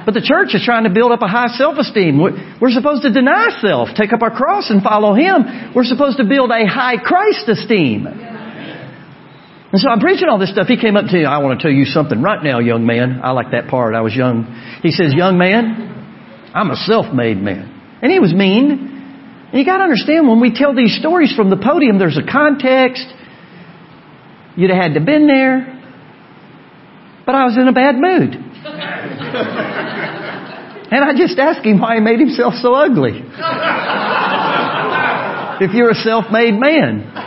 But 0.09 0.15
the 0.15 0.25
church 0.25 0.57
is 0.57 0.65
trying 0.65 0.85
to 0.85 0.91
build 0.91 1.13
up 1.13 1.21
a 1.21 1.29
high 1.29 1.53
self-esteem. 1.53 2.17
We're 2.17 2.73
supposed 2.73 3.03
to 3.03 3.13
deny 3.13 3.53
self, 3.61 3.91
take 3.95 4.13
up 4.13 4.23
our 4.23 4.31
cross 4.35 4.71
and 4.71 4.83
follow 4.83 5.13
Him. 5.15 5.75
We're 5.77 5.85
supposed 5.85 6.17
to 6.17 6.25
build 6.25 6.51
a 6.51 6.65
high 6.67 6.97
Christ 6.97 7.47
esteem. 7.47 8.09
And 9.71 9.81
so 9.81 9.91
I'm 9.91 10.01
preaching 10.01 10.29
all 10.29 10.39
this 10.39 10.51
stuff. 10.51 10.66
He 10.66 10.81
came 10.81 10.97
up 10.97 11.05
to 11.07 11.12
me, 11.12 11.27
I 11.27 11.39
want 11.39 11.61
to 11.61 11.62
tell 11.62 11.73
you 11.73 11.85
something 11.85 12.23
right 12.23 12.43
now, 12.43 12.59
young 12.59 12.87
man. 12.87 13.21
I 13.23 13.33
like 13.33 13.51
that 13.53 13.69
part. 13.69 13.95
I 13.95 14.01
was 14.01 14.16
young. 14.16 14.47
He 14.83 14.91
says, 14.91 15.12
young 15.12 15.37
man, 15.37 16.53
I'm 16.55 16.71
a 16.71 16.77
self-made 16.77 17.37
man. 17.37 17.69
And 18.01 18.11
he 18.11 18.19
was 18.19 18.33
mean. 18.33 18.71
And 19.53 19.59
you 19.59 19.66
gotta 19.66 19.85
understand 19.85 20.27
when 20.27 20.41
we 20.41 20.55
tell 20.55 20.75
these 20.75 20.97
stories 20.99 21.35
from 21.37 21.51
the 21.51 21.59
podium, 21.59 21.99
there's 21.99 22.16
a 22.16 22.25
context. 22.25 23.05
You'd 24.57 24.71
have 24.71 24.83
had 24.83 24.95
to 24.95 25.01
been 25.05 25.27
there. 25.27 25.75
But 27.27 27.35
I 27.35 27.45
was 27.45 27.59
in 27.59 27.69
a 27.69 27.73
bad 27.73 27.97
mood. 27.97 28.33
and 30.89 31.05
I 31.05 31.12
just 31.14 31.39
asked 31.39 31.66
him 31.66 31.79
why 31.79 31.97
he 31.97 32.01
made 32.01 32.21
himself 32.21 32.55
so 32.55 32.73
ugly. 32.73 33.21
if 35.61 35.75
you're 35.75 35.91
a 35.91 35.95
self-made 35.95 36.55
man. 36.55 37.18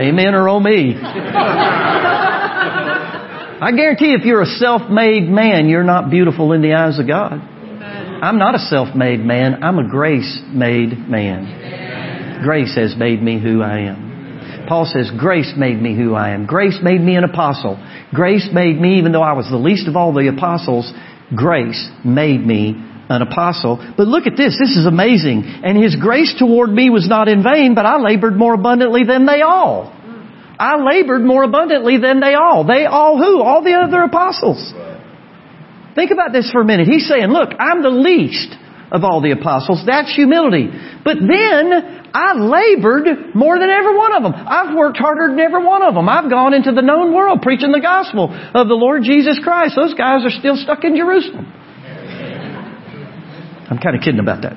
Amen 0.00 0.34
or 0.34 0.48
oh 0.48 0.60
me. 0.60 0.94
I 3.60 3.72
guarantee 3.74 4.12
if 4.12 4.24
you're 4.24 4.42
a 4.42 4.46
self-made 4.46 5.28
man, 5.28 5.68
you're 5.68 5.82
not 5.82 6.10
beautiful 6.10 6.52
in 6.52 6.62
the 6.62 6.74
eyes 6.74 6.98
of 6.98 7.08
God. 7.08 7.32
I'm 7.32 8.38
not 8.38 8.54
a 8.54 8.58
self-made 8.58 9.20
man. 9.20 9.62
I'm 9.62 9.78
a 9.78 9.88
grace-made 9.88 11.08
man. 11.08 12.40
Grace 12.42 12.74
has 12.76 12.94
made 12.96 13.22
me 13.22 13.40
who 13.40 13.62
I 13.62 13.80
am. 13.80 14.66
Paul 14.68 14.84
says, 14.84 15.10
grace 15.18 15.54
made 15.56 15.80
me 15.80 15.96
who 15.96 16.14
I 16.14 16.30
am. 16.30 16.46
Grace 16.46 16.78
made 16.82 17.00
me 17.00 17.16
an 17.16 17.24
apostle. 17.24 17.78
Grace 18.14 18.48
made 18.52 18.80
me, 18.80 18.98
even 18.98 19.12
though 19.12 19.22
I 19.22 19.32
was 19.32 19.48
the 19.50 19.56
least 19.56 19.88
of 19.88 19.96
all 19.96 20.12
the 20.12 20.28
apostles, 20.28 20.92
grace 21.34 21.90
made 22.04 22.44
me 22.46 22.76
an 23.08 23.22
apostle. 23.22 23.76
But 23.96 24.06
look 24.06 24.26
at 24.26 24.36
this. 24.36 24.58
This 24.58 24.76
is 24.76 24.86
amazing. 24.86 25.44
And 25.64 25.76
his 25.76 25.96
grace 25.96 26.34
toward 26.38 26.70
me 26.70 26.90
was 26.90 27.08
not 27.08 27.28
in 27.28 27.42
vain, 27.42 27.74
but 27.74 27.86
I 27.86 27.98
labored 27.98 28.36
more 28.36 28.54
abundantly 28.54 29.04
than 29.04 29.26
they 29.26 29.40
all. 29.42 29.94
I 30.58 30.76
labored 30.76 31.22
more 31.22 31.44
abundantly 31.44 31.98
than 31.98 32.20
they 32.20 32.34
all. 32.34 32.66
They 32.66 32.84
all 32.84 33.16
who? 33.16 33.40
All 33.42 33.62
the 33.62 33.74
other 33.74 34.02
apostles. 34.02 34.74
Think 35.94 36.10
about 36.10 36.32
this 36.32 36.50
for 36.50 36.60
a 36.60 36.64
minute. 36.64 36.86
He's 36.86 37.08
saying, 37.08 37.28
look, 37.28 37.50
I'm 37.58 37.82
the 37.82 37.90
least 37.90 38.54
of 38.90 39.04
all 39.04 39.20
the 39.20 39.32
apostles. 39.32 39.84
That's 39.86 40.14
humility. 40.14 40.68
But 41.04 41.18
then 41.20 42.10
I 42.12 42.34
labored 42.34 43.34
more 43.34 43.58
than 43.58 43.70
every 43.70 43.96
one 43.96 44.14
of 44.14 44.22
them. 44.22 44.34
I've 44.34 44.74
worked 44.76 44.98
harder 44.98 45.28
than 45.28 45.40
every 45.40 45.64
one 45.64 45.82
of 45.82 45.94
them. 45.94 46.08
I've 46.08 46.30
gone 46.30 46.54
into 46.54 46.72
the 46.72 46.82
known 46.82 47.14
world 47.14 47.42
preaching 47.42 47.72
the 47.72 47.80
gospel 47.80 48.30
of 48.30 48.68
the 48.68 48.74
Lord 48.74 49.02
Jesus 49.02 49.38
Christ. 49.42 49.76
Those 49.76 49.94
guys 49.94 50.24
are 50.24 50.30
still 50.30 50.56
stuck 50.56 50.84
in 50.84 50.96
Jerusalem. 50.96 51.52
I'm 53.70 53.78
kind 53.78 53.96
of 53.96 54.02
kidding 54.02 54.20
about 54.20 54.42
that. 54.42 54.56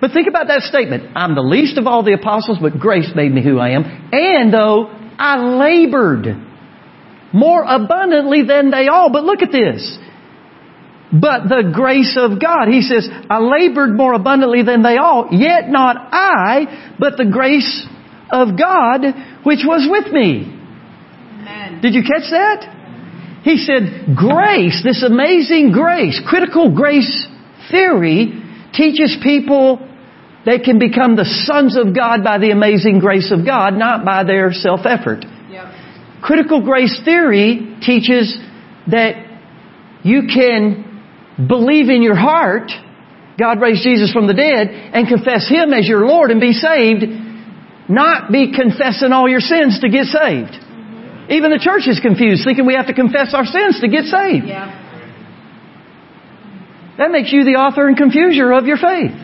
But 0.00 0.10
think 0.12 0.26
about 0.26 0.48
that 0.48 0.62
statement. 0.62 1.16
I'm 1.16 1.34
the 1.34 1.42
least 1.42 1.78
of 1.78 1.86
all 1.86 2.02
the 2.02 2.12
apostles, 2.12 2.58
but 2.60 2.78
grace 2.78 3.10
made 3.14 3.32
me 3.32 3.42
who 3.42 3.58
I 3.58 3.70
am. 3.70 3.84
And 4.12 4.52
though 4.52 4.90
I 5.18 5.36
labored 5.38 6.26
more 7.32 7.62
abundantly 7.62 8.42
than 8.42 8.70
they 8.70 8.88
all. 8.88 9.10
But 9.12 9.24
look 9.24 9.42
at 9.42 9.52
this. 9.52 9.98
But 11.12 11.48
the 11.48 11.70
grace 11.74 12.18
of 12.18 12.40
God. 12.40 12.68
He 12.68 12.82
says, 12.82 13.08
I 13.30 13.38
labored 13.38 13.94
more 13.94 14.14
abundantly 14.14 14.62
than 14.62 14.82
they 14.82 14.96
all, 14.96 15.28
yet 15.30 15.68
not 15.68 15.96
I, 16.10 16.94
but 16.98 17.16
the 17.16 17.26
grace 17.30 17.86
of 18.30 18.58
God 18.58 19.02
which 19.44 19.60
was 19.64 19.86
with 19.90 20.12
me. 20.12 20.48
Amen. 20.48 21.80
Did 21.82 21.94
you 21.94 22.02
catch 22.02 22.30
that? 22.30 22.81
He 23.42 23.56
said, 23.56 24.16
grace, 24.16 24.82
this 24.84 25.02
amazing 25.02 25.72
grace, 25.72 26.20
critical 26.26 26.74
grace 26.74 27.26
theory 27.70 28.40
teaches 28.72 29.16
people 29.22 29.88
they 30.44 30.58
can 30.58 30.78
become 30.78 31.14
the 31.14 31.24
sons 31.24 31.76
of 31.76 31.94
God 31.94 32.24
by 32.24 32.38
the 32.38 32.50
amazing 32.50 32.98
grace 32.98 33.30
of 33.30 33.46
God, 33.46 33.74
not 33.74 34.04
by 34.04 34.24
their 34.24 34.52
self-effort. 34.52 35.24
Yep. 35.50 35.74
Critical 36.22 36.62
grace 36.64 37.00
theory 37.04 37.76
teaches 37.80 38.36
that 38.88 39.14
you 40.02 40.22
can 40.32 41.46
believe 41.48 41.88
in 41.88 42.02
your 42.02 42.16
heart 42.16 42.70
God 43.38 43.60
raised 43.60 43.82
Jesus 43.82 44.12
from 44.12 44.26
the 44.26 44.34
dead 44.34 44.68
and 44.68 45.08
confess 45.08 45.48
Him 45.48 45.72
as 45.72 45.88
your 45.88 46.06
Lord 46.06 46.30
and 46.30 46.40
be 46.40 46.52
saved 46.52 47.04
not 47.88 48.30
be 48.30 48.52
confessing 48.54 49.12
all 49.12 49.28
your 49.28 49.40
sins 49.40 49.80
to 49.80 49.88
get 49.88 50.06
saved. 50.06 50.54
Even 51.30 51.50
the 51.50 51.58
church 51.62 51.86
is 51.86 52.00
confused, 52.00 52.42
thinking 52.44 52.66
we 52.66 52.74
have 52.74 52.86
to 52.88 52.94
confess 52.94 53.34
our 53.34 53.44
sins 53.46 53.80
to 53.80 53.88
get 53.88 54.04
saved. 54.04 54.46
Yeah. 54.46 54.80
That 56.98 57.10
makes 57.10 57.32
you 57.32 57.44
the 57.44 57.56
author 57.56 57.86
and 57.88 57.96
confuser 57.96 58.56
of 58.56 58.66
your 58.66 58.76
faith. 58.76 59.14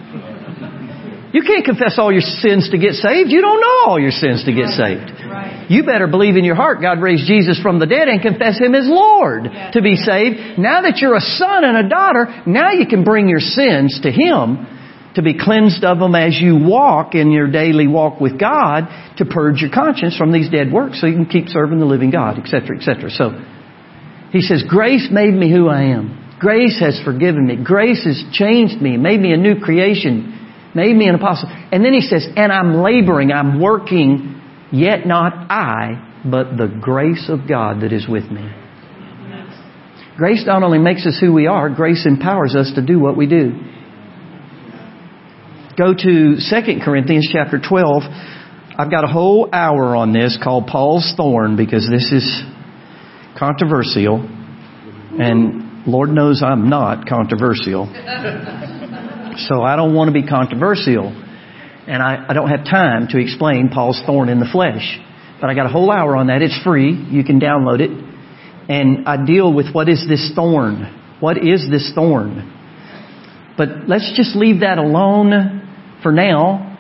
You 1.31 1.43
can't 1.45 1.65
confess 1.65 1.99
all 1.99 2.11
your 2.11 2.25
sins 2.25 2.71
to 2.71 2.79
get 2.79 2.95
saved. 2.95 3.29
You 3.29 3.43
don't 3.43 3.61
know 3.61 3.93
all 3.93 4.01
your 4.01 4.11
sins 4.11 4.45
to 4.49 4.53
get 4.53 4.73
saved. 4.73 5.13
Right. 5.29 5.67
You 5.69 5.85
better 5.85 6.07
believe 6.07 6.37
in 6.37 6.45
your 6.45 6.55
heart 6.55 6.81
God 6.81 7.03
raised 7.03 7.27
Jesus 7.29 7.61
from 7.61 7.79
the 7.79 7.85
dead 7.85 8.09
and 8.09 8.23
confess 8.23 8.59
Him 8.59 8.75
as 8.75 8.89
Lord 8.89 9.45
Yeah. 9.45 9.71
to 9.73 9.83
be 9.83 9.97
saved. 9.97 10.59
Now 10.59 10.81
that 10.83 10.99
you're 11.05 11.15
a 11.17 11.21
son 11.21 11.65
and 11.65 11.77
a 11.77 11.89
daughter, 11.89 12.43
now 12.47 12.73
you 12.73 12.87
can 12.87 13.05
bring 13.05 13.29
your 13.29 13.41
sins 13.45 14.01
to 14.01 14.11
Him 14.11 14.65
to 15.15 15.23
be 15.23 15.39
cleansed 15.39 15.85
of 15.85 15.99
them 15.99 16.15
as 16.15 16.39
you 16.39 16.57
walk 16.57 17.15
in 17.15 17.31
your 17.31 17.51
daily 17.51 17.87
walk 17.87 18.21
with 18.21 18.39
God 18.39 18.89
to 19.17 19.25
purge 19.25 19.61
your 19.61 19.71
conscience 19.71 20.17
from 20.17 20.33
these 20.33 20.51
dead 20.51 20.73
works 20.73 21.01
so 21.01 21.07
you 21.07 21.15
can 21.15 21.27
keep 21.27 21.49
serving 21.49 21.79
the 21.79 21.87
living 21.87 22.11
God, 22.11 22.39
etc., 22.39 22.77
etc. 22.77 23.11
So, 23.11 23.31
He 24.31 24.43
says, 24.43 24.65
grace 24.69 25.09
made 25.11 25.35
me 25.35 25.51
who 25.51 25.69
I 25.69 25.85
am. 25.95 26.37
Grace 26.39 26.79
has 26.81 27.01
forgiven 27.05 27.47
me. 27.47 27.57
Grace 27.63 28.05
has 28.05 28.23
changed 28.33 28.81
me, 28.81 28.97
made 28.97 29.21
me 29.21 29.33
a 29.33 29.37
new 29.37 29.59
creation, 29.61 30.71
made 30.75 30.95
me 30.95 31.09
an 31.09 31.17
apostle. 31.17 31.49
And 31.51 31.85
then 31.85 31.93
he 31.93 32.01
says, 32.01 32.27
and 32.37 32.53
I'm 32.53 32.83
laboring, 32.83 33.33
I'm 33.33 33.61
working, 33.61 34.41
yet 34.71 35.05
not 35.07 35.33
I, 35.51 36.23
but 36.25 36.57
the 36.57 36.69
grace 36.81 37.29
of 37.29 37.49
God 37.49 37.83
that 37.83 37.93
is 37.93 38.07
with 38.09 38.31
me. 38.31 38.49
Grace 40.17 40.45
not 40.47 40.65
only 40.65 40.79
makes 40.79 41.07
us 41.07 41.17
who 41.21 41.33
we 41.33 41.47
are, 41.47 41.71
grace 41.71 42.05
empowers 42.05 42.57
us 42.57 42.73
to 42.75 42.85
do 42.85 42.99
what 42.99 43.17
we 43.17 43.27
do. 43.27 43.53
Go 45.79 45.95
to 45.95 46.03
2 46.03 46.81
Corinthians 46.85 47.29
chapter 47.33 47.61
12. 47.61 48.03
I've 48.77 48.91
got 48.91 49.05
a 49.05 49.07
whole 49.07 49.49
hour 49.53 49.95
on 49.95 50.13
this 50.13 50.37
called 50.43 50.67
Paul's 50.67 51.15
Thorn 51.17 51.57
because 51.57 51.89
this 51.89 52.11
is 52.11 52.43
controversial. 53.39 54.17
And 54.19 55.87
Lord 55.87 56.09
knows 56.09 56.43
I'm 56.45 56.69
not 56.69 57.07
controversial. 57.09 57.87
So 59.47 59.63
I 59.63 59.77
don't 59.77 59.95
want 59.95 60.09
to 60.09 60.13
be 60.13 60.27
controversial. 60.27 61.11
And 61.87 62.03
I, 62.03 62.27
I 62.29 62.33
don't 62.33 62.49
have 62.49 62.65
time 62.65 63.07
to 63.11 63.19
explain 63.19 63.69
Paul's 63.73 64.03
thorn 64.05 64.31
in 64.31 64.41
the 64.41 64.49
flesh. 64.51 64.99
But 65.41 65.49
I 65.49 65.55
got 65.55 65.67
a 65.67 65.69
whole 65.69 65.93
hour 65.93 66.17
on 66.17 66.27
that. 66.27 66.43
It's 66.43 66.59
free. 66.65 66.91
You 66.93 67.23
can 67.23 67.39
download 67.39 67.79
it. 67.79 67.91
And 68.69 69.07
I 69.07 69.25
deal 69.25 69.55
with 69.55 69.73
what 69.73 69.89
is 69.89 70.05
this 70.09 70.33
thorn? 70.35 71.19
What 71.21 71.37
is 71.39 71.71
this 71.71 71.93
thorn? 71.95 72.53
But 73.57 73.87
let's 73.87 74.13
just 74.17 74.35
leave 74.35 74.61
that 74.61 74.79
alone 74.79 75.58
for 76.03 76.13
now 76.13 76.77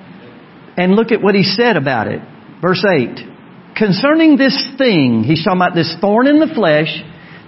and 0.76 0.94
look 0.94 1.12
at 1.12 1.22
what 1.22 1.34
he 1.34 1.42
said 1.42 1.76
about 1.76 2.06
it. 2.08 2.20
Verse 2.62 2.84
8. 2.84 3.74
Concerning 3.76 4.36
this 4.36 4.56
thing, 4.78 5.22
he's 5.24 5.44
talking 5.44 5.60
about 5.60 5.74
this 5.74 5.94
thorn 6.00 6.26
in 6.26 6.40
the 6.40 6.52
flesh 6.54 7.02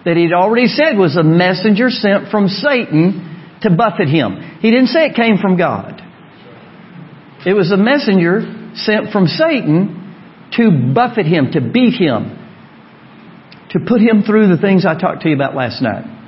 that 0.04 0.16
he'd 0.16 0.32
already 0.32 0.66
said 0.66 0.96
was 0.96 1.16
a 1.16 1.22
messenger 1.22 1.90
sent 1.90 2.30
from 2.30 2.48
Satan 2.48 3.58
to 3.62 3.70
buffet 3.70 4.08
him. 4.08 4.58
He 4.60 4.70
didn't 4.70 4.88
say 4.88 5.06
it 5.06 5.16
came 5.16 5.38
from 5.38 5.56
God. 5.56 6.00
It 7.46 7.54
was 7.54 7.72
a 7.72 7.76
messenger 7.76 8.72
sent 8.74 9.12
from 9.12 9.26
Satan 9.26 9.96
to 10.52 10.92
buffet 10.94 11.26
him, 11.26 11.52
to 11.52 11.60
beat 11.60 11.94
him, 11.94 12.36
to 13.70 13.78
put 13.86 14.00
him 14.00 14.22
through 14.22 14.48
the 14.48 14.60
things 14.60 14.84
I 14.86 14.98
talked 14.98 15.22
to 15.22 15.28
you 15.28 15.34
about 15.34 15.54
last 15.54 15.82
night. 15.82 16.18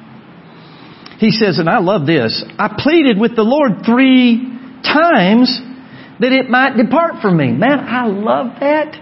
He 1.18 1.30
says, 1.30 1.58
and 1.58 1.68
I 1.68 1.78
love 1.78 2.06
this, 2.06 2.44
I 2.58 2.76
pleaded 2.78 3.18
with 3.18 3.36
the 3.36 3.42
Lord 3.42 3.84
three 3.86 4.52
times 4.82 5.60
that 6.20 6.32
it 6.32 6.48
might 6.48 6.76
depart 6.76 7.22
from 7.22 7.36
me. 7.36 7.52
Man, 7.52 7.80
I 7.80 8.06
love 8.06 8.60
that. 8.60 8.94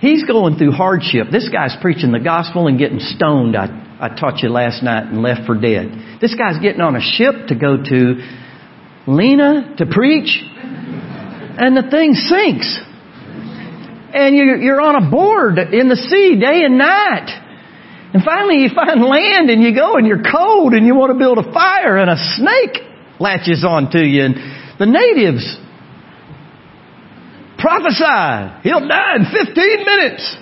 He's 0.00 0.24
going 0.24 0.56
through 0.56 0.72
hardship. 0.72 1.28
This 1.32 1.48
guy's 1.48 1.74
preaching 1.80 2.12
the 2.12 2.20
gospel 2.20 2.68
and 2.68 2.78
getting 2.78 3.00
stoned. 3.00 3.56
I, 3.56 3.66
I 4.00 4.08
taught 4.08 4.42
you 4.42 4.50
last 4.50 4.82
night 4.82 5.04
and 5.04 5.22
left 5.22 5.46
for 5.46 5.58
dead. 5.58 6.20
This 6.20 6.34
guy's 6.34 6.58
getting 6.60 6.80
on 6.80 6.96
a 6.96 7.00
ship 7.00 7.48
to 7.48 7.54
go 7.54 7.76
to 7.82 8.14
Lena 9.06 9.74
to 9.78 9.86
preach, 9.86 10.42
and 10.42 11.76
the 11.76 11.88
thing 11.90 12.12
sinks. 12.14 12.80
And 14.12 14.34
you're, 14.34 14.56
you're 14.56 14.80
on 14.80 15.06
a 15.06 15.10
board 15.10 15.58
in 15.58 15.88
the 15.88 15.96
sea 15.96 16.40
day 16.40 16.64
and 16.64 16.78
night. 16.78 17.28
And 18.14 18.24
finally 18.24 18.62
you 18.62 18.70
find 18.74 19.02
land 19.02 19.50
and 19.50 19.62
you 19.62 19.74
go 19.74 19.96
and 19.96 20.06
you're 20.06 20.22
cold 20.22 20.72
and 20.72 20.86
you 20.86 20.94
want 20.94 21.12
to 21.12 21.18
build 21.18 21.38
a 21.38 21.52
fire 21.52 21.98
and 21.98 22.08
a 22.08 22.16
snake 22.16 22.82
latches 23.18 23.64
onto 23.64 23.98
you 23.98 24.24
and 24.24 24.34
the 24.78 24.86
natives 24.86 25.58
prophesy 27.58 28.60
he'll 28.62 28.86
die 28.86 29.16
in 29.16 29.24
15 29.24 29.84
minutes. 29.84 30.36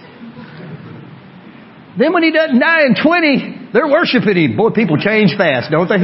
Then 1.99 2.12
when 2.12 2.22
he 2.25 2.33
doesn't 2.33 2.59
die 2.59 2.87
in 2.87 2.97
20, 3.01 3.70
they're 3.72 3.87
worshiping 3.87 4.37
him. 4.37 4.57
Boy, 4.57 4.70
people 4.70 4.99
change 4.99 5.37
fast, 5.39 5.70
don't 5.70 5.89
they? 5.89 6.03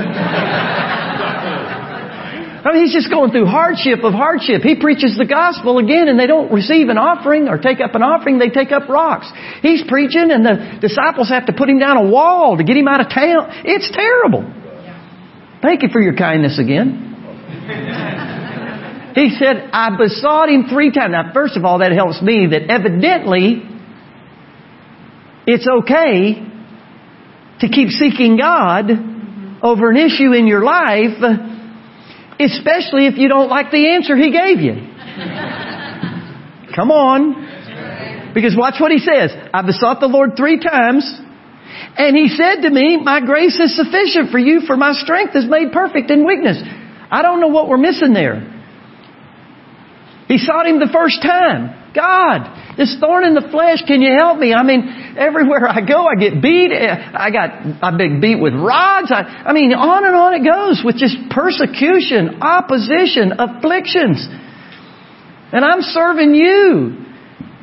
I 2.60 2.74
mean, 2.74 2.84
he's 2.84 2.92
just 2.92 3.10
going 3.10 3.32
through 3.32 3.46
hardship 3.46 4.04
of 4.04 4.12
hardship. 4.12 4.60
He 4.62 4.76
preaches 4.76 5.16
the 5.16 5.24
gospel 5.24 5.78
again 5.78 6.08
and 6.08 6.20
they 6.20 6.26
don't 6.26 6.52
receive 6.52 6.90
an 6.90 6.98
offering 6.98 7.48
or 7.48 7.56
take 7.56 7.80
up 7.80 7.94
an 7.94 8.02
offering, 8.02 8.38
they 8.38 8.50
take 8.50 8.70
up 8.70 8.88
rocks. 8.88 9.26
He's 9.62 9.82
preaching 9.88 10.30
and 10.30 10.44
the 10.44 10.78
disciples 10.80 11.30
have 11.30 11.46
to 11.46 11.54
put 11.54 11.70
him 11.70 11.78
down 11.78 11.96
a 11.96 12.04
wall 12.08 12.58
to 12.58 12.64
get 12.64 12.76
him 12.76 12.86
out 12.86 13.00
of 13.00 13.08
town. 13.08 13.64
It's 13.64 13.90
terrible. 13.90 14.44
Thank 15.62 15.82
you 15.82 15.88
for 15.92 16.00
your 16.00 16.16
kindness 16.16 16.58
again. 16.58 17.06
He 19.14 19.36
said, 19.38 19.70
I 19.72 19.96
besought 19.98 20.48
him 20.48 20.64
three 20.70 20.92
times. 20.92 21.12
Now, 21.12 21.32
first 21.34 21.56
of 21.56 21.64
all, 21.64 21.80
that 21.80 21.92
helps 21.92 22.22
me 22.22 22.46
that 22.50 22.70
evidently 22.70 23.62
it's 25.46 25.66
okay 25.68 26.46
to 27.60 27.68
keep 27.68 27.88
seeking 27.90 28.38
God 28.38 28.90
over 29.62 29.90
an 29.90 29.96
issue 29.96 30.32
in 30.32 30.46
your 30.46 30.64
life, 30.64 31.18
especially 32.38 33.06
if 33.06 33.18
you 33.18 33.28
don't 33.28 33.50
like 33.50 33.70
the 33.70 33.90
answer 33.90 34.16
he 34.16 34.32
gave 34.32 34.60
you. 34.60 34.74
Come 36.74 36.90
on. 36.90 38.32
Because 38.32 38.56
watch 38.56 38.76
what 38.78 38.92
he 38.92 38.98
says. 38.98 39.32
I 39.52 39.62
besought 39.62 40.00
the 40.00 40.06
Lord 40.06 40.30
three 40.36 40.60
times, 40.60 41.04
and 41.96 42.16
he 42.16 42.28
said 42.28 42.62
to 42.62 42.70
me, 42.70 42.96
My 43.02 43.20
grace 43.24 43.58
is 43.58 43.76
sufficient 43.76 44.30
for 44.30 44.38
you, 44.38 44.62
for 44.66 44.76
my 44.76 44.92
strength 44.92 45.36
is 45.36 45.46
made 45.48 45.72
perfect 45.72 46.10
in 46.10 46.24
weakness. 46.24 46.62
I 47.10 47.22
don't 47.22 47.40
know 47.40 47.48
what 47.48 47.68
we're 47.68 47.78
missing 47.78 48.12
there. 48.12 48.40
He 50.28 50.38
sought 50.38 50.66
him 50.66 50.78
the 50.78 50.90
first 50.92 51.22
time. 51.22 51.76
God, 51.92 52.76
this 52.78 52.96
thorn 53.00 53.26
in 53.26 53.34
the 53.34 53.48
flesh, 53.50 53.82
can 53.84 54.00
you 54.00 54.14
help 54.16 54.38
me? 54.38 54.54
I 54.54 54.62
mean, 54.62 55.16
everywhere 55.18 55.66
I 55.66 55.82
go, 55.82 56.06
I 56.06 56.14
get 56.14 56.40
beat. 56.40 56.70
I 56.70 57.30
got, 57.34 57.82
I've 57.82 57.98
been 57.98 58.20
beat 58.20 58.38
with 58.38 58.54
rods. 58.54 59.10
I, 59.10 59.50
I 59.50 59.52
mean, 59.52 59.74
on 59.74 60.06
and 60.06 60.14
on 60.14 60.34
it 60.38 60.46
goes 60.46 60.82
with 60.84 60.96
just 60.96 61.18
persecution, 61.34 62.42
opposition, 62.42 63.34
afflictions. 63.42 64.22
And 65.50 65.64
I'm 65.64 65.82
serving 65.82 66.34
you. 66.34 67.09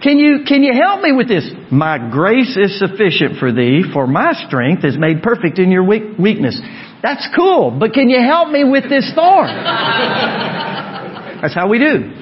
Can 0.02 0.20
you, 0.20 0.46
can 0.48 0.62
you 0.62 0.74
help 0.74 1.02
me 1.02 1.12
with 1.12 1.28
this? 1.28 1.50
My 1.72 1.98
grace 1.98 2.56
is 2.56 2.78
sufficient 2.78 3.40
for 3.40 3.52
thee, 3.52 3.82
for 3.92 4.06
my 4.06 4.34
strength 4.48 4.86
is 4.86 4.96
made 4.98 5.24
perfect 5.24 5.58
in 5.58 5.72
your 5.72 5.84
weak, 5.84 6.18
weakness. 6.20 6.62
That's 7.02 7.28
cool, 7.36 7.72
but 7.72 7.94
can 7.94 8.08
you 8.10 8.22
help 8.22 8.50
me 8.50 8.64
with 8.64 8.90
this 8.90 9.12
thorn? 9.16 9.48
That's 11.42 11.54
how 11.54 11.68
we 11.68 11.80
do. 11.80 12.14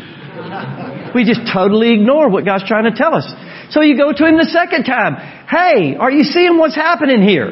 We 1.13 1.25
just 1.25 1.41
totally 1.53 1.93
ignore 1.93 2.29
what 2.29 2.45
God's 2.45 2.67
trying 2.67 2.85
to 2.85 2.95
tell 2.95 3.13
us. 3.13 3.25
So 3.71 3.81
you 3.81 3.97
go 3.97 4.11
to 4.11 4.25
Him 4.25 4.37
the 4.37 4.49
second 4.51 4.83
time. 4.83 5.15
Hey, 5.47 5.95
are 5.95 6.11
you 6.11 6.23
seeing 6.23 6.57
what's 6.57 6.75
happening 6.75 7.21
here? 7.21 7.51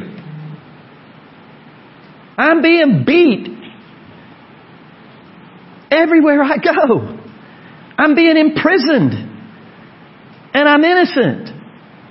I'm 2.37 2.61
being 2.61 3.03
beat 3.05 3.47
everywhere 5.91 6.43
I 6.43 6.57
go. 6.57 7.19
I'm 7.97 8.15
being 8.15 8.37
imprisoned. 8.37 9.32
And 10.53 10.69
I'm 10.69 10.83
innocent. 10.83 11.49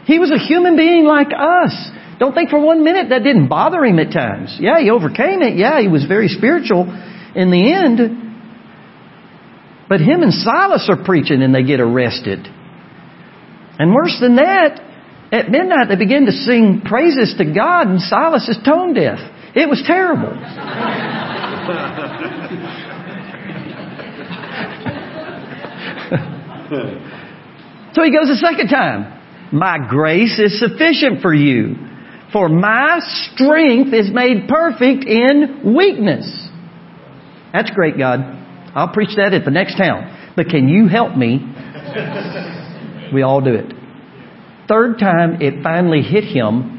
He 0.05 0.19
was 0.19 0.33
a 0.33 0.39
human 0.39 0.77
being 0.77 1.05
like 1.05 1.29
us. 1.37 1.91
Don't 2.19 2.35
think 2.35 2.51
for 2.51 2.61
one 2.61 2.85
minute 2.85 3.09
that 3.11 3.23
didn't 3.23 3.49
bother 3.49 3.85
him 3.85 3.99
at 3.99 4.13
times. 4.13 4.57
Yeah, 4.61 4.81
he 4.81 4.91
overcame 4.91 5.43
it. 5.43 5.57
Yeah, 5.57 5.81
he 5.81 5.89
was 5.89 6.05
very 6.07 6.29
spiritual 6.29 6.83
in 7.35 7.51
the 7.51 7.73
end. 7.73 7.99
But 9.89 10.01
him 10.01 10.23
and 10.23 10.33
Silas 10.33 10.89
are 10.89 11.05
preaching 11.05 11.43
and 11.43 11.55
they 11.55 11.63
get 11.63 11.81
arrested. 11.81 12.47
And 13.79 13.95
worse 13.95 14.17
than 14.21 14.37
that, 14.37 14.81
at 15.33 15.51
midnight 15.51 15.89
they 15.89 15.97
begin 15.97 16.27
to 16.27 16.33
sing 16.33 16.83
praises 16.85 17.35
to 17.39 17.45
God 17.45 17.89
and 17.89 18.01
Silas 18.01 18.49
is 18.49 18.59
tone 18.65 18.95
deaf. 18.95 19.19
It 19.55 19.69
was 19.69 19.83
terrible. 19.87 20.33
so 27.93 28.03
he 28.03 28.11
goes 28.11 28.31
a 28.31 28.37
second 28.37 28.69
time. 28.69 29.21
My 29.53 29.79
grace 29.89 30.39
is 30.39 30.59
sufficient 30.59 31.21
for 31.21 31.35
you, 31.35 31.77
for 32.33 32.49
my 32.49 33.01
strength 33.01 33.93
is 33.93 34.11
made 34.13 34.49
perfect 34.49 35.05
in 35.05 35.75
weakness. 35.77 36.49
That's 37.53 37.71
great, 37.71 37.99
God. 37.99 38.21
I'll 38.75 38.93
preach 38.93 39.17
that 39.17 39.35
at 39.35 39.45
the 39.45 39.51
next 39.51 39.77
town. 39.77 40.33
But 40.35 40.47
can 40.47 40.69
you 40.69 40.89
help 40.89 41.17
me? 41.17 41.41
We 43.13 43.21
all 43.21 43.43
do 43.43 43.55
it. 43.55 43.75
Third 44.69 44.99
time, 44.99 45.43
it 45.43 45.63
finally 45.63 46.01
hit 46.01 46.25
him 46.25 46.79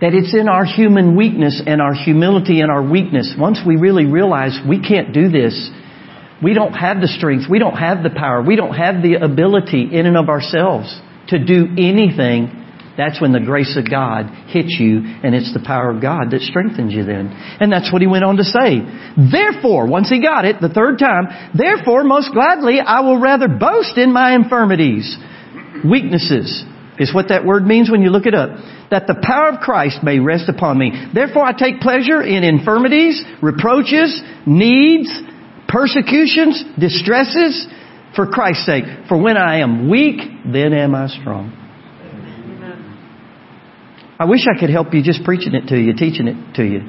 that 0.00 0.12
it's 0.12 0.34
in 0.38 0.46
our 0.46 0.64
human 0.64 1.16
weakness 1.16 1.62
and 1.66 1.80
our 1.80 1.94
humility 1.94 2.60
and 2.60 2.70
our 2.70 2.82
weakness. 2.82 3.34
Once 3.38 3.60
we 3.66 3.76
really 3.76 4.04
realize 4.04 4.56
we 4.68 4.78
can't 4.78 5.12
do 5.12 5.28
this, 5.30 5.70
we 6.42 6.54
don't 6.54 6.72
have 6.72 7.00
the 7.00 7.08
strength, 7.08 7.44
we 7.50 7.58
don't 7.58 7.76
have 7.76 8.02
the 8.02 8.10
power, 8.10 8.42
we 8.42 8.56
don't 8.56 8.74
have 8.74 9.02
the 9.02 9.14
ability 9.14 9.88
in 9.92 10.06
and 10.06 10.16
of 10.16 10.28
ourselves 10.28 11.00
to 11.28 11.44
do 11.44 11.66
anything. 11.78 12.64
That's 12.96 13.20
when 13.20 13.32
the 13.32 13.40
grace 13.40 13.76
of 13.76 13.88
God 13.88 14.26
hits 14.48 14.76
you 14.80 15.00
and 15.04 15.34
it's 15.34 15.52
the 15.52 15.62
power 15.64 15.90
of 15.90 16.00
God 16.00 16.30
that 16.30 16.40
strengthens 16.40 16.94
you 16.94 17.04
then. 17.04 17.28
And 17.60 17.70
that's 17.70 17.92
what 17.92 18.00
he 18.00 18.08
went 18.08 18.24
on 18.24 18.36
to 18.36 18.44
say. 18.44 18.80
Therefore, 19.16 19.86
once 19.86 20.08
he 20.08 20.22
got 20.22 20.44
it 20.44 20.60
the 20.60 20.72
third 20.72 20.98
time, 20.98 21.52
therefore 21.56 22.04
most 22.04 22.32
gladly 22.32 22.80
I 22.80 23.00
will 23.00 23.20
rather 23.20 23.48
boast 23.48 23.98
in 23.98 24.12
my 24.12 24.34
infirmities. 24.34 25.16
Weaknesses 25.84 26.64
is 26.98 27.12
what 27.12 27.28
that 27.28 27.44
word 27.44 27.66
means 27.66 27.90
when 27.90 28.00
you 28.00 28.08
look 28.08 28.24
it 28.24 28.34
up. 28.34 28.50
That 28.90 29.06
the 29.06 29.20
power 29.20 29.50
of 29.50 29.60
Christ 29.60 29.98
may 30.02 30.18
rest 30.18 30.48
upon 30.48 30.78
me. 30.78 30.92
Therefore 31.12 31.44
I 31.44 31.52
take 31.52 31.80
pleasure 31.80 32.22
in 32.22 32.44
infirmities, 32.44 33.22
reproaches, 33.42 34.22
needs, 34.46 35.10
persecutions, 35.68 36.64
distresses, 36.78 37.66
for 38.14 38.26
Christ's 38.26 38.66
sake. 38.66 38.84
For 39.08 39.20
when 39.20 39.36
I 39.36 39.60
am 39.60 39.90
weak, 39.90 40.18
then 40.50 40.72
am 40.72 40.94
I 40.94 41.06
strong. 41.08 41.52
I 44.18 44.24
wish 44.24 44.46
I 44.48 44.58
could 44.58 44.70
help 44.70 44.94
you 44.94 45.02
just 45.02 45.22
preaching 45.24 45.54
it 45.54 45.68
to 45.68 45.76
you, 45.76 45.92
teaching 45.92 46.26
it 46.26 46.54
to 46.56 46.64
you. 46.64 46.80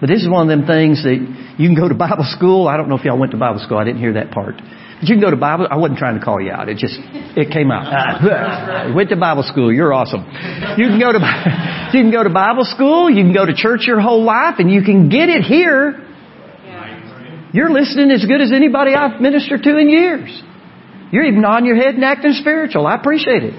But 0.00 0.08
this 0.08 0.22
is 0.22 0.28
one 0.28 0.42
of 0.42 0.50
them 0.50 0.66
things 0.66 1.04
that 1.04 1.14
you 1.56 1.68
can 1.68 1.78
go 1.78 1.88
to 1.88 1.94
Bible 1.94 2.26
school. 2.26 2.66
I 2.66 2.76
don't 2.76 2.88
know 2.88 2.98
if 2.98 3.04
y'all 3.04 3.18
went 3.18 3.30
to 3.30 3.38
Bible 3.38 3.60
school. 3.62 3.78
I 3.78 3.84
didn't 3.84 4.00
hear 4.00 4.14
that 4.14 4.32
part. 4.32 4.56
But 4.58 5.08
you 5.08 5.14
can 5.14 5.20
go 5.22 5.30
to 5.30 5.36
Bible. 5.36 5.68
I 5.70 5.76
wasn't 5.76 5.98
trying 5.98 6.18
to 6.18 6.24
call 6.24 6.42
you 6.42 6.50
out. 6.50 6.68
It 6.68 6.78
just 6.78 6.98
it 7.38 7.52
came 7.54 7.70
out. 7.70 7.86
Uh, 7.86 8.92
went 8.96 9.10
to 9.10 9.16
Bible 9.16 9.44
school. 9.44 9.72
You're 9.72 9.94
awesome. 9.94 10.26
You 10.76 10.90
can 10.90 10.98
go 10.98 11.14
to 11.14 11.22
you 11.94 12.02
can 12.02 12.10
go 12.10 12.24
to 12.24 12.30
Bible 12.30 12.64
school. 12.66 13.08
You 13.08 13.22
can 13.22 13.32
go 13.32 13.46
to 13.46 13.54
church 13.54 13.86
your 13.86 14.00
whole 14.00 14.24
life, 14.24 14.56
and 14.58 14.70
you 14.70 14.82
can 14.82 15.08
get 15.08 15.28
it 15.30 15.42
here. 15.42 16.02
You're 17.54 17.70
listening 17.70 18.10
as 18.10 18.24
good 18.26 18.40
as 18.40 18.50
anybody 18.50 18.94
I've 18.94 19.20
ministered 19.20 19.62
to 19.62 19.78
in 19.78 19.88
years. 19.88 20.42
You're 21.12 21.22
even 21.22 21.40
nodding 21.40 21.66
your 21.66 21.76
head 21.76 21.94
and 21.94 22.04
acting 22.04 22.32
spiritual. 22.32 22.84
I 22.84 22.96
appreciate 22.96 23.44
it. 23.44 23.54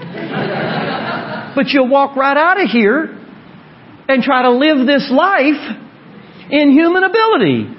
But 1.56 1.68
you'll 1.68 1.88
walk 1.88 2.14
right 2.14 2.36
out 2.36 2.62
of 2.62 2.68
here 2.68 3.18
and 4.06 4.22
try 4.22 4.42
to 4.42 4.50
live 4.50 4.86
this 4.86 5.08
life 5.10 5.80
in 6.50 6.72
human 6.72 7.04
ability, 7.04 7.72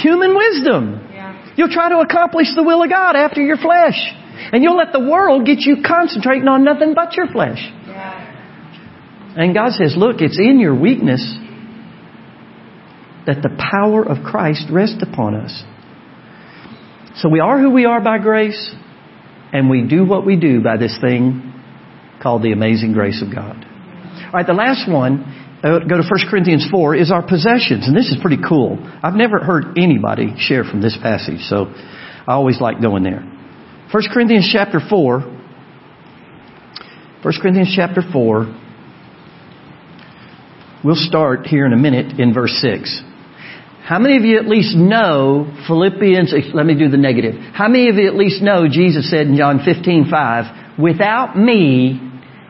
human 0.00 0.34
wisdom. 0.34 1.04
You'll 1.58 1.68
try 1.68 1.90
to 1.90 1.98
accomplish 1.98 2.48
the 2.56 2.62
will 2.62 2.82
of 2.82 2.88
God 2.88 3.14
after 3.14 3.42
your 3.42 3.58
flesh. 3.58 4.00
And 4.50 4.62
you'll 4.62 4.78
let 4.78 4.94
the 4.94 5.04
world 5.04 5.44
get 5.44 5.58
you 5.60 5.82
concentrating 5.86 6.48
on 6.48 6.64
nothing 6.64 6.94
but 6.94 7.14
your 7.14 7.26
flesh. 7.26 7.60
And 9.36 9.52
God 9.52 9.72
says, 9.72 9.94
look, 9.98 10.22
it's 10.22 10.38
in 10.38 10.60
your 10.60 10.74
weakness 10.74 11.36
that 13.28 13.42
the 13.42 13.50
power 13.70 14.02
of 14.02 14.24
Christ 14.24 14.64
rests 14.72 15.02
upon 15.02 15.34
us. 15.34 15.62
So 17.16 17.28
we 17.28 17.40
are 17.40 17.60
who 17.60 17.70
we 17.70 17.84
are 17.84 18.00
by 18.00 18.16
grace, 18.18 18.74
and 19.52 19.68
we 19.68 19.86
do 19.86 20.06
what 20.06 20.24
we 20.24 20.36
do 20.36 20.62
by 20.62 20.78
this 20.78 20.96
thing 20.98 21.52
called 22.22 22.42
the 22.42 22.52
amazing 22.52 22.94
grace 22.94 23.22
of 23.22 23.30
God. 23.32 23.64
All 23.64 24.32
right, 24.32 24.46
the 24.46 24.54
last 24.54 24.90
one, 24.90 25.24
uh, 25.62 25.80
go 25.80 25.98
to 26.00 26.08
1 26.08 26.30
Corinthians 26.30 26.66
4, 26.70 26.94
is 26.96 27.12
our 27.12 27.20
possessions. 27.20 27.86
And 27.86 27.94
this 27.94 28.06
is 28.06 28.16
pretty 28.22 28.38
cool. 28.48 28.78
I've 29.02 29.14
never 29.14 29.38
heard 29.38 29.76
anybody 29.76 30.32
share 30.38 30.64
from 30.64 30.80
this 30.80 30.96
passage, 31.02 31.42
so 31.42 31.66
I 32.26 32.32
always 32.32 32.62
like 32.62 32.80
going 32.80 33.02
there. 33.02 33.20
1 33.92 34.04
Corinthians 34.10 34.48
chapter 34.50 34.80
4. 34.80 35.20
1 35.20 35.38
Corinthians 37.42 37.74
chapter 37.76 38.00
4. 38.10 38.46
We'll 40.82 40.96
start 40.96 41.46
here 41.46 41.66
in 41.66 41.74
a 41.74 41.76
minute 41.76 42.18
in 42.18 42.32
verse 42.32 42.58
6. 42.62 43.02
How 43.88 43.98
many 43.98 44.18
of 44.18 44.22
you 44.22 44.38
at 44.38 44.46
least 44.46 44.76
know 44.76 45.50
Philippians, 45.66 46.34
eh, 46.34 46.50
let 46.52 46.66
me 46.66 46.74
do 46.74 46.90
the 46.90 46.98
negative. 46.98 47.36
How 47.54 47.68
many 47.68 47.88
of 47.88 47.96
you 47.96 48.06
at 48.06 48.16
least 48.16 48.42
know 48.42 48.68
Jesus 48.70 49.10
said 49.10 49.28
in 49.28 49.36
John 49.38 49.64
15, 49.64 50.10
5, 50.10 50.78
without 50.78 51.38
me, 51.38 51.98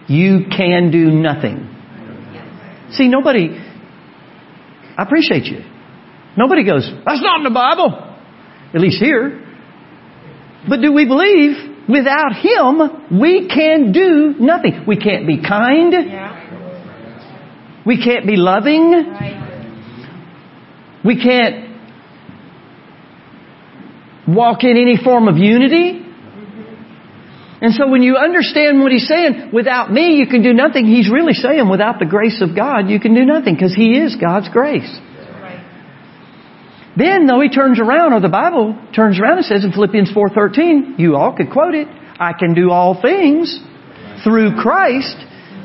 you 0.08 0.46
can 0.50 0.90
do 0.90 1.12
nothing. 1.12 1.72
See, 2.90 3.06
nobody, 3.06 3.50
I 4.96 5.02
appreciate 5.04 5.44
you. 5.44 5.62
Nobody 6.36 6.64
goes, 6.64 6.90
that's 7.06 7.22
not 7.22 7.38
in 7.38 7.44
the 7.44 7.54
Bible. 7.54 8.16
At 8.74 8.80
least 8.80 9.00
here. 9.00 9.40
But 10.68 10.80
do 10.80 10.92
we 10.92 11.06
believe 11.06 11.86
without 11.88 12.32
Him, 12.34 13.20
we 13.20 13.46
can 13.46 13.92
do 13.92 14.34
nothing? 14.40 14.86
We 14.88 14.96
can't 14.96 15.24
be 15.24 15.40
kind. 15.40 15.94
We 17.86 18.02
can't 18.02 18.26
be 18.26 18.34
loving. 18.34 19.47
We 21.04 21.22
can't 21.22 21.68
walk 24.28 24.62
in 24.62 24.76
any 24.76 24.96
form 25.02 25.28
of 25.28 25.36
unity. 25.36 26.04
And 27.60 27.74
so 27.74 27.88
when 27.88 28.02
you 28.02 28.16
understand 28.16 28.80
what 28.80 28.92
he's 28.92 29.08
saying, 29.08 29.50
without 29.52 29.90
me 29.92 30.16
you 30.16 30.26
can 30.26 30.42
do 30.42 30.52
nothing, 30.52 30.86
he's 30.86 31.10
really 31.10 31.32
saying 31.32 31.68
without 31.68 31.98
the 31.98 32.06
grace 32.06 32.40
of 32.40 32.54
God 32.54 32.88
you 32.88 33.00
can 33.00 33.14
do 33.14 33.24
nothing 33.24 33.54
because 33.54 33.74
he 33.74 33.98
is 33.98 34.16
God's 34.16 34.48
grace. 34.48 35.00
Then 36.96 37.26
though 37.26 37.40
he 37.40 37.48
turns 37.48 37.80
around, 37.80 38.12
or 38.12 38.20
the 38.20 38.28
Bible 38.28 38.76
turns 38.94 39.20
around 39.20 39.38
and 39.38 39.46
says 39.46 39.64
in 39.64 39.72
Philippians 39.72 40.10
4.13, 40.10 40.98
you 40.98 41.16
all 41.16 41.34
could 41.36 41.50
quote 41.50 41.74
it, 41.74 41.86
I 42.18 42.32
can 42.32 42.54
do 42.54 42.70
all 42.70 43.00
things 43.00 43.60
through 44.24 44.56
Christ 44.60 45.16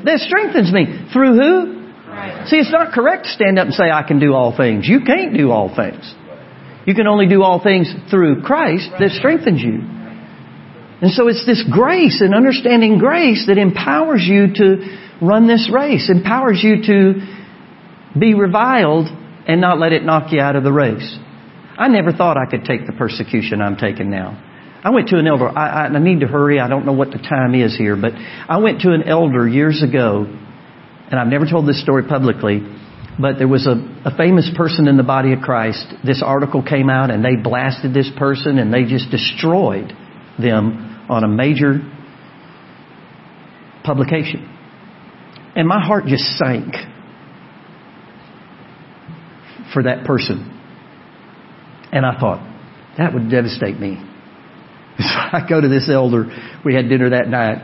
that 0.06 0.20
strengthens 0.20 0.72
me. 0.72 1.10
Through 1.12 1.34
who? 1.34 1.83
Right. 2.24 2.48
See, 2.48 2.58
it's 2.58 2.72
not 2.72 2.94
correct 2.94 3.26
to 3.26 3.30
stand 3.32 3.60
up 3.60 3.66
and 3.66 3.74
say, 3.74 3.92
I 3.92 4.04
can 4.04 4.20
do 4.20 4.34
all 4.34 4.56
things. 4.56 4.88
You 4.88 5.02
can't 5.02 5.36
do 5.36 5.52
all 5.52 5.74
things. 5.76 6.14
You 6.86 6.96
can 6.96 7.08
only 7.08 7.28
do 7.28 7.44
all 7.44 7.62
things 7.62 7.94
through 8.10 8.42
Christ 8.44 8.90
that 9.00 9.12
strengthens 9.12 9.62
you. 9.62 9.80
And 11.02 11.12
so 11.12 11.28
it's 11.28 11.46
this 11.46 11.64
grace 11.70 12.22
and 12.22 12.34
understanding 12.34 12.98
grace 12.98 13.46
that 13.48 13.58
empowers 13.58 14.24
you 14.24 14.54
to 14.56 15.00
run 15.22 15.48
this 15.48 15.70
race, 15.74 16.10
empowers 16.10 16.62
you 16.64 16.84
to 16.84 18.20
be 18.20 18.34
reviled 18.34 19.08
and 19.48 19.60
not 19.60 19.80
let 19.80 19.92
it 19.92 20.04
knock 20.04 20.32
you 20.32 20.40
out 20.40 20.56
of 20.56 20.64
the 20.64 20.72
race. 20.72 21.18
I 21.78 21.88
never 21.88 22.14
thought 22.14 22.38
I 22.38 22.50
could 22.50 22.66
take 22.66 22.86
the 22.86 22.94
persecution 22.94 23.62
I'm 23.62 23.76
taking 23.76 24.10
now. 24.10 24.40
I 24.84 24.92
went 24.92 25.10
to 25.10 25.18
an 25.18 25.28
elder. 25.28 25.48
I, 25.48 25.88
I, 25.88 26.00
need 26.00 26.20
to 26.20 26.28
hurry. 26.28 26.60
I 26.60 26.68
don't 26.68 26.86
know 26.86 26.94
what 26.94 27.12
the 27.12 27.18
time 27.18 27.56
is 27.56 27.76
here, 27.78 27.96
but 27.96 28.12
I 28.14 28.58
went 28.58 28.82
to 28.82 28.92
an 28.92 29.04
elder 29.04 29.48
years 29.48 29.82
ago, 29.82 30.26
and 31.10 31.20
I've 31.20 31.28
never 31.28 31.46
told 31.46 31.68
this 31.68 31.82
story 31.82 32.04
publicly, 32.08 32.62
but 33.20 33.38
there 33.38 33.48
was 33.48 33.68
a, 33.68 33.76
a 34.06 34.16
famous 34.18 34.50
person 34.56 34.88
in 34.88 34.98
the 34.98 35.04
body 35.04 35.34
of 35.34 35.40
Christ. 35.40 35.86
This 36.04 36.24
article 36.26 36.64
came 36.64 36.90
out, 36.90 37.12
and 37.12 37.24
they 37.24 37.36
blasted 37.36 37.94
this 37.94 38.10
person, 38.18 38.58
and 38.58 38.74
they 38.74 38.86
just 38.86 39.12
destroyed 39.12 39.94
them 40.40 41.06
on 41.10 41.24
a 41.24 41.28
major 41.28 41.80
publication. 43.84 44.50
And 45.56 45.68
my 45.68 45.86
heart 45.86 46.06
just 46.08 46.24
sank 46.38 46.74
for 49.74 49.84
that 49.84 50.06
person. 50.06 50.50
And 51.92 52.06
I 52.06 52.20
thought, 52.20 52.50
that 52.98 53.14
would 53.14 53.30
devastate 53.30 53.80
me. 53.80 53.98
So 55.00 55.10
I 55.10 55.44
go 55.50 55.60
to 55.60 55.68
this 55.68 55.90
elder. 55.92 56.26
We 56.64 56.76
had 56.76 56.88
dinner 56.88 57.10
that 57.10 57.28
night, 57.28 57.58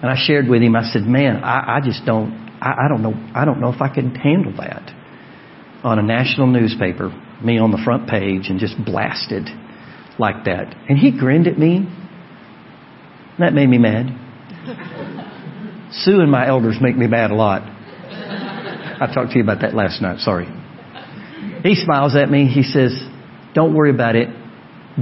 and 0.00 0.08
I 0.08 0.14
shared 0.16 0.46
with 0.46 0.62
him. 0.62 0.76
I 0.76 0.84
said, 0.84 1.02
"Man, 1.02 1.42
I, 1.42 1.78
I 1.78 1.80
just 1.84 2.06
don't. 2.06 2.45
I, 2.60 2.84
I 2.84 2.88
don't 2.88 3.02
know. 3.02 3.14
I 3.34 3.44
don't 3.44 3.60
know 3.60 3.72
if 3.72 3.80
I 3.80 3.92
can 3.92 4.14
handle 4.14 4.52
that 4.58 4.92
on 5.84 5.98
a 5.98 6.02
national 6.02 6.46
newspaper. 6.48 7.10
Me 7.42 7.58
on 7.58 7.70
the 7.70 7.80
front 7.84 8.08
page 8.08 8.48
and 8.48 8.58
just 8.58 8.74
blasted 8.84 9.48
like 10.18 10.44
that." 10.44 10.74
And 10.88 10.98
he 10.98 11.16
grinned 11.16 11.46
at 11.46 11.58
me. 11.58 11.86
That 13.38 13.52
made 13.52 13.68
me 13.68 13.78
mad. 13.78 14.06
Sue 15.92 16.20
and 16.20 16.30
my 16.30 16.48
elders 16.48 16.78
make 16.80 16.96
me 16.96 17.06
mad 17.06 17.30
a 17.30 17.34
lot. 17.34 17.62
I 18.98 19.10
talked 19.12 19.32
to 19.32 19.36
you 19.36 19.44
about 19.44 19.60
that 19.60 19.74
last 19.74 20.00
night. 20.00 20.20
Sorry. 20.20 20.46
He 21.62 21.74
smiles 21.74 22.16
at 22.16 22.30
me. 22.30 22.46
He 22.48 22.62
says, 22.62 22.98
Don't 23.54 23.74
worry 23.74 23.90
about 23.90 24.16
it. 24.16 24.28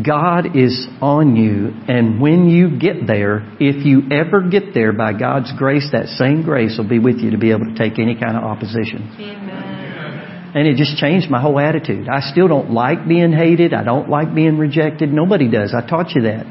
God 0.02 0.56
is 0.56 0.88
on 1.00 1.36
you. 1.36 1.70
And 1.86 2.20
when 2.20 2.48
you 2.48 2.78
get 2.78 3.06
there, 3.06 3.46
if 3.60 3.86
you 3.86 4.10
ever 4.10 4.48
get 4.48 4.74
there 4.74 4.92
by 4.92 5.12
God's 5.12 5.52
grace, 5.56 5.88
that 5.92 6.06
same 6.18 6.42
grace 6.42 6.76
will 6.76 6.88
be 6.88 6.98
with 6.98 7.18
you 7.18 7.30
to 7.30 7.38
be 7.38 7.52
able 7.52 7.66
to 7.66 7.74
take 7.76 7.98
any 7.98 8.18
kind 8.18 8.36
of 8.36 8.42
opposition. 8.42 9.14
Amen. 9.20 10.52
And 10.54 10.68
it 10.68 10.76
just 10.76 10.96
changed 10.98 11.30
my 11.30 11.40
whole 11.40 11.58
attitude. 11.58 12.08
I 12.08 12.20
still 12.20 12.48
don't 12.48 12.70
like 12.70 13.06
being 13.08 13.32
hated. 13.32 13.74
I 13.74 13.82
don't 13.84 14.08
like 14.08 14.34
being 14.34 14.58
rejected. 14.58 15.12
Nobody 15.12 15.50
does. 15.50 15.74
I 15.74 15.86
taught 15.86 16.10
you 16.14 16.22
that. 16.22 16.46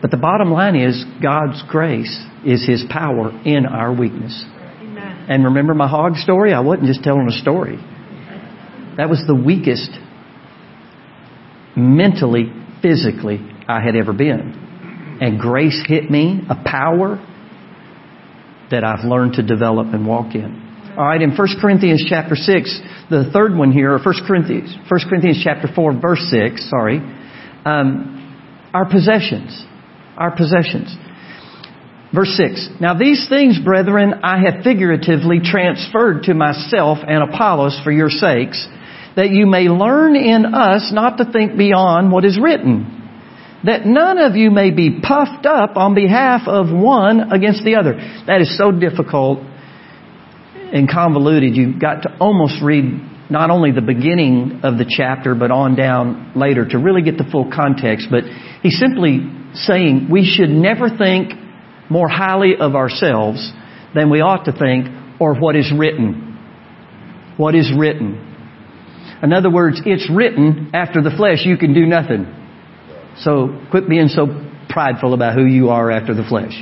But 0.00 0.10
the 0.10 0.18
bottom 0.18 0.50
line 0.52 0.76
is 0.76 1.02
God's 1.22 1.62
grace 1.68 2.14
is 2.44 2.66
His 2.66 2.84
power 2.90 3.30
in 3.46 3.64
our 3.64 3.94
weakness. 3.94 4.44
Amen. 4.46 5.26
And 5.30 5.44
remember 5.44 5.72
my 5.72 5.88
hog 5.88 6.16
story? 6.16 6.52
I 6.52 6.60
wasn't 6.60 6.88
just 6.88 7.02
telling 7.02 7.26
a 7.28 7.32
story. 7.32 7.76
That 8.98 9.08
was 9.08 9.24
the 9.26 9.34
weakest 9.34 9.90
mentally, 11.76 12.52
physically 12.82 13.40
I 13.68 13.80
had 13.80 13.96
ever 13.96 14.12
been. 14.12 15.18
And 15.20 15.38
grace 15.38 15.82
hit 15.86 16.10
me, 16.10 16.40
a 16.48 16.56
power 16.64 17.24
that 18.70 18.84
I've 18.84 19.04
learned 19.04 19.34
to 19.34 19.42
develop 19.42 19.88
and 19.94 20.06
walk 20.06 20.34
in. 20.34 20.62
All 20.96 21.06
right, 21.06 21.20
in 21.20 21.36
1 21.36 21.48
Corinthians 21.60 22.04
chapter 22.08 22.36
6, 22.36 22.80
the 23.10 23.30
third 23.32 23.56
one 23.56 23.72
here, 23.72 23.92
or 23.92 23.98
1 23.98 24.14
Corinthians, 24.26 24.74
1 24.88 25.00
Corinthians 25.08 25.40
chapter 25.42 25.68
4, 25.72 26.00
verse 26.00 26.30
6, 26.30 26.70
sorry, 26.70 26.98
um, 27.64 28.70
our 28.72 28.88
possessions. 28.88 29.64
Our 30.16 30.36
possessions. 30.36 30.94
Verse 32.14 32.36
6. 32.36 32.80
Now 32.80 32.96
these 32.96 33.28
things, 33.28 33.58
brethren, 33.58 34.14
I 34.22 34.38
have 34.38 34.62
figuratively 34.62 35.40
transferred 35.42 36.24
to 36.24 36.34
myself 36.34 36.98
and 37.06 37.28
Apollos 37.28 37.80
for 37.82 37.90
your 37.90 38.10
sakes, 38.10 38.66
that 39.16 39.30
you 39.30 39.46
may 39.46 39.68
learn 39.68 40.16
in 40.16 40.54
us 40.54 40.90
not 40.92 41.18
to 41.18 41.30
think 41.30 41.56
beyond 41.56 42.10
what 42.10 42.24
is 42.24 42.38
written 42.40 42.94
that 43.64 43.86
none 43.86 44.18
of 44.18 44.36
you 44.36 44.50
may 44.50 44.70
be 44.70 45.00
puffed 45.00 45.46
up 45.46 45.76
on 45.76 45.94
behalf 45.94 46.42
of 46.46 46.70
one 46.70 47.32
against 47.32 47.64
the 47.64 47.76
other. 47.76 47.94
That 48.26 48.42
is 48.42 48.58
so 48.58 48.70
difficult 48.70 49.40
and 50.54 50.90
convoluted. 50.90 51.56
You've 51.56 51.80
got 51.80 52.02
to 52.02 52.16
almost 52.20 52.62
read 52.62 52.84
not 53.30 53.50
only 53.50 53.72
the 53.72 53.80
beginning 53.80 54.60
of 54.64 54.76
the 54.76 54.84
chapter, 54.86 55.34
but 55.34 55.50
on 55.50 55.76
down 55.76 56.32
later 56.36 56.68
to 56.68 56.78
really 56.78 57.00
get 57.00 57.16
the 57.16 57.24
full 57.24 57.50
context. 57.50 58.08
But 58.10 58.24
he's 58.62 58.78
simply 58.78 59.20
saying 59.54 60.08
we 60.10 60.24
should 60.24 60.50
never 60.50 60.90
think 60.90 61.32
more 61.88 62.08
highly 62.08 62.56
of 62.60 62.74
ourselves 62.74 63.50
than 63.94 64.10
we 64.10 64.20
ought 64.20 64.44
to 64.44 64.52
think 64.52 64.88
or 65.18 65.34
what 65.36 65.56
is 65.56 65.72
written. 65.74 66.36
What 67.38 67.54
is 67.54 67.72
written. 67.74 68.33
In 69.22 69.32
other 69.32 69.50
words, 69.50 69.80
it's 69.84 70.10
written 70.10 70.70
after 70.74 71.02
the 71.02 71.10
flesh 71.10 71.44
you 71.44 71.56
can 71.56 71.74
do 71.74 71.86
nothing. 71.86 72.26
So 73.18 73.60
quit 73.70 73.88
being 73.88 74.08
so 74.08 74.26
prideful 74.68 75.14
about 75.14 75.34
who 75.34 75.44
you 75.46 75.68
are 75.68 75.90
after 75.90 76.14
the 76.14 76.24
flesh. 76.24 76.52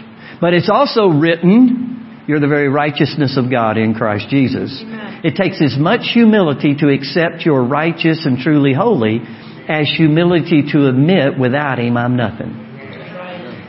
But 0.41 0.55
it's 0.55 0.71
also 0.71 1.09
written, 1.09 2.25
you're 2.29 2.41
the 2.41 2.49
very 2.49 2.69
righteousness 2.69 3.39
of 3.39 3.51
God 3.51 3.77
in 3.77 3.95
Christ 3.95 4.29
Jesus. 4.29 4.81
Amen. 4.83 5.21
It 5.25 5.37
takes 5.37 5.63
as 5.63 5.79
much 5.79 6.11
humility 6.13 6.75
to 6.77 6.89
accept 6.89 7.45
you're 7.45 7.65
righteous 7.65 8.27
and 8.27 8.39
truly 8.39 8.75
holy 8.75 9.21
as 9.69 9.91
humility 9.97 10.65
to 10.73 10.89
admit 10.89 11.39
without 11.39 11.79
Him 11.79 11.97
I'm 11.97 12.17
nothing. 12.17 12.71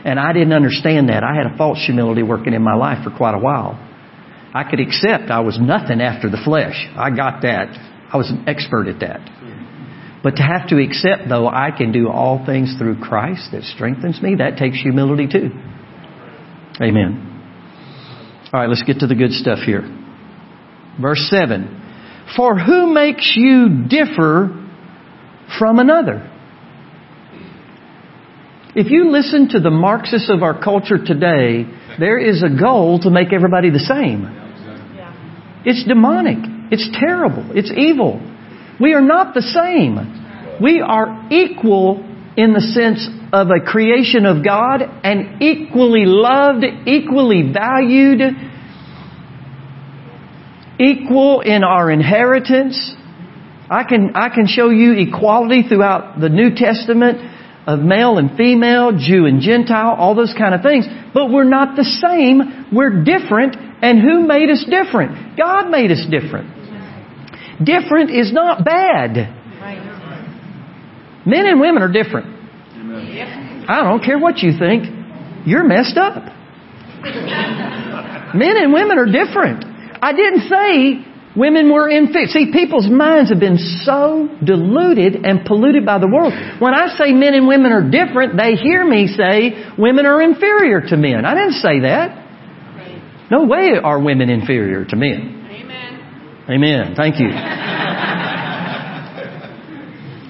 And 0.04 0.20
I 0.20 0.34
didn't 0.34 0.52
understand 0.52 1.08
that. 1.08 1.24
I 1.24 1.34
had 1.34 1.46
a 1.46 1.56
false 1.56 1.82
humility 1.84 2.22
working 2.22 2.52
in 2.52 2.62
my 2.62 2.74
life 2.74 3.04
for 3.04 3.16
quite 3.16 3.34
a 3.34 3.38
while. 3.38 3.80
I 4.52 4.68
could 4.68 4.78
accept 4.78 5.30
I 5.30 5.40
was 5.40 5.58
nothing 5.58 6.00
after 6.00 6.28
the 6.28 6.36
flesh. 6.44 6.76
I 6.94 7.10
got 7.10 7.42
that. 7.42 7.72
I 8.14 8.16
was 8.16 8.30
an 8.30 8.48
expert 8.48 8.86
at 8.86 9.00
that. 9.00 9.28
But 10.22 10.36
to 10.36 10.42
have 10.42 10.68
to 10.68 10.80
accept, 10.82 11.28
though, 11.28 11.48
I 11.48 11.70
can 11.76 11.90
do 11.90 12.08
all 12.08 12.46
things 12.46 12.74
through 12.78 13.00
Christ 13.00 13.50
that 13.52 13.64
strengthens 13.64 14.22
me, 14.22 14.36
that 14.36 14.56
takes 14.56 14.80
humility 14.80 15.26
too. 15.26 15.50
Amen. 16.80 17.30
All 18.52 18.60
right, 18.60 18.68
let's 18.68 18.84
get 18.84 19.00
to 19.00 19.08
the 19.08 19.16
good 19.16 19.32
stuff 19.32 19.58
here. 19.58 19.82
Verse 21.00 21.26
7. 21.28 21.82
For 22.36 22.56
who 22.56 22.94
makes 22.94 23.34
you 23.36 23.84
differ 23.88 24.64
from 25.58 25.80
another? 25.80 26.30
If 28.76 28.90
you 28.90 29.10
listen 29.10 29.48
to 29.50 29.60
the 29.60 29.70
Marxists 29.70 30.30
of 30.30 30.42
our 30.42 30.62
culture 30.62 31.04
today, 31.04 31.66
there 31.98 32.18
is 32.18 32.42
a 32.42 32.48
goal 32.48 33.00
to 33.00 33.10
make 33.10 33.32
everybody 33.32 33.70
the 33.70 33.78
same. 33.80 34.24
It's 35.64 35.84
demonic. 35.86 36.53
It's 36.70 36.88
terrible. 36.98 37.50
It's 37.54 37.72
evil. 37.76 38.20
We 38.80 38.94
are 38.94 39.02
not 39.02 39.34
the 39.34 39.42
same. 39.42 40.58
We 40.60 40.80
are 40.80 41.28
equal 41.30 42.02
in 42.36 42.52
the 42.52 42.60
sense 42.60 43.08
of 43.32 43.48
a 43.50 43.64
creation 43.64 44.26
of 44.26 44.44
God 44.44 44.82
and 44.82 45.42
equally 45.42 46.04
loved, 46.04 46.64
equally 46.86 47.52
valued, 47.52 48.20
equal 50.78 51.40
in 51.40 51.62
our 51.62 51.90
inheritance. 51.90 52.94
I 53.70 53.84
can, 53.84 54.12
I 54.14 54.28
can 54.34 54.46
show 54.46 54.70
you 54.70 54.92
equality 54.92 55.62
throughout 55.68 56.20
the 56.20 56.28
New 56.28 56.54
Testament 56.54 57.18
of 57.66 57.80
male 57.80 58.18
and 58.18 58.36
female, 58.36 58.92
Jew 58.96 59.26
and 59.26 59.40
Gentile, 59.40 59.94
all 59.96 60.14
those 60.14 60.34
kind 60.36 60.54
of 60.54 60.62
things. 60.62 60.86
But 61.14 61.30
we're 61.30 61.48
not 61.48 61.76
the 61.76 61.84
same. 61.84 62.66
We're 62.72 63.04
different. 63.04 63.56
And 63.84 64.00
who 64.00 64.26
made 64.26 64.48
us 64.48 64.64
different? 64.64 65.36
God 65.36 65.68
made 65.68 65.90
us 65.90 66.00
different. 66.08 66.48
Different 67.62 68.10
is 68.10 68.32
not 68.32 68.64
bad. 68.64 69.28
Men 71.26 71.44
and 71.44 71.60
women 71.60 71.82
are 71.82 71.92
different. 71.92 72.32
I 73.68 73.82
don't 73.84 74.02
care 74.02 74.18
what 74.18 74.38
you 74.38 74.52
think. 74.58 74.84
You're 75.44 75.64
messed 75.64 75.98
up. 75.98 76.16
Men 78.34 78.56
and 78.56 78.72
women 78.72 78.96
are 78.96 79.04
different. 79.04 79.64
I 80.00 80.12
didn't 80.12 80.48
say 80.48 81.04
women 81.36 81.70
were 81.70 81.90
inferior. 81.90 82.28
See, 82.28 82.52
people's 82.52 82.88
minds 82.88 83.28
have 83.28 83.40
been 83.40 83.58
so 83.84 84.30
diluted 84.42 85.26
and 85.26 85.44
polluted 85.44 85.84
by 85.84 85.98
the 85.98 86.08
world. 86.08 86.32
When 86.58 86.72
I 86.72 86.88
say 86.96 87.12
men 87.12 87.34
and 87.34 87.46
women 87.46 87.70
are 87.70 87.84
different, 87.84 88.38
they 88.38 88.54
hear 88.54 88.82
me 88.82 89.08
say 89.08 89.76
women 89.76 90.06
are 90.06 90.22
inferior 90.22 90.80
to 90.80 90.96
men. 90.96 91.26
I 91.26 91.34
didn't 91.34 91.60
say 91.60 91.80
that. 91.80 92.23
No 93.30 93.44
way 93.44 93.72
are 93.82 94.00
women 94.00 94.30
inferior 94.30 94.84
to 94.84 94.96
men. 94.96 95.46
Amen. 95.50 96.44
Amen. 96.50 96.94
Thank 96.96 97.18
you. 97.20 97.28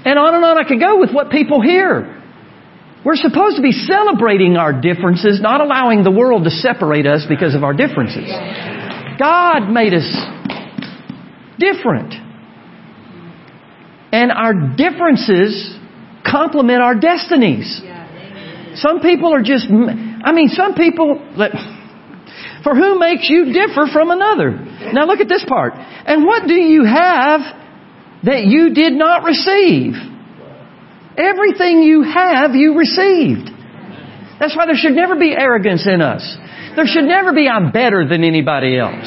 and 0.04 0.18
on 0.18 0.34
and 0.34 0.44
on 0.44 0.58
I 0.58 0.68
could 0.68 0.80
go 0.80 1.00
with 1.00 1.10
what 1.12 1.30
people 1.30 1.60
hear. 1.60 2.22
We're 3.04 3.16
supposed 3.16 3.56
to 3.56 3.62
be 3.62 3.72
celebrating 3.72 4.56
our 4.56 4.72
differences, 4.72 5.40
not 5.42 5.60
allowing 5.60 6.04
the 6.04 6.10
world 6.10 6.44
to 6.44 6.50
separate 6.50 7.06
us 7.06 7.26
because 7.28 7.54
of 7.54 7.62
our 7.62 7.74
differences. 7.74 8.30
God 9.18 9.68
made 9.68 9.92
us 9.92 10.08
different. 11.58 12.14
And 14.12 14.32
our 14.32 14.54
differences 14.76 15.76
complement 16.24 16.80
our 16.80 16.94
destinies. 16.94 17.82
Some 18.76 19.00
people 19.00 19.34
are 19.34 19.42
just, 19.42 19.66
I 19.68 20.32
mean, 20.32 20.48
some 20.48 20.74
people, 20.74 21.20
for 22.64 22.74
who 22.74 22.98
makes 22.98 23.28
you 23.28 23.52
differ 23.52 23.86
from 23.92 24.10
another? 24.10 24.50
Now 24.92 25.06
look 25.06 25.20
at 25.20 25.28
this 25.28 25.44
part. 25.46 25.74
And 25.76 26.24
what 26.24 26.48
do 26.48 26.54
you 26.54 26.84
have 26.84 27.40
that 28.24 28.44
you 28.46 28.72
did 28.72 28.94
not 28.94 29.22
receive? 29.22 29.92
Everything 31.16 31.82
you 31.82 32.02
have, 32.02 32.54
you 32.54 32.76
received. 32.76 33.50
That's 34.40 34.56
why 34.56 34.66
there 34.66 34.74
should 34.74 34.94
never 34.94 35.14
be 35.14 35.32
arrogance 35.36 35.86
in 35.86 36.00
us. 36.00 36.36
There 36.74 36.86
should 36.86 37.04
never 37.04 37.32
be, 37.32 37.48
I'm 37.48 37.70
better 37.70 38.08
than 38.08 38.24
anybody 38.24 38.78
else. 38.78 39.06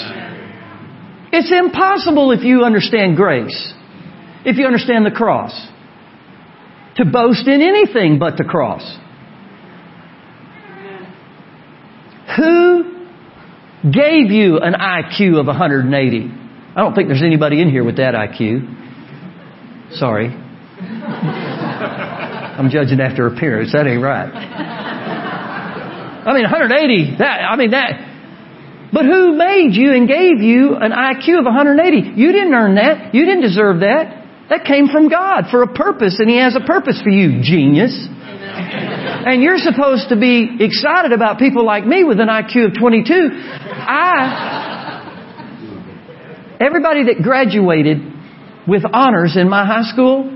It's 1.33 1.51
impossible 1.51 2.31
if 2.31 2.43
you 2.43 2.63
understand 2.63 3.17
grace, 3.17 3.73
if 4.45 4.57
you 4.57 4.65
understand 4.65 5.05
the 5.05 5.11
cross, 5.11 5.51
to 6.95 7.05
boast 7.05 7.47
in 7.47 7.61
anything 7.61 8.19
but 8.19 8.37
the 8.37 8.45
cross. 8.45 8.97
Who 12.37 12.96
gave 13.83 14.31
you 14.31 14.59
an 14.59 14.73
IQ 14.73 15.39
of 15.39 15.47
180. 15.47 16.31
I 16.75 16.81
don't 16.81 16.93
think 16.93 17.07
there's 17.07 17.23
anybody 17.23 17.61
in 17.61 17.69
here 17.69 17.83
with 17.83 17.97
that 17.97 18.13
IQ. 18.13 19.93
Sorry. 19.97 20.27
I'm 22.57 22.69
judging 22.69 22.99
after 22.99 23.27
appearance. 23.27 23.71
That 23.73 23.87
ain't 23.87 24.01
right. 24.01 24.29
I 26.27 26.33
mean, 26.33 26.43
180, 26.43 27.17
that, 27.19 27.41
I 27.45 27.55
mean, 27.55 27.71
that. 27.71 28.03
But 28.91 29.05
who 29.05 29.37
made 29.37 29.73
you 29.73 29.93
and 29.93 30.07
gave 30.07 30.41
you 30.41 30.75
an 30.75 30.91
IQ 30.91 31.39
of 31.39 31.45
180? 31.45 32.19
You 32.19 32.31
didn't 32.31 32.53
earn 32.53 32.75
that. 32.75 33.13
You 33.13 33.25
didn't 33.25 33.41
deserve 33.41 33.81
that. 33.81 34.25
That 34.49 34.65
came 34.65 34.87
from 34.87 35.09
God 35.09 35.45
for 35.51 35.63
a 35.63 35.67
purpose, 35.67 36.19
and 36.19 36.29
He 36.29 36.39
has 36.39 36.55
a 36.55 36.65
purpose 36.65 37.01
for 37.01 37.09
you, 37.09 37.41
genius. 37.43 38.07
And 38.57 39.41
you're 39.41 39.57
supposed 39.57 40.09
to 40.09 40.15
be 40.15 40.57
excited 40.59 41.11
about 41.11 41.39
people 41.39 41.65
like 41.65 41.85
me 41.85 42.03
with 42.03 42.19
an 42.19 42.27
IQ 42.27 42.67
of 42.67 42.73
22. 42.79 43.29
I, 43.31 44.57
everybody 46.59 47.05
that 47.05 47.21
graduated 47.21 47.97
with 48.67 48.83
honors 48.91 49.37
in 49.37 49.49
my 49.49 49.65
high 49.65 49.83
school 49.91 50.33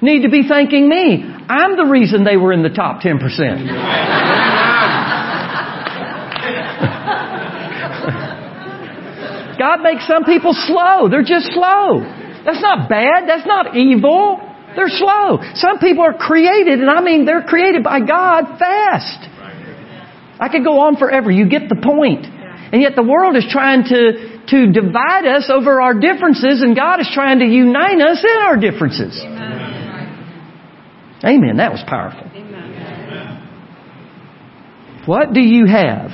need 0.00 0.22
to 0.22 0.30
be 0.30 0.46
thanking 0.48 0.88
me. 0.88 1.24
I'm 1.48 1.76
the 1.76 1.84
reason 1.84 2.24
they 2.24 2.36
were 2.36 2.52
in 2.52 2.62
the 2.62 2.70
top 2.70 3.00
10%. 3.02 3.18
God 9.58 9.82
makes 9.82 10.06
some 10.08 10.24
people 10.24 10.54
slow. 10.54 11.08
They're 11.08 11.22
just 11.22 11.52
slow. 11.54 12.00
That's 12.44 12.60
not 12.60 12.88
bad. 12.88 13.28
That's 13.28 13.46
not 13.46 13.76
evil. 13.76 14.40
They're 14.76 14.88
slow. 14.88 15.38
Some 15.54 15.78
people 15.78 16.04
are 16.04 16.14
created, 16.14 16.80
and 16.80 16.90
I 16.90 17.00
mean 17.00 17.24
they're 17.24 17.42
created 17.42 17.82
by 17.84 18.00
God 18.00 18.58
fast. 18.58 19.28
I 20.40 20.48
could 20.50 20.64
go 20.64 20.80
on 20.80 20.96
forever. 20.96 21.30
You 21.30 21.48
get 21.48 21.68
the 21.68 21.76
point. 21.76 22.26
And 22.72 22.80
yet 22.80 22.96
the 22.96 23.02
world 23.02 23.36
is 23.36 23.46
trying 23.50 23.84
to, 23.84 24.40
to 24.48 24.72
divide 24.72 25.26
us 25.26 25.50
over 25.52 25.80
our 25.80 25.94
differences, 25.94 26.62
and 26.62 26.74
God 26.74 27.00
is 27.00 27.10
trying 27.12 27.38
to 27.40 27.44
unite 27.44 28.00
us 28.00 28.24
in 28.24 28.42
our 28.42 28.56
differences. 28.56 29.20
Amen. 31.24 31.58
That 31.58 31.70
was 31.70 31.82
powerful. 31.86 32.28
Amen. 32.34 32.52
What 35.06 35.32
do 35.32 35.40
you 35.40 35.66
have 35.66 36.10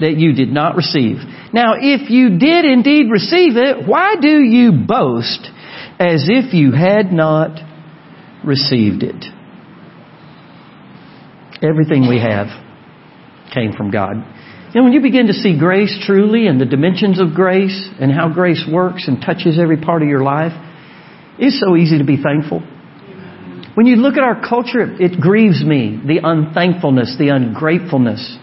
that 0.00 0.16
you 0.16 0.32
did 0.32 0.48
not 0.48 0.76
receive? 0.76 1.18
Now, 1.52 1.74
if 1.78 2.10
you 2.10 2.38
did 2.38 2.64
indeed 2.64 3.10
receive 3.10 3.56
it, 3.56 3.86
why 3.86 4.16
do 4.20 4.40
you 4.42 4.72
boast 4.86 5.50
as 5.98 6.28
if 6.28 6.54
you 6.54 6.72
had 6.72 7.12
not 7.12 7.60
received 8.44 9.02
it? 9.02 9.24
Everything 11.62 12.08
we 12.08 12.20
have 12.20 12.48
came 13.52 13.72
from 13.72 13.90
God. 13.90 14.16
And 14.74 14.82
when 14.82 14.92
you 14.92 15.00
begin 15.00 15.28
to 15.28 15.32
see 15.32 15.58
grace 15.58 15.96
truly 16.04 16.48
and 16.48 16.60
the 16.60 16.66
dimensions 16.66 17.20
of 17.20 17.32
grace 17.34 17.88
and 18.00 18.10
how 18.10 18.28
grace 18.28 18.64
works 18.70 19.06
and 19.06 19.20
touches 19.20 19.58
every 19.58 19.76
part 19.76 20.02
of 20.02 20.08
your 20.08 20.22
life, 20.22 20.52
it's 21.38 21.60
so 21.60 21.76
easy 21.76 21.98
to 21.98 22.04
be 22.04 22.20
thankful. 22.20 22.60
When 23.74 23.86
you 23.86 23.96
look 23.96 24.14
at 24.14 24.22
our 24.22 24.40
culture, 24.40 25.00
it 25.00 25.20
grieves 25.20 25.64
me 25.64 26.00
the 26.04 26.20
unthankfulness, 26.22 27.16
the 27.18 27.28
ungratefulness 27.28 28.38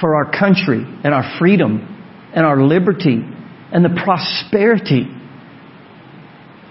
for 0.00 0.16
our 0.16 0.30
country 0.30 0.84
and 1.04 1.14
our 1.14 1.38
freedom 1.38 1.88
and 2.34 2.44
our 2.44 2.62
liberty 2.62 3.20
and 3.72 3.84
the 3.84 4.00
prosperity 4.04 5.06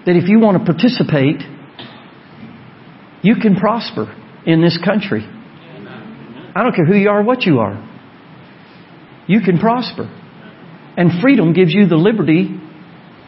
that 0.05 0.15
if 0.15 0.27
you 0.27 0.39
want 0.39 0.57
to 0.57 0.65
participate, 0.65 1.41
you 3.21 3.35
can 3.41 3.55
prosper 3.55 4.13
in 4.45 4.61
this 4.61 4.77
country. 4.83 5.21
I 6.53 6.63
don't 6.63 6.75
care 6.75 6.85
who 6.85 6.95
you 6.95 7.09
are, 7.09 7.23
what 7.23 7.43
you 7.43 7.59
are. 7.59 7.87
You 9.27 9.41
can 9.41 9.59
prosper. 9.59 10.03
And 10.97 11.21
freedom 11.21 11.53
gives 11.53 11.73
you 11.73 11.87
the 11.87 11.95
liberty 11.95 12.59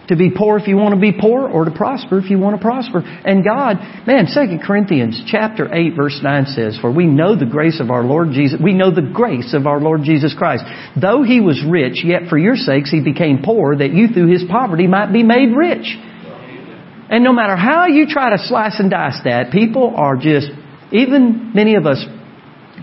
to 0.10 0.18
be 0.18 0.32
poor 0.36 0.58
if 0.58 0.68
you 0.68 0.76
want 0.76 0.94
to 0.94 1.00
be 1.00 1.14
poor 1.18 1.48
or 1.48 1.64
to 1.64 1.72
prosper 1.72 2.20
if 2.20 2.30
you 2.30 2.38
want 2.38 2.58
to 2.58 2.62
prosper. 2.62 3.00
And 3.00 3.44
God, 3.44 3.78
man, 4.06 4.28
2 4.28 4.66
Corinthians 4.66 5.22
chapter 5.28 5.74
8 5.74 5.96
verse 5.96 6.20
9 6.22 6.46
says, 6.48 6.78
For 6.82 6.92
we 6.92 7.06
know 7.06 7.38
the 7.40 7.46
grace 7.46 7.80
of 7.80 7.90
our 7.90 8.04
Lord 8.04 8.30
Jesus, 8.32 8.60
we 8.62 8.74
know 8.74 8.94
the 8.94 9.10
grace 9.14 9.54
of 9.54 9.66
our 9.66 9.80
Lord 9.80 10.02
Jesus 10.04 10.36
Christ. 10.38 10.66
Though 11.00 11.24
he 11.24 11.40
was 11.40 11.64
rich, 11.66 12.04
yet 12.04 12.24
for 12.30 12.38
your 12.38 12.56
sakes 12.56 12.92
he 12.92 13.02
became 13.02 13.44
poor 13.44 13.78
that 13.78 13.94
you 13.94 14.10
through 14.10 14.32
his 14.32 14.44
poverty 14.50 14.88
might 14.88 15.14
be 15.14 15.24
made 15.24 15.56
rich. 15.56 15.96
And 17.10 17.24
no 17.24 17.34
matter 17.34 17.56
how 17.56 17.88
you 17.88 18.08
try 18.08 18.30
to 18.30 18.38
slice 18.38 18.80
and 18.80 18.90
dice 18.90 19.20
that, 19.26 19.52
people 19.52 19.94
are 19.96 20.16
just, 20.16 20.48
even 20.92 21.52
many 21.54 21.76
of 21.76 21.86
us 21.86 22.04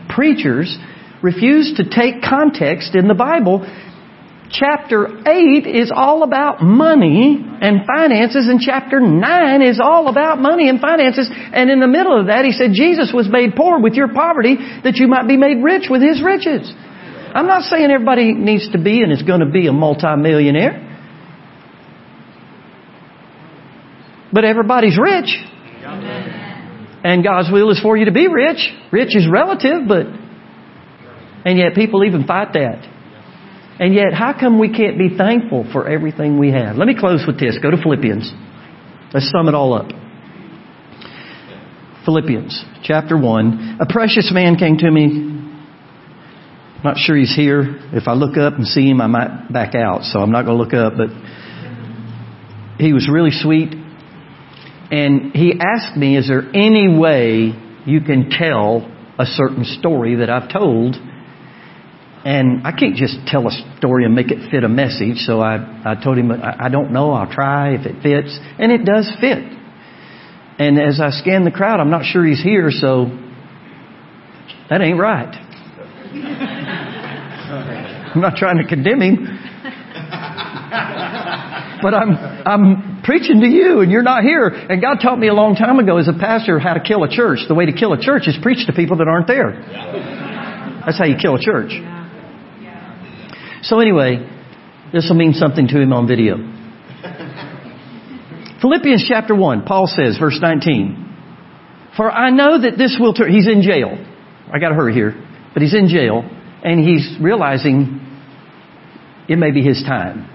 preachers, 0.09 0.77
refuse 1.23 1.75
to 1.77 1.85
take 1.85 2.23
context 2.23 2.95
in 2.95 3.09
the 3.09 3.15
Bible 3.15 3.67
chapter 4.51 5.07
8 5.27 5.67
is 5.67 5.93
all 5.95 6.23
about 6.23 6.63
money 6.63 7.39
and 7.39 7.87
finances, 7.87 8.49
and 8.49 8.61
chapter 8.61 9.01
9 9.01 9.63
is 9.63 9.81
all 9.83 10.09
about 10.09 10.39
money 10.39 10.69
and 10.69 10.81
finances. 10.81 11.31
And 11.31 11.71
in 11.71 11.81
the 11.81 11.89
middle 11.89 12.19
of 12.19 12.27
that, 12.27 12.45
he 12.45 12.53
said, 12.53 12.71
Jesus 12.73 13.13
was 13.15 13.29
made 13.31 13.55
poor 13.57 13.81
with 13.81 13.95
your 13.95 14.13
poverty 14.13 14.57
that 14.85 14.97
you 14.97 15.09
might 15.09 15.29
be 15.29 15.37
made 15.37 15.63
rich 15.63 15.87
with 15.89 16.03
his 16.03 16.23
riches. 16.23 16.73
I'm 17.33 17.47
not 17.47 17.63
saying 17.63 17.91
everybody 17.91 18.35
needs 18.35 18.71
to 18.73 18.79
be 18.83 19.03
and 19.03 19.13
is 19.13 19.23
going 19.23 19.41
to 19.41 19.51
be 19.51 19.69
a 19.69 19.73
multimillionaire. 19.73 20.90
But 24.33 24.45
everybody's 24.45 24.99
rich. 24.99 25.37
And 27.03 27.25
God's 27.25 27.51
will 27.51 27.71
is 27.71 27.81
for 27.81 27.97
you 27.97 28.05
to 28.05 28.13
be 28.13 28.29
rich. 28.29 28.71
Rich 28.93 29.17
is 29.17 29.27
relative, 29.31 29.89
but, 29.89 30.07
and 31.45 31.59
yet 31.59 31.75
people 31.75 32.05
even 32.05 32.27
fight 32.27 32.53
that. 32.53 32.87
And 33.81 33.95
yet, 33.95 34.13
how 34.13 34.39
come 34.39 34.59
we 34.59 34.71
can't 34.71 34.99
be 34.99 35.17
thankful 35.17 35.67
for 35.73 35.89
everything 35.89 36.39
we 36.39 36.53
have? 36.53 36.77
Let 36.77 36.87
me 36.87 36.95
close 36.99 37.25
with 37.27 37.41
this. 37.41 37.57
Go 37.63 37.71
to 37.71 37.79
Philippians. 37.83 38.31
Let's 39.15 39.31
sum 39.31 39.49
it 39.49 39.55
all 39.55 39.73
up. 39.73 39.91
Philippians 42.05 42.63
chapter 42.83 43.17
1. 43.17 43.79
A 43.81 43.87
precious 43.91 44.31
man 44.35 44.57
came 44.57 44.77
to 44.77 44.91
me. 44.91 45.29
Not 46.85 46.99
sure 46.99 47.17
he's 47.17 47.35
here. 47.35 47.79
If 47.93 48.07
I 48.07 48.13
look 48.13 48.37
up 48.37 48.55
and 48.55 48.67
see 48.67 48.89
him, 48.89 49.01
I 49.01 49.07
might 49.07 49.51
back 49.51 49.75
out, 49.75 50.03
so 50.03 50.21
I'm 50.21 50.31
not 50.31 50.45
going 50.45 50.59
to 50.59 50.63
look 50.63 50.75
up. 50.75 50.99
But 50.99 51.09
he 52.79 52.93
was 52.93 53.09
really 53.11 53.31
sweet. 53.33 53.80
And 54.91 55.33
he 55.33 55.55
asked 55.61 55.97
me, 55.97 56.17
Is 56.17 56.29
there 56.29 56.49
any 56.55 56.99
way 56.99 57.53
you 57.87 58.01
can 58.01 58.31
tell 58.31 58.91
a 59.19 59.27
certain 59.27 59.65
story 59.65 60.17
that 60.17 60.31
I've 60.31 60.53
told 60.53 60.97
and 62.25 62.67
I 62.67 62.73
can't 62.73 62.97
just 62.97 63.17
tell 63.27 63.47
a 63.49 63.51
story 63.79 64.05
and 64.05 64.15
make 64.15 64.31
it 64.31 64.51
fit 64.51 64.63
a 64.63 64.69
message. 64.69 65.25
So 65.25 65.41
I, 65.41 65.57
I 65.85 65.95
told 66.03 66.19
him, 66.19 66.31
I, 66.31 66.69
don't 66.69 66.93
know. 66.93 67.13
I'll 67.13 67.33
try 67.33 67.75
if 67.75 67.87
it 67.87 68.03
fits. 68.03 68.39
And 68.59 68.71
it 68.71 68.85
does 68.85 69.11
fit. 69.21 69.39
And 70.59 70.79
as 70.79 71.01
I 71.01 71.11
scan 71.11 71.45
the 71.45 71.51
crowd, 71.51 71.81
I'm 71.81 71.91
not 71.91 72.05
sure 72.05 72.27
he's 72.27 72.43
here, 72.43 72.71
so 72.71 73.07
that 74.69 74.83
ain't 74.83 74.99
right. 74.99 75.35
I'm 78.15 78.21
not 78.21 78.37
trying 78.37 78.59
to 78.59 78.69
condemn 78.69 79.01
him. 79.01 79.39
But 81.83 81.95
I'm, 81.95 82.11
I'm 82.45 82.90
preaching 83.05 83.41
to 83.41 83.47
you 83.47 83.81
and 83.81 83.91
you're 83.91 84.03
not 84.03 84.23
here. 84.23 84.47
And 84.49 84.81
God 84.81 84.99
taught 85.03 85.19
me 85.19 85.29
a 85.29 85.35
long 85.35 85.55
time 85.55 85.79
ago 85.79 85.99
as 85.99 86.09
a 86.09 86.13
pastor 86.13 86.59
how 86.59 86.75
to 86.75 86.81
kill 86.81 87.05
a 87.05 87.09
church. 87.09 87.41
The 87.49 87.55
way 87.55 87.67
to 87.67 87.73
kill 87.73 87.93
a 87.93 88.01
church 88.01 88.27
is 88.27 88.37
preach 88.43 88.67
to 88.67 88.73
people 88.73 88.99
that 88.99 89.09
aren't 89.09 89.27
there. 89.27 89.53
That's 90.85 90.99
how 90.99 91.05
you 91.05 91.17
kill 91.21 91.37
a 91.37 91.41
church. 91.41 91.73
So 93.63 93.81
anyway, 93.81 94.27
this 94.93 95.09
will 95.09 95.17
mean 95.17 95.35
something 95.35 95.69
to 95.69 95.81
him 95.81 95.93
on 95.93 96.09
video. 96.09 96.37
Philippians 98.61 99.05
chapter 99.09 99.35
1, 99.35 99.65
Paul 99.65 99.87
says, 99.87 100.19
verse 100.19 100.39
19, 100.41 101.17
For 101.97 102.11
I 102.11 102.31
know 102.31 102.61
that 102.61 102.77
this 102.77 102.97
will 103.01 103.15
turn, 103.15 103.33
he's 103.33 103.49
in 103.49 103.63
jail. 103.63 103.97
I 104.53 104.59
gotta 104.59 104.75
hurry 104.75 104.93
here. 104.93 105.15
But 105.55 105.63
he's 105.63 105.75
in 105.75 105.89
jail, 105.89 106.29
and 106.63 106.79
he's 106.81 107.17
realizing 107.21 108.01
it 109.29 109.37
may 109.37 109.51
be 109.51 109.63
his 109.63 109.83
time. 109.83 110.30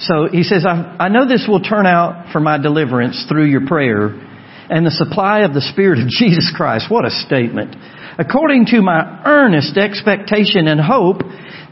So 0.00 0.28
he 0.30 0.42
says, 0.42 0.64
I, 0.66 0.96
I 0.98 1.08
know 1.08 1.26
this 1.26 1.46
will 1.48 1.62
turn 1.62 1.86
out 1.86 2.32
for 2.32 2.40
my 2.40 2.58
deliverance 2.58 3.26
through 3.28 3.46
your 3.46 3.66
prayer 3.66 4.08
and 4.70 4.86
the 4.86 4.90
supply 4.90 5.40
of 5.40 5.54
the 5.54 5.60
Spirit 5.60 5.98
of 5.98 6.08
Jesus 6.18 6.52
Christ. 6.56 6.86
What 6.90 7.04
a 7.04 7.10
statement 7.10 7.74
according 8.18 8.66
to 8.66 8.82
my 8.82 9.22
earnest 9.24 9.76
expectation 9.78 10.66
and 10.66 10.80
hope 10.80 11.22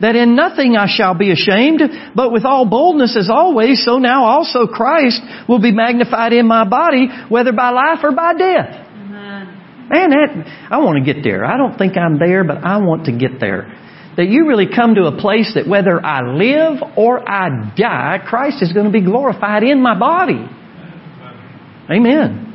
that 0.01 0.15
in 0.15 0.37
nothing 0.37 0.77
I 0.77 0.87
shall 0.87 1.15
be 1.15 1.33
ashamed, 1.33 1.83
but 2.15 2.31
with 2.31 2.45
all 2.45 2.69
boldness 2.69 3.17
as 3.19 3.29
always, 3.29 3.85
so 3.85 3.99
now 3.99 4.25
also 4.25 4.67
Christ 4.67 5.21
will 5.49 5.61
be 5.61 5.73
magnified 5.73 6.33
in 6.33 6.47
my 6.47 6.69
body, 6.69 7.09
whether 7.29 7.53
by 7.53 7.71
life 7.71 7.99
or 8.03 8.13
by 8.13 8.35
death. 8.35 8.87
Man, 9.89 10.11
that, 10.11 10.69
I 10.71 10.79
want 10.79 11.05
to 11.05 11.13
get 11.13 11.23
there. 11.23 11.45
I 11.45 11.57
don't 11.57 11.77
think 11.77 11.97
I'm 11.97 12.19
there, 12.19 12.45
but 12.45 12.59
I 12.59 12.79
want 12.79 13.07
to 13.07 13.13
get 13.13 13.41
there. 13.41 13.73
That 14.17 14.29
you 14.29 14.47
really 14.49 14.67
come 14.75 14.95
to 14.95 15.05
a 15.05 15.21
place 15.21 15.53
that 15.55 15.69
whether 15.69 16.05
I 16.05 16.23
live 16.33 16.83
or 16.97 17.29
I 17.29 17.73
die, 17.77 18.25
Christ 18.27 18.63
is 18.63 18.73
going 18.73 18.87
to 18.87 18.93
be 18.93 19.05
glorified 19.05 19.63
in 19.63 19.83
my 19.83 19.99
body. 19.99 20.49
Amen. 21.91 22.47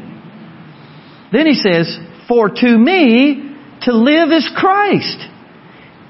Then 1.32 1.46
he 1.46 1.54
says, 1.54 1.98
For 2.28 2.50
to 2.50 2.78
me, 2.78 3.56
to 3.84 3.94
live 3.94 4.32
is 4.32 4.50
Christ, 4.56 5.18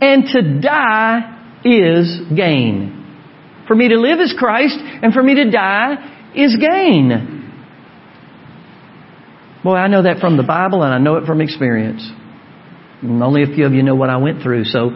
and 0.02 0.23
to 0.34 0.60
die 0.61 1.60
is 1.64 2.22
gain. 2.36 2.98
For 3.68 3.76
me 3.76 3.90
to 3.90 3.99
live 3.99 4.19
is 4.19 4.34
Christ, 4.38 4.78
and 4.80 5.14
for 5.14 5.22
me 5.22 5.36
to 5.36 5.52
die 5.52 6.32
is 6.36 6.57
gain. 6.57 7.40
Boy, 9.64 9.76
I 9.76 9.88
know 9.88 10.03
that 10.03 10.19
from 10.19 10.38
the 10.38 10.44
Bible, 10.44 10.82
and 10.84 10.94
I 10.94 10.98
know 10.98 11.18
it 11.18 11.26
from 11.26 11.40
experience. 11.40 12.10
only 13.03 13.44
a 13.44 13.48
few 13.48 13.65
of 13.65 13.73
you 13.73 13.84
know 13.84 13.95
what 13.95 14.10
I 14.10 14.18
went 14.18 14.41
through, 14.41 14.65
so 14.65 14.90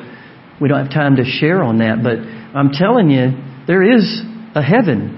we 0.61 0.69
don't 0.69 0.80
have 0.84 0.94
time 0.94 1.18
to 1.18 1.26
share 1.26 1.64
on 1.64 1.80
that. 1.80 2.03
But 2.03 2.19
I'm 2.57 2.72
telling 2.72 3.10
you, 3.10 3.32
there 3.68 3.84
is 3.84 4.22
a 4.56 4.61
heaven, 4.61 5.11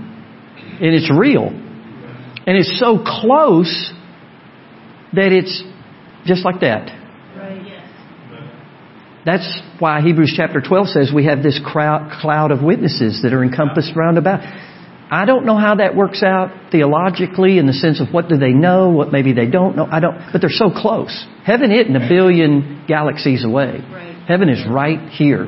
and 0.81 0.95
it's 0.95 1.11
real. 1.15 1.47
And 1.47 2.55
it's 2.57 2.79
so 2.79 3.03
close 3.03 3.91
that 5.13 5.31
it's 5.31 5.63
just 6.25 6.45
like 6.45 6.61
that. 6.61 6.93
That's 9.25 9.61
why 9.79 9.99
Hebrews 10.01 10.33
chapter 10.37 10.61
12 10.61 10.87
says 10.87 11.11
we 11.13 11.25
have 11.25 11.43
this 11.43 11.59
cloud 11.65 12.51
of 12.51 12.63
witnesses 12.63 13.23
that 13.23 13.33
are 13.33 13.43
encompassed 13.43 13.91
round 13.93 14.17
about. 14.17 14.39
I 15.11 15.25
don't 15.25 15.45
know 15.45 15.57
how 15.57 15.75
that 15.75 15.95
works 15.95 16.23
out 16.23 16.71
theologically 16.71 17.57
in 17.57 17.67
the 17.67 17.73
sense 17.73 17.99
of 17.99 18.13
what 18.13 18.29
do 18.29 18.37
they 18.37 18.51
know, 18.51 18.89
what 18.89 19.11
maybe 19.11 19.33
they 19.33 19.45
don't 19.45 19.75
know. 19.75 19.85
I 19.89 19.99
don't, 19.99 20.17
but 20.31 20.39
they're 20.39 20.49
so 20.49 20.69
close. 20.69 21.25
Heaven 21.45 21.71
isn't 21.71 21.95
a 21.95 22.07
billion 22.07 22.85
galaxies 22.87 23.43
away. 23.43 23.81
Right. 23.91 24.16
Heaven 24.27 24.49
is 24.49 24.65
right 24.69 25.09
here. 25.09 25.43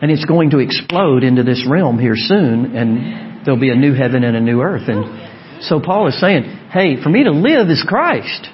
And 0.00 0.12
it's 0.12 0.24
going 0.24 0.50
to 0.50 0.58
explode 0.58 1.24
into 1.24 1.42
this 1.42 1.66
realm 1.68 1.98
here 1.98 2.14
soon, 2.14 2.76
and 2.76 3.44
there'll 3.44 3.60
be 3.60 3.70
a 3.70 3.76
new 3.76 3.94
heaven 3.94 4.22
and 4.22 4.36
a 4.36 4.40
new 4.40 4.60
earth. 4.60 4.86
And 4.86 5.64
so 5.64 5.80
Paul 5.80 6.06
is 6.06 6.20
saying, 6.20 6.44
hey, 6.70 7.02
for 7.02 7.08
me 7.08 7.24
to 7.24 7.32
live 7.32 7.68
is 7.68 7.84
Christ. 7.86 8.48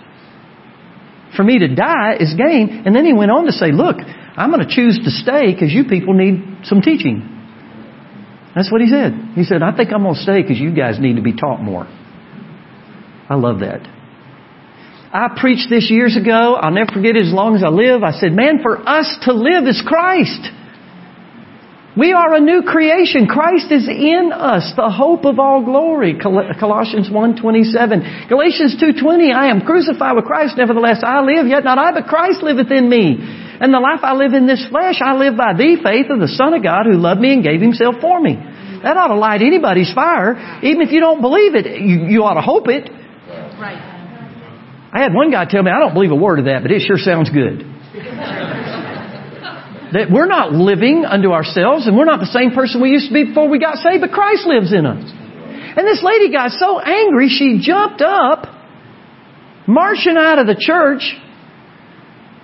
For 1.37 1.43
me 1.43 1.59
to 1.59 1.75
die 1.75 2.17
is 2.19 2.33
gain. 2.35 2.85
And 2.87 2.97
then 2.97 3.05
he 3.05 3.13
went 3.13 3.31
on 3.31 3.45
to 3.45 3.53
say, 3.53 3.73
look, 3.73 3.97
I'm 3.99 4.51
going 4.51 4.67
to 4.67 4.75
choose 4.75 4.99
to 5.05 5.11
stay 5.11 5.53
because 5.53 5.71
you 5.71 5.85
people 5.85 6.15
need 6.15 6.65
some 6.65 6.81
teaching. 6.81 7.31
That's 8.55 8.73
what 8.73 8.81
he 8.81 8.89
said. 8.89 9.13
He 9.35 9.45
said, 9.45 9.63
I 9.63 9.77
think 9.77 9.93
I'm 9.93 10.03
going 10.03 10.15
to 10.15 10.23
stay 10.23 10.41
because 10.41 10.59
you 10.59 10.75
guys 10.75 10.99
need 10.99 11.17
to 11.17 11.23
be 11.23 11.37
taught 11.37 11.61
more. 11.61 11.85
I 13.29 13.35
love 13.35 13.61
that. 13.61 13.87
I 15.15 15.31
preached 15.39 15.71
this 15.71 15.87
years 15.95 16.19
ago. 16.19 16.59
I'll 16.59 16.75
never 16.75 16.91
forget 16.91 17.15
it 17.15 17.23
as 17.23 17.31
long 17.31 17.55
as 17.55 17.63
I 17.63 17.71
live. 17.71 18.03
I 18.03 18.11
said, 18.19 18.35
man, 18.35 18.59
for 18.67 18.83
us 18.83 19.07
to 19.31 19.33
live 19.33 19.63
is 19.71 19.79
Christ. 19.87 20.51
We 21.95 22.11
are 22.11 22.35
a 22.35 22.43
new 22.43 22.67
creation. 22.67 23.31
Christ 23.31 23.71
is 23.71 23.87
in 23.87 24.35
us, 24.35 24.75
the 24.75 24.91
hope 24.91 25.23
of 25.23 25.39
all 25.39 25.63
glory. 25.63 26.19
Colossians 26.19 27.15
1.27. 27.15 28.27
Galatians 28.27 28.75
2.20, 28.83 29.31
I 29.31 29.55
am 29.55 29.63
crucified 29.63 30.17
with 30.19 30.27
Christ, 30.27 30.59
nevertheless 30.59 31.07
I 31.07 31.23
live, 31.23 31.47
yet 31.47 31.63
not 31.63 31.79
I, 31.79 31.95
but 31.95 32.11
Christ 32.11 32.43
liveth 32.43 32.73
in 32.75 32.91
me. 32.91 33.15
And 33.63 33.71
the 33.71 33.79
life 33.79 34.03
I 34.03 34.19
live 34.19 34.35
in 34.35 34.49
this 34.49 34.67
flesh, 34.67 34.99
I 34.99 35.15
live 35.15 35.39
by 35.39 35.55
the 35.55 35.79
faith 35.79 36.11
of 36.11 36.19
the 36.19 36.27
Son 36.27 36.55
of 36.55 36.65
God 36.65 36.91
who 36.91 36.99
loved 36.99 37.21
me 37.21 37.39
and 37.39 37.45
gave 37.45 37.63
himself 37.63 38.03
for 38.03 38.19
me. 38.19 38.35
That 38.83 38.99
ought 38.99 39.15
to 39.15 39.17
light 39.17 39.43
anybody's 39.43 39.95
fire. 39.95 40.35
Even 40.67 40.83
if 40.83 40.91
you 40.91 40.99
don't 40.99 41.23
believe 41.23 41.55
it, 41.55 41.71
you, 41.79 42.11
you 42.11 42.25
ought 42.25 42.35
to 42.35 42.43
hope 42.43 42.67
it. 42.67 42.91
Right. 43.63 43.94
I 44.95 45.03
had 45.03 45.13
one 45.13 45.33
guy 45.33 45.45
tell 45.45 45.63
me, 45.65 45.73
I 45.75 45.81
don't 45.81 45.93
believe 45.93 46.13
a 46.13 46.17
word 46.17 46.39
of 46.39 46.45
that, 46.45 46.63
but 46.63 46.71
it 46.71 46.83
sure 46.87 46.99
sounds 46.99 47.29
good. 47.29 47.67
that 49.93 50.07
we're 50.11 50.27
not 50.27 50.53
living 50.53 51.05
unto 51.05 51.33
ourselves 51.33 51.89
and 51.89 51.97
we're 51.97 52.05
not 52.05 52.21
the 52.21 52.31
same 52.31 52.53
person 52.53 52.81
we 52.81 52.91
used 52.91 53.09
to 53.09 53.15
be 53.15 53.25
before 53.25 53.49
we 53.49 53.59
got 53.59 53.77
saved, 53.79 54.01
but 54.03 54.13
Christ 54.13 54.47
lives 54.47 54.73
in 54.73 54.87
us. 54.87 55.11
And 55.77 55.87
this 55.87 56.01
lady 56.03 56.31
got 56.31 56.53
so 56.53 56.79
angry, 56.79 57.29
she 57.29 57.59
jumped 57.61 58.03
up, 58.03 58.47
marching 59.67 60.17
out 60.17 60.39
of 60.39 60.47
the 60.47 60.55
church, 60.59 61.03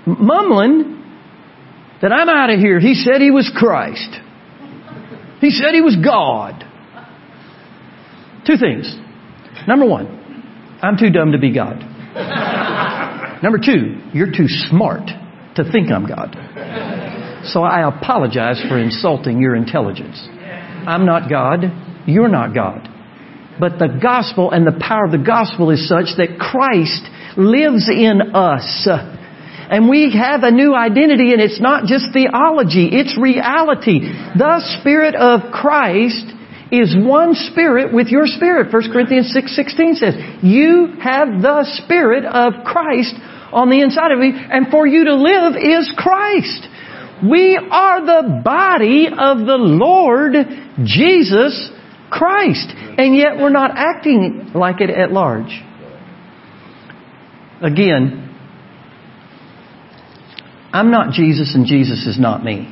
mumbling 0.06 0.98
that 2.02 2.12
I'm 2.12 2.28
out 2.28 2.50
of 2.50 2.58
here. 2.58 2.80
He 2.80 2.94
said 2.94 3.20
he 3.20 3.30
was 3.30 3.48
Christ. 3.54 4.10
He 5.40 5.50
said 5.50 5.72
he 5.72 5.80
was 5.80 5.96
God. 5.96 6.64
Two 8.44 8.56
things. 8.56 8.92
Number 9.68 9.86
one, 9.86 10.78
I'm 10.82 10.96
too 10.96 11.10
dumb 11.10 11.32
to 11.32 11.38
be 11.38 11.54
God. 11.54 11.89
Number 13.42 13.58
two, 13.58 14.00
you're 14.12 14.32
too 14.32 14.48
smart 14.68 15.06
to 15.56 15.64
think 15.70 15.90
I'm 15.90 16.06
God. 16.06 16.36
So 17.44 17.62
I 17.62 17.86
apologize 17.88 18.60
for 18.68 18.78
insulting 18.78 19.40
your 19.40 19.56
intelligence. 19.56 20.20
I'm 20.86 21.06
not 21.06 21.30
God. 21.30 21.64
You're 22.06 22.28
not 22.28 22.54
God. 22.54 22.88
But 23.58 23.78
the 23.78 23.98
gospel 24.02 24.50
and 24.50 24.66
the 24.66 24.78
power 24.80 25.04
of 25.04 25.12
the 25.12 25.18
gospel 25.24 25.70
is 25.70 25.88
such 25.88 26.16
that 26.16 26.38
Christ 26.38 27.04
lives 27.36 27.88
in 27.88 28.34
us. 28.34 28.88
And 29.70 29.88
we 29.88 30.12
have 30.18 30.42
a 30.42 30.50
new 30.50 30.74
identity 30.74 31.32
and 31.32 31.40
it's 31.40 31.60
not 31.60 31.84
just 31.84 32.06
theology, 32.12 32.88
it's 32.90 33.16
reality. 33.16 34.00
The 34.00 34.78
Spirit 34.80 35.14
of 35.14 35.52
Christ 35.52 36.26
is 36.70 36.96
one 36.96 37.34
spirit 37.34 37.92
with 37.92 38.08
your 38.08 38.26
spirit. 38.26 38.70
1 38.70 38.92
Corinthians 38.92 39.32
6:16 39.32 39.96
says, 39.96 40.16
"You 40.42 40.94
have 41.00 41.42
the 41.42 41.64
spirit 41.64 42.24
of 42.24 42.64
Christ 42.64 43.14
on 43.52 43.70
the 43.70 43.80
inside 43.80 44.12
of 44.12 44.22
you, 44.22 44.32
and 44.32 44.68
for 44.68 44.86
you 44.86 45.04
to 45.04 45.14
live 45.14 45.56
is 45.56 45.90
Christ." 45.96 46.68
We 47.22 47.58
are 47.58 48.00
the 48.00 48.40
body 48.42 49.08
of 49.08 49.44
the 49.44 49.58
Lord 49.58 50.46
Jesus 50.84 51.70
Christ, 52.08 52.74
and 52.98 53.14
yet 53.14 53.38
we're 53.38 53.50
not 53.50 53.72
acting 53.76 54.52
like 54.54 54.80
it 54.80 54.90
at 54.90 55.12
large. 55.12 55.62
Again, 57.60 58.28
I'm 60.72 60.90
not 60.90 61.12
Jesus 61.12 61.54
and 61.54 61.66
Jesus 61.66 62.06
is 62.06 62.18
not 62.18 62.42
me. 62.42 62.68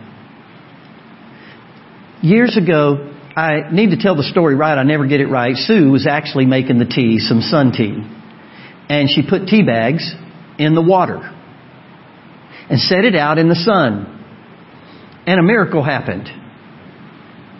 Years 2.23 2.57
ago, 2.57 3.11
I 3.39 3.71
need 3.71 3.91
to 3.91 3.97
tell 3.97 4.17
the 4.17 4.25
story 4.25 4.57
right. 4.57 4.77
I 4.77 4.83
never 4.83 5.07
get 5.07 5.21
it 5.21 5.29
right. 5.29 5.55
Sue 5.55 5.93
was 5.93 6.09
actually 6.09 6.45
making 6.45 6.81
the 6.81 6.85
tea, 6.85 7.21
some 7.21 7.41
sun 7.41 7.71
tea. 7.71 8.03
And 8.89 9.09
she 9.09 9.23
put 9.23 9.47
tea 9.47 9.63
bags 9.63 10.13
in 10.59 10.75
the 10.75 10.83
water 10.83 11.21
and 12.69 12.81
set 12.81 13.05
it 13.05 13.15
out 13.15 13.39
in 13.39 13.49
the 13.49 13.55
sun. 13.55 14.17
And 15.25 15.39
a 15.39 15.43
miracle 15.45 15.85
happened. 15.85 16.29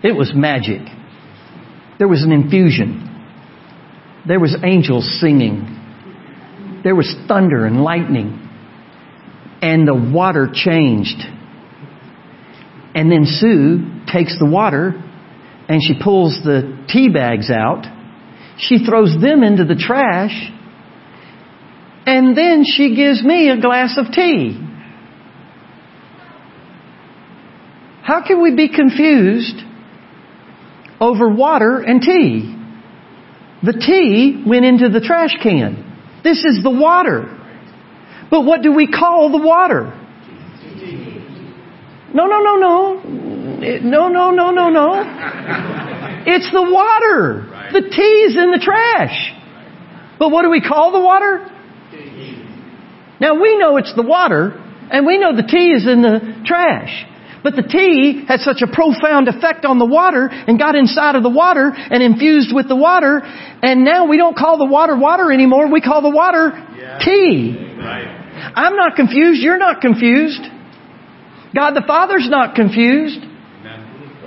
It 0.03 0.17
was 0.17 0.33
magic. 0.35 0.81
There 2.01 2.09
was 2.09 2.25
an 2.25 2.33
infusion. 2.33 3.05
There 4.27 4.41
was 4.41 4.57
angels 4.65 5.21
singing. 5.21 6.81
There 6.83 6.97
was 6.97 7.15
thunder 7.29 7.67
and 7.67 7.85
lightning. 7.85 8.49
And 9.63 9.87
the 9.87 9.95
water 9.95 10.49
changed. 10.53 11.23
And 12.97 13.13
then 13.13 13.27
Sue 13.27 14.03
takes 14.13 14.37
the 14.41 14.47
water 14.51 15.05
and 15.69 15.83
she 15.83 15.95
pulls 16.03 16.41
the 16.43 16.85
tea 16.89 17.11
bags 17.11 17.51
out. 17.51 17.85
She 18.59 18.79
throws 18.79 19.15
them 19.21 19.43
into 19.43 19.65
the 19.65 19.77
trash. 19.77 20.51
And 22.07 22.37
then 22.37 22.65
she 22.65 22.97
gives 22.97 23.23
me 23.23 23.51
a 23.51 23.61
glass 23.61 23.99
of 23.99 24.11
tea. 24.13 24.59
How 28.03 28.27
can 28.27 28.43
we 28.43 28.57
be 28.57 28.75
confused 28.75 29.63
over 30.99 31.29
water 31.29 31.81
and 31.81 32.01
tea? 32.01 32.55
The 33.63 33.75
tea 33.75 34.43
went 34.47 34.65
into 34.65 34.89
the 34.89 35.01
trash 35.01 35.37
can. 35.43 35.85
This 36.25 36.39
is 36.45 36.63
the 36.63 36.71
water. 36.71 37.35
But 38.31 38.47
what 38.47 38.63
do 38.63 38.73
we 38.73 38.91
call 38.91 39.31
the 39.31 39.47
water? 39.47 39.93
No, 42.15 42.27
no, 42.27 42.41
no, 42.41 42.57
no. 42.57 43.28
No, 43.59 44.09
no, 44.09 44.31
no, 44.31 44.51
no, 44.51 44.69
no. 44.71 45.03
It's 46.27 46.51
the 46.53 46.63
water. 46.63 47.47
The 47.73 47.83
tea's 47.83 48.37
in 48.37 48.51
the 48.51 48.61
trash. 48.63 49.33
But 50.19 50.31
what 50.31 50.43
do 50.43 50.51
we 50.51 50.61
call 50.61 50.93
the 50.93 51.01
water? 51.01 51.51
Now 53.21 53.41
we 53.41 53.59
know 53.59 53.77
it's 53.77 53.95
the 53.95 54.03
water, 54.03 54.53
and 54.91 55.07
we 55.07 55.19
know 55.19 55.35
the 55.35 55.43
tea 55.43 55.73
is 55.73 55.87
in 55.87 56.03
the 56.03 56.43
trash. 56.47 57.05
But 57.43 57.55
the 57.55 57.63
tea 57.63 58.25
had 58.27 58.41
such 58.41 58.63
a 58.63 58.67
profound 58.67 59.29
effect 59.29 59.65
on 59.65 59.79
the 59.79 59.87
water 59.87 60.29
and 60.31 60.59
got 60.59 60.75
inside 60.75 61.15
of 61.15 61.23
the 61.23 61.31
water 61.31 61.71
and 61.75 62.03
infused 62.03 62.55
with 62.55 62.69
the 62.69 62.77
water. 62.77 63.23
And 63.23 63.85
now 63.85 64.07
we 64.07 64.17
don't 64.17 64.37
call 64.37 64.59
the 64.59 64.67
water 64.67 64.97
water 64.97 65.33
anymore. 65.33 65.71
We 65.71 65.81
call 65.81 66.03
the 66.03 66.11
water 66.11 66.51
yeah. 66.77 66.99
tea. 66.99 67.77
Right. 67.79 68.53
I'm 68.55 68.77
not 68.77 68.97
confused. 68.97 69.41
You're 69.41 69.59
not 69.59 69.81
confused. 69.81 70.43
God 71.55 71.73
the 71.73 71.85
Father's 71.87 72.29
not 72.29 72.55
confused. 72.55 73.28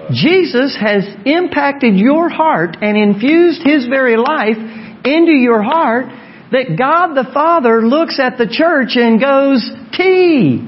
Jesus 0.10 0.76
has 0.80 1.04
impacted 1.26 1.96
your 1.96 2.30
heart 2.30 2.78
and 2.82 2.98
infused 2.98 3.62
His 3.64 3.86
very 3.88 4.18
life 4.18 4.58
into 5.06 5.32
your 5.32 5.62
heart 5.62 6.06
that 6.52 6.76
God 6.78 7.14
the 7.14 7.30
Father 7.34 7.86
looks 7.86 8.20
at 8.20 8.38
the 8.38 8.48
church 8.48 8.98
and 8.98 9.22
goes, 9.22 9.70
T. 9.96 10.68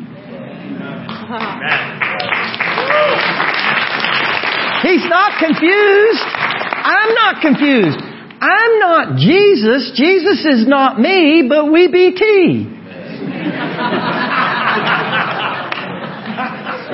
He's 4.83 5.05
not 5.09 5.39
confused. 5.39 6.23
I'm 6.23 7.13
not 7.15 7.41
confused. 7.41 7.99
I'm 8.39 8.79
not 8.79 9.17
Jesus. 9.17 9.91
Jesus 9.95 10.45
is 10.45 10.67
not 10.67 10.99
me, 10.99 11.45
but 11.47 11.71
we 11.71 11.87
be 11.87 12.11
T. 12.11 12.67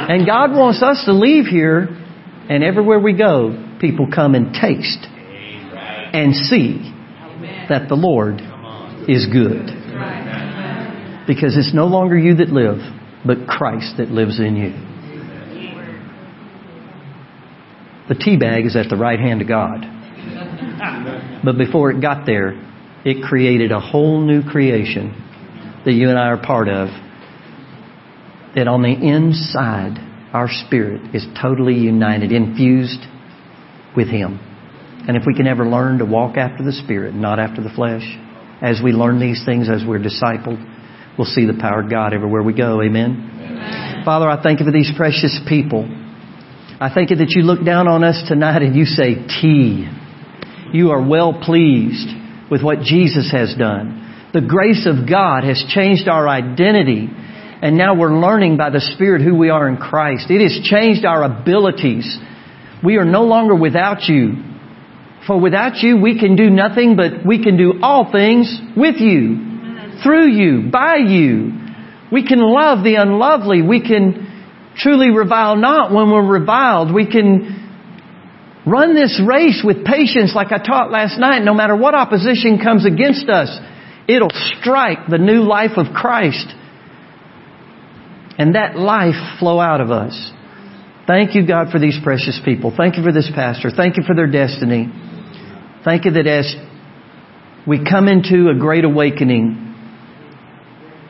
and 0.10 0.26
God 0.26 0.52
wants 0.52 0.82
us 0.82 1.04
to 1.06 1.14
leave 1.14 1.46
here 1.46 1.99
and 2.50 2.64
everywhere 2.64 3.00
we 3.00 3.14
go, 3.14 3.78
people 3.80 4.08
come 4.14 4.34
and 4.34 4.54
taste 4.54 5.06
and 5.06 6.36
see 6.36 6.92
that 7.70 7.88
the 7.88 7.96
Lord 7.96 8.42
is 9.08 9.28
good. 9.32 9.68
Because 11.28 11.56
it's 11.56 11.76
no 11.76 11.86
longer 11.86 12.18
you 12.18 12.36
that 12.38 12.50
live, 12.50 12.80
but 13.26 13.48
Christ 13.48 13.98
that 13.98 14.10
lives 14.10 14.40
in 14.40 14.56
you. 14.56 14.72
The 18.10 18.16
tea 18.16 18.38
bag 18.38 18.66
is 18.66 18.76
at 18.76 18.90
the 18.90 18.98
right 18.98 19.20
hand 19.20 19.44
of 19.44 19.48
God. 19.48 19.86
But 21.46 21.60
before 21.60 21.92
it 21.92 22.02
got 22.02 22.26
there, 22.26 22.60
it 23.06 23.24
created 23.24 23.72
a 23.72 23.80
whole 23.80 24.22
new 24.22 24.42
creation 24.42 25.14
that 25.86 25.94
you 25.94 26.10
and 26.10 26.18
I 26.18 26.30
are 26.30 26.42
part 26.42 26.68
of. 26.68 26.90
That 28.56 28.68
on 28.68 28.82
the 28.82 28.90
inside, 28.90 30.09
our 30.34 30.48
spirit 30.50 31.16
is 31.16 31.26
totally 31.42 31.76
united, 31.76 32.32
infused 32.32 33.06
with 33.96 34.08
Him. 34.08 34.40
And 35.08 35.18
if 35.18 35.24
we 35.26 35.34
can 35.34 35.48
ever 35.48 35.66
learn 35.66 36.00
to 36.00 36.06
walk 36.06 36.38
after 36.38 36.64
the 36.64 36.72
Spirit, 36.72 37.16
not 37.16 37.40
after 37.40 37.64
the 37.64 37.70
flesh, 37.70 38.04
as 38.62 38.82
we 38.84 38.92
learn 38.92 39.20
these 39.20 39.44
things, 39.46 39.70
as 39.70 39.82
we're 39.88 40.00
discipled, 40.00 40.60
we'll 41.18 41.26
see 41.28 41.46
the 41.46 41.58
power 41.60 41.82
of 41.82 41.90
God 41.90 42.14
everywhere 42.14 42.44
we 42.44 42.54
go. 42.54 42.82
Amen. 42.82 43.32
Amen. 43.42 44.04
Father, 44.06 44.30
I 44.30 44.42
thank 44.44 44.60
you 44.60 44.66
for 44.66 44.72
these 44.72 44.92
precious 44.96 45.40
people. 45.48 45.86
I 46.80 46.92
thank 46.94 47.10
you 47.10 47.18
that 47.18 47.32
you 47.32 47.42
look 47.42 47.66
down 47.66 47.88
on 47.88 48.04
us 48.04 48.22
tonight 48.28 48.62
and 48.62 48.76
you 48.76 48.86
say, 48.86 49.16
T. 49.42 49.90
You 50.72 50.92
are 50.92 51.02
well 51.02 51.42
pleased 51.44 52.08
with 52.52 52.62
what 52.64 52.82
Jesus 52.82 53.32
has 53.32 53.56
done. 53.58 54.30
The 54.34 54.42
grace 54.42 54.86
of 54.86 55.10
God 55.10 55.44
has 55.44 55.64
changed 55.68 56.08
our 56.08 56.28
identity 56.28 57.10
and 57.62 57.78
now 57.78 57.96
we're 57.96 58.18
learning 58.20 58.58
by 58.58 58.70
the 58.70 58.82
Spirit 58.96 59.22
who 59.22 59.36
we 59.36 59.50
are 59.50 59.68
in 59.68 59.78
Christ. 59.78 60.30
It 60.30 60.42
has 60.42 60.60
changed 60.64 61.06
our 61.06 61.24
abilities. 61.24 62.18
We 62.84 62.98
are 62.98 63.06
no 63.06 63.24
longer 63.24 63.56
without 63.56 64.08
you 64.08 64.44
For 65.28 65.40
without 65.40 65.78
you, 65.78 65.98
we 65.98 66.20
can 66.20 66.36
do 66.36 66.50
nothing, 66.50 66.96
but 66.96 67.26
we 67.26 67.44
can 67.44 67.58
do 67.58 67.80
all 67.84 68.12
things 68.12 68.60
with 68.76 68.96
you, 68.98 70.02
through 70.02 70.32
you, 70.32 70.72
by 70.72 70.96
you. 70.96 71.52
We 72.12 72.26
can 72.26 72.40
love 72.40 72.84
the 72.84 72.96
unlovely. 72.96 73.62
We 73.62 73.82
can 73.82 74.74
truly 74.76 75.12
revile 75.12 75.56
not 75.56 75.94
when 75.94 76.10
we're 76.10 76.26
reviled. 76.26 76.94
We 76.94 77.06
can 77.06 77.56
run 78.66 78.96
this 78.96 79.22
race 79.24 79.62
with 79.64 79.86
patience 79.86 80.34
like 80.34 80.52
I 80.52 80.58
taught 80.58 80.90
last 80.90 81.20
night. 81.20 81.44
No 81.44 81.54
matter 81.54 81.76
what 81.76 81.94
opposition 81.94 82.58
comes 82.58 82.86
against 82.86 83.30
us, 83.30 83.56
it'll 84.08 84.32
strike 84.60 85.08
the 85.10 85.20
new 85.20 85.44
life 85.44 85.78
of 85.78 85.94
Christ. 85.94 86.48
And 88.40 88.56
that 88.56 88.78
life 88.78 89.38
flow 89.38 89.60
out 89.60 89.82
of 89.82 89.92
us. 89.92 90.32
Thank 91.06 91.36
you, 91.36 91.46
God, 91.46 91.72
for 91.72 91.80
these 91.80 91.98
precious 92.02 92.40
people. 92.46 92.74
Thank 92.76 92.96
you 92.96 93.04
for 93.04 93.12
this 93.12 93.30
pastor. 93.36 93.70
Thank 93.70 93.98
you 93.98 94.04
for 94.08 94.16
their 94.16 94.32
destiny. 94.32 94.88
Thank 95.84 96.06
you 96.06 96.12
that 96.12 96.26
as 96.26 96.56
we 97.68 97.84
come 97.84 98.08
into 98.08 98.50
a 98.50 98.58
great 98.58 98.86
awakening, 98.86 99.76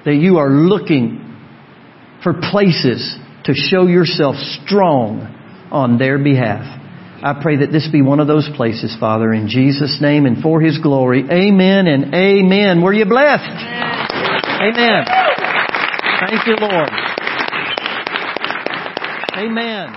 that 0.06 0.16
you 0.16 0.38
are 0.38 0.50
looking 0.50 1.38
for 2.24 2.34
places 2.52 3.16
to 3.44 3.54
show 3.54 3.88
yourself 3.88 4.36
strong 4.64 5.68
on 5.72 5.98
their 5.98 6.18
behalf. 6.18 6.78
I 7.22 7.40
pray 7.42 7.58
that 7.58 7.72
this 7.72 7.88
be 7.92 8.02
one 8.02 8.20
of 8.20 8.28
those 8.28 8.50
places, 8.56 8.96
Father, 9.00 9.34
in 9.34 9.50
Jesus' 9.50 10.00
name 10.02 10.26
and 10.26 10.42
for 10.42 10.62
His 10.62 10.80
glory. 10.80 11.26
Amen 11.30 11.88
and 11.88 12.16
amen. 12.16 12.82
Were 12.82 12.94
you 12.94 13.06
blessed? 13.06 13.44
Amen. 13.44 15.06
Thank 16.22 16.48
you, 16.48 16.56
Lord. 16.60 17.09
Amen. 19.40 19.96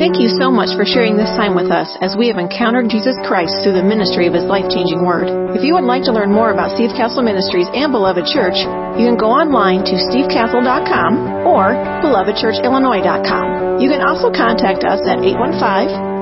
Thank 0.00 0.18
you 0.18 0.26
so 0.26 0.50
much 0.50 0.74
for 0.74 0.82
sharing 0.82 1.14
this 1.14 1.30
time 1.38 1.54
with 1.54 1.70
us 1.70 1.86
as 2.02 2.16
we 2.18 2.26
have 2.26 2.42
encountered 2.42 2.90
Jesus 2.90 3.14
Christ 3.22 3.62
through 3.62 3.78
the 3.78 3.86
ministry 3.86 4.26
of 4.26 4.34
His 4.34 4.42
life-changing 4.42 5.04
Word. 5.04 5.30
If 5.54 5.62
you 5.62 5.78
would 5.78 5.86
like 5.86 6.02
to 6.10 6.12
learn 6.12 6.34
more 6.34 6.50
about 6.50 6.74
Steve 6.74 6.90
Castle 6.98 7.22
Ministries 7.22 7.70
and 7.70 7.92
Beloved 7.94 8.26
Church, 8.26 8.58
you 8.98 9.06
can 9.06 9.14
go 9.14 9.30
online 9.30 9.86
to 9.86 9.94
stevecastle.com 9.94 11.46
or 11.46 11.78
belovedchurchillinois.com. 12.02 13.78
You 13.78 13.88
can 13.90 14.02
also 14.02 14.34
contact 14.34 14.82
us 14.82 14.98
at 15.06 15.22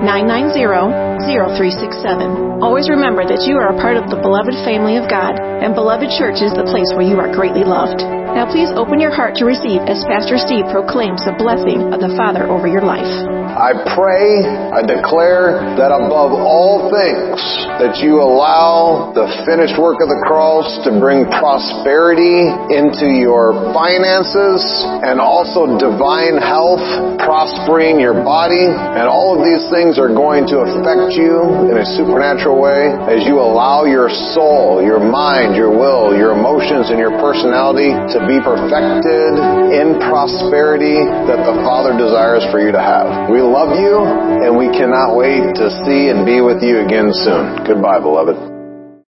815-990-0367. 0.02 2.62
Always 2.62 2.90
remember 2.90 3.22
that 3.22 3.46
you 3.46 3.54
are 3.54 3.70
a 3.70 3.78
part 3.78 3.94
of 3.94 4.10
the 4.10 4.18
beloved 4.18 4.58
family 4.66 4.98
of 4.98 5.06
God, 5.06 5.38
and 5.38 5.78
Beloved 5.78 6.10
Church 6.18 6.42
is 6.42 6.50
the 6.58 6.66
place 6.66 6.90
where 6.98 7.06
you 7.06 7.22
are 7.22 7.30
greatly 7.30 7.62
loved. 7.62 8.02
Now 8.32 8.48
please 8.50 8.72
open 8.74 8.98
your 8.98 9.14
heart 9.14 9.36
to 9.38 9.44
receive 9.44 9.84
as 9.86 10.02
Pastor 10.08 10.40
Steve 10.40 10.64
proclaims 10.72 11.22
the 11.22 11.36
blessing 11.36 11.92
of 11.92 12.00
the 12.00 12.08
Father 12.16 12.48
over 12.48 12.64
your 12.66 12.80
life. 12.80 13.04
I 13.52 13.76
pray, 13.92 14.40
I 14.72 14.80
declare 14.80 15.76
that 15.76 15.92
above 15.92 16.32
all 16.32 16.88
things, 16.88 17.36
that 17.76 18.00
you 18.00 18.24
allow 18.24 19.12
the 19.12 19.28
finished 19.44 19.76
work 19.76 20.00
of 20.00 20.08
the 20.08 20.16
cross 20.24 20.64
to 20.88 20.96
bring 20.96 21.28
prosperity 21.28 22.48
into 22.72 23.12
your 23.12 23.52
finances 23.76 24.64
and 25.04 25.20
also 25.20 25.76
divine 25.76 26.40
health, 26.40 26.80
prospering 27.20 28.00
your 28.00 28.16
body. 28.24 28.64
And 28.64 29.04
all 29.04 29.36
of 29.36 29.44
these 29.44 29.68
things 29.92 30.00
are 30.00 30.14
going 30.14 30.48
to 30.48 30.64
affect 30.64 31.12
you 31.12 31.68
in 31.68 31.76
a 31.76 31.84
supernatural 31.84 32.56
way 32.56 32.88
as 33.12 33.28
you 33.28 33.36
allow 33.36 33.84
your 33.84 34.08
soul, 34.32 34.80
your 34.80 34.96
mind, 34.98 35.54
your 35.54 35.68
will, 35.68 36.16
your 36.16 36.32
emotions, 36.32 36.88
and 36.88 36.98
your 36.98 37.12
personality 37.20 37.92
to 37.92 38.18
be 38.24 38.40
perfected 38.40 39.36
in 39.68 40.00
prosperity 40.00 40.96
that 41.28 41.44
the 41.44 41.60
Father 41.60 41.92
desires 41.92 42.44
for 42.50 42.64
you 42.64 42.72
to 42.72 42.80
have. 42.80 43.28
We 43.28 43.44
love 43.44 43.76
you 43.76 44.00
and 44.00 44.56
we 44.56 44.72
cannot 44.72 45.12
wait 45.12 45.60
to 45.60 45.68
see 45.84 46.08
and 46.08 46.24
be 46.24 46.40
with 46.40 46.62
you 46.62 46.80
again 46.80 47.12
soon. 47.12 47.60
Goodbye, 47.68 48.00
beloved. 48.00 48.51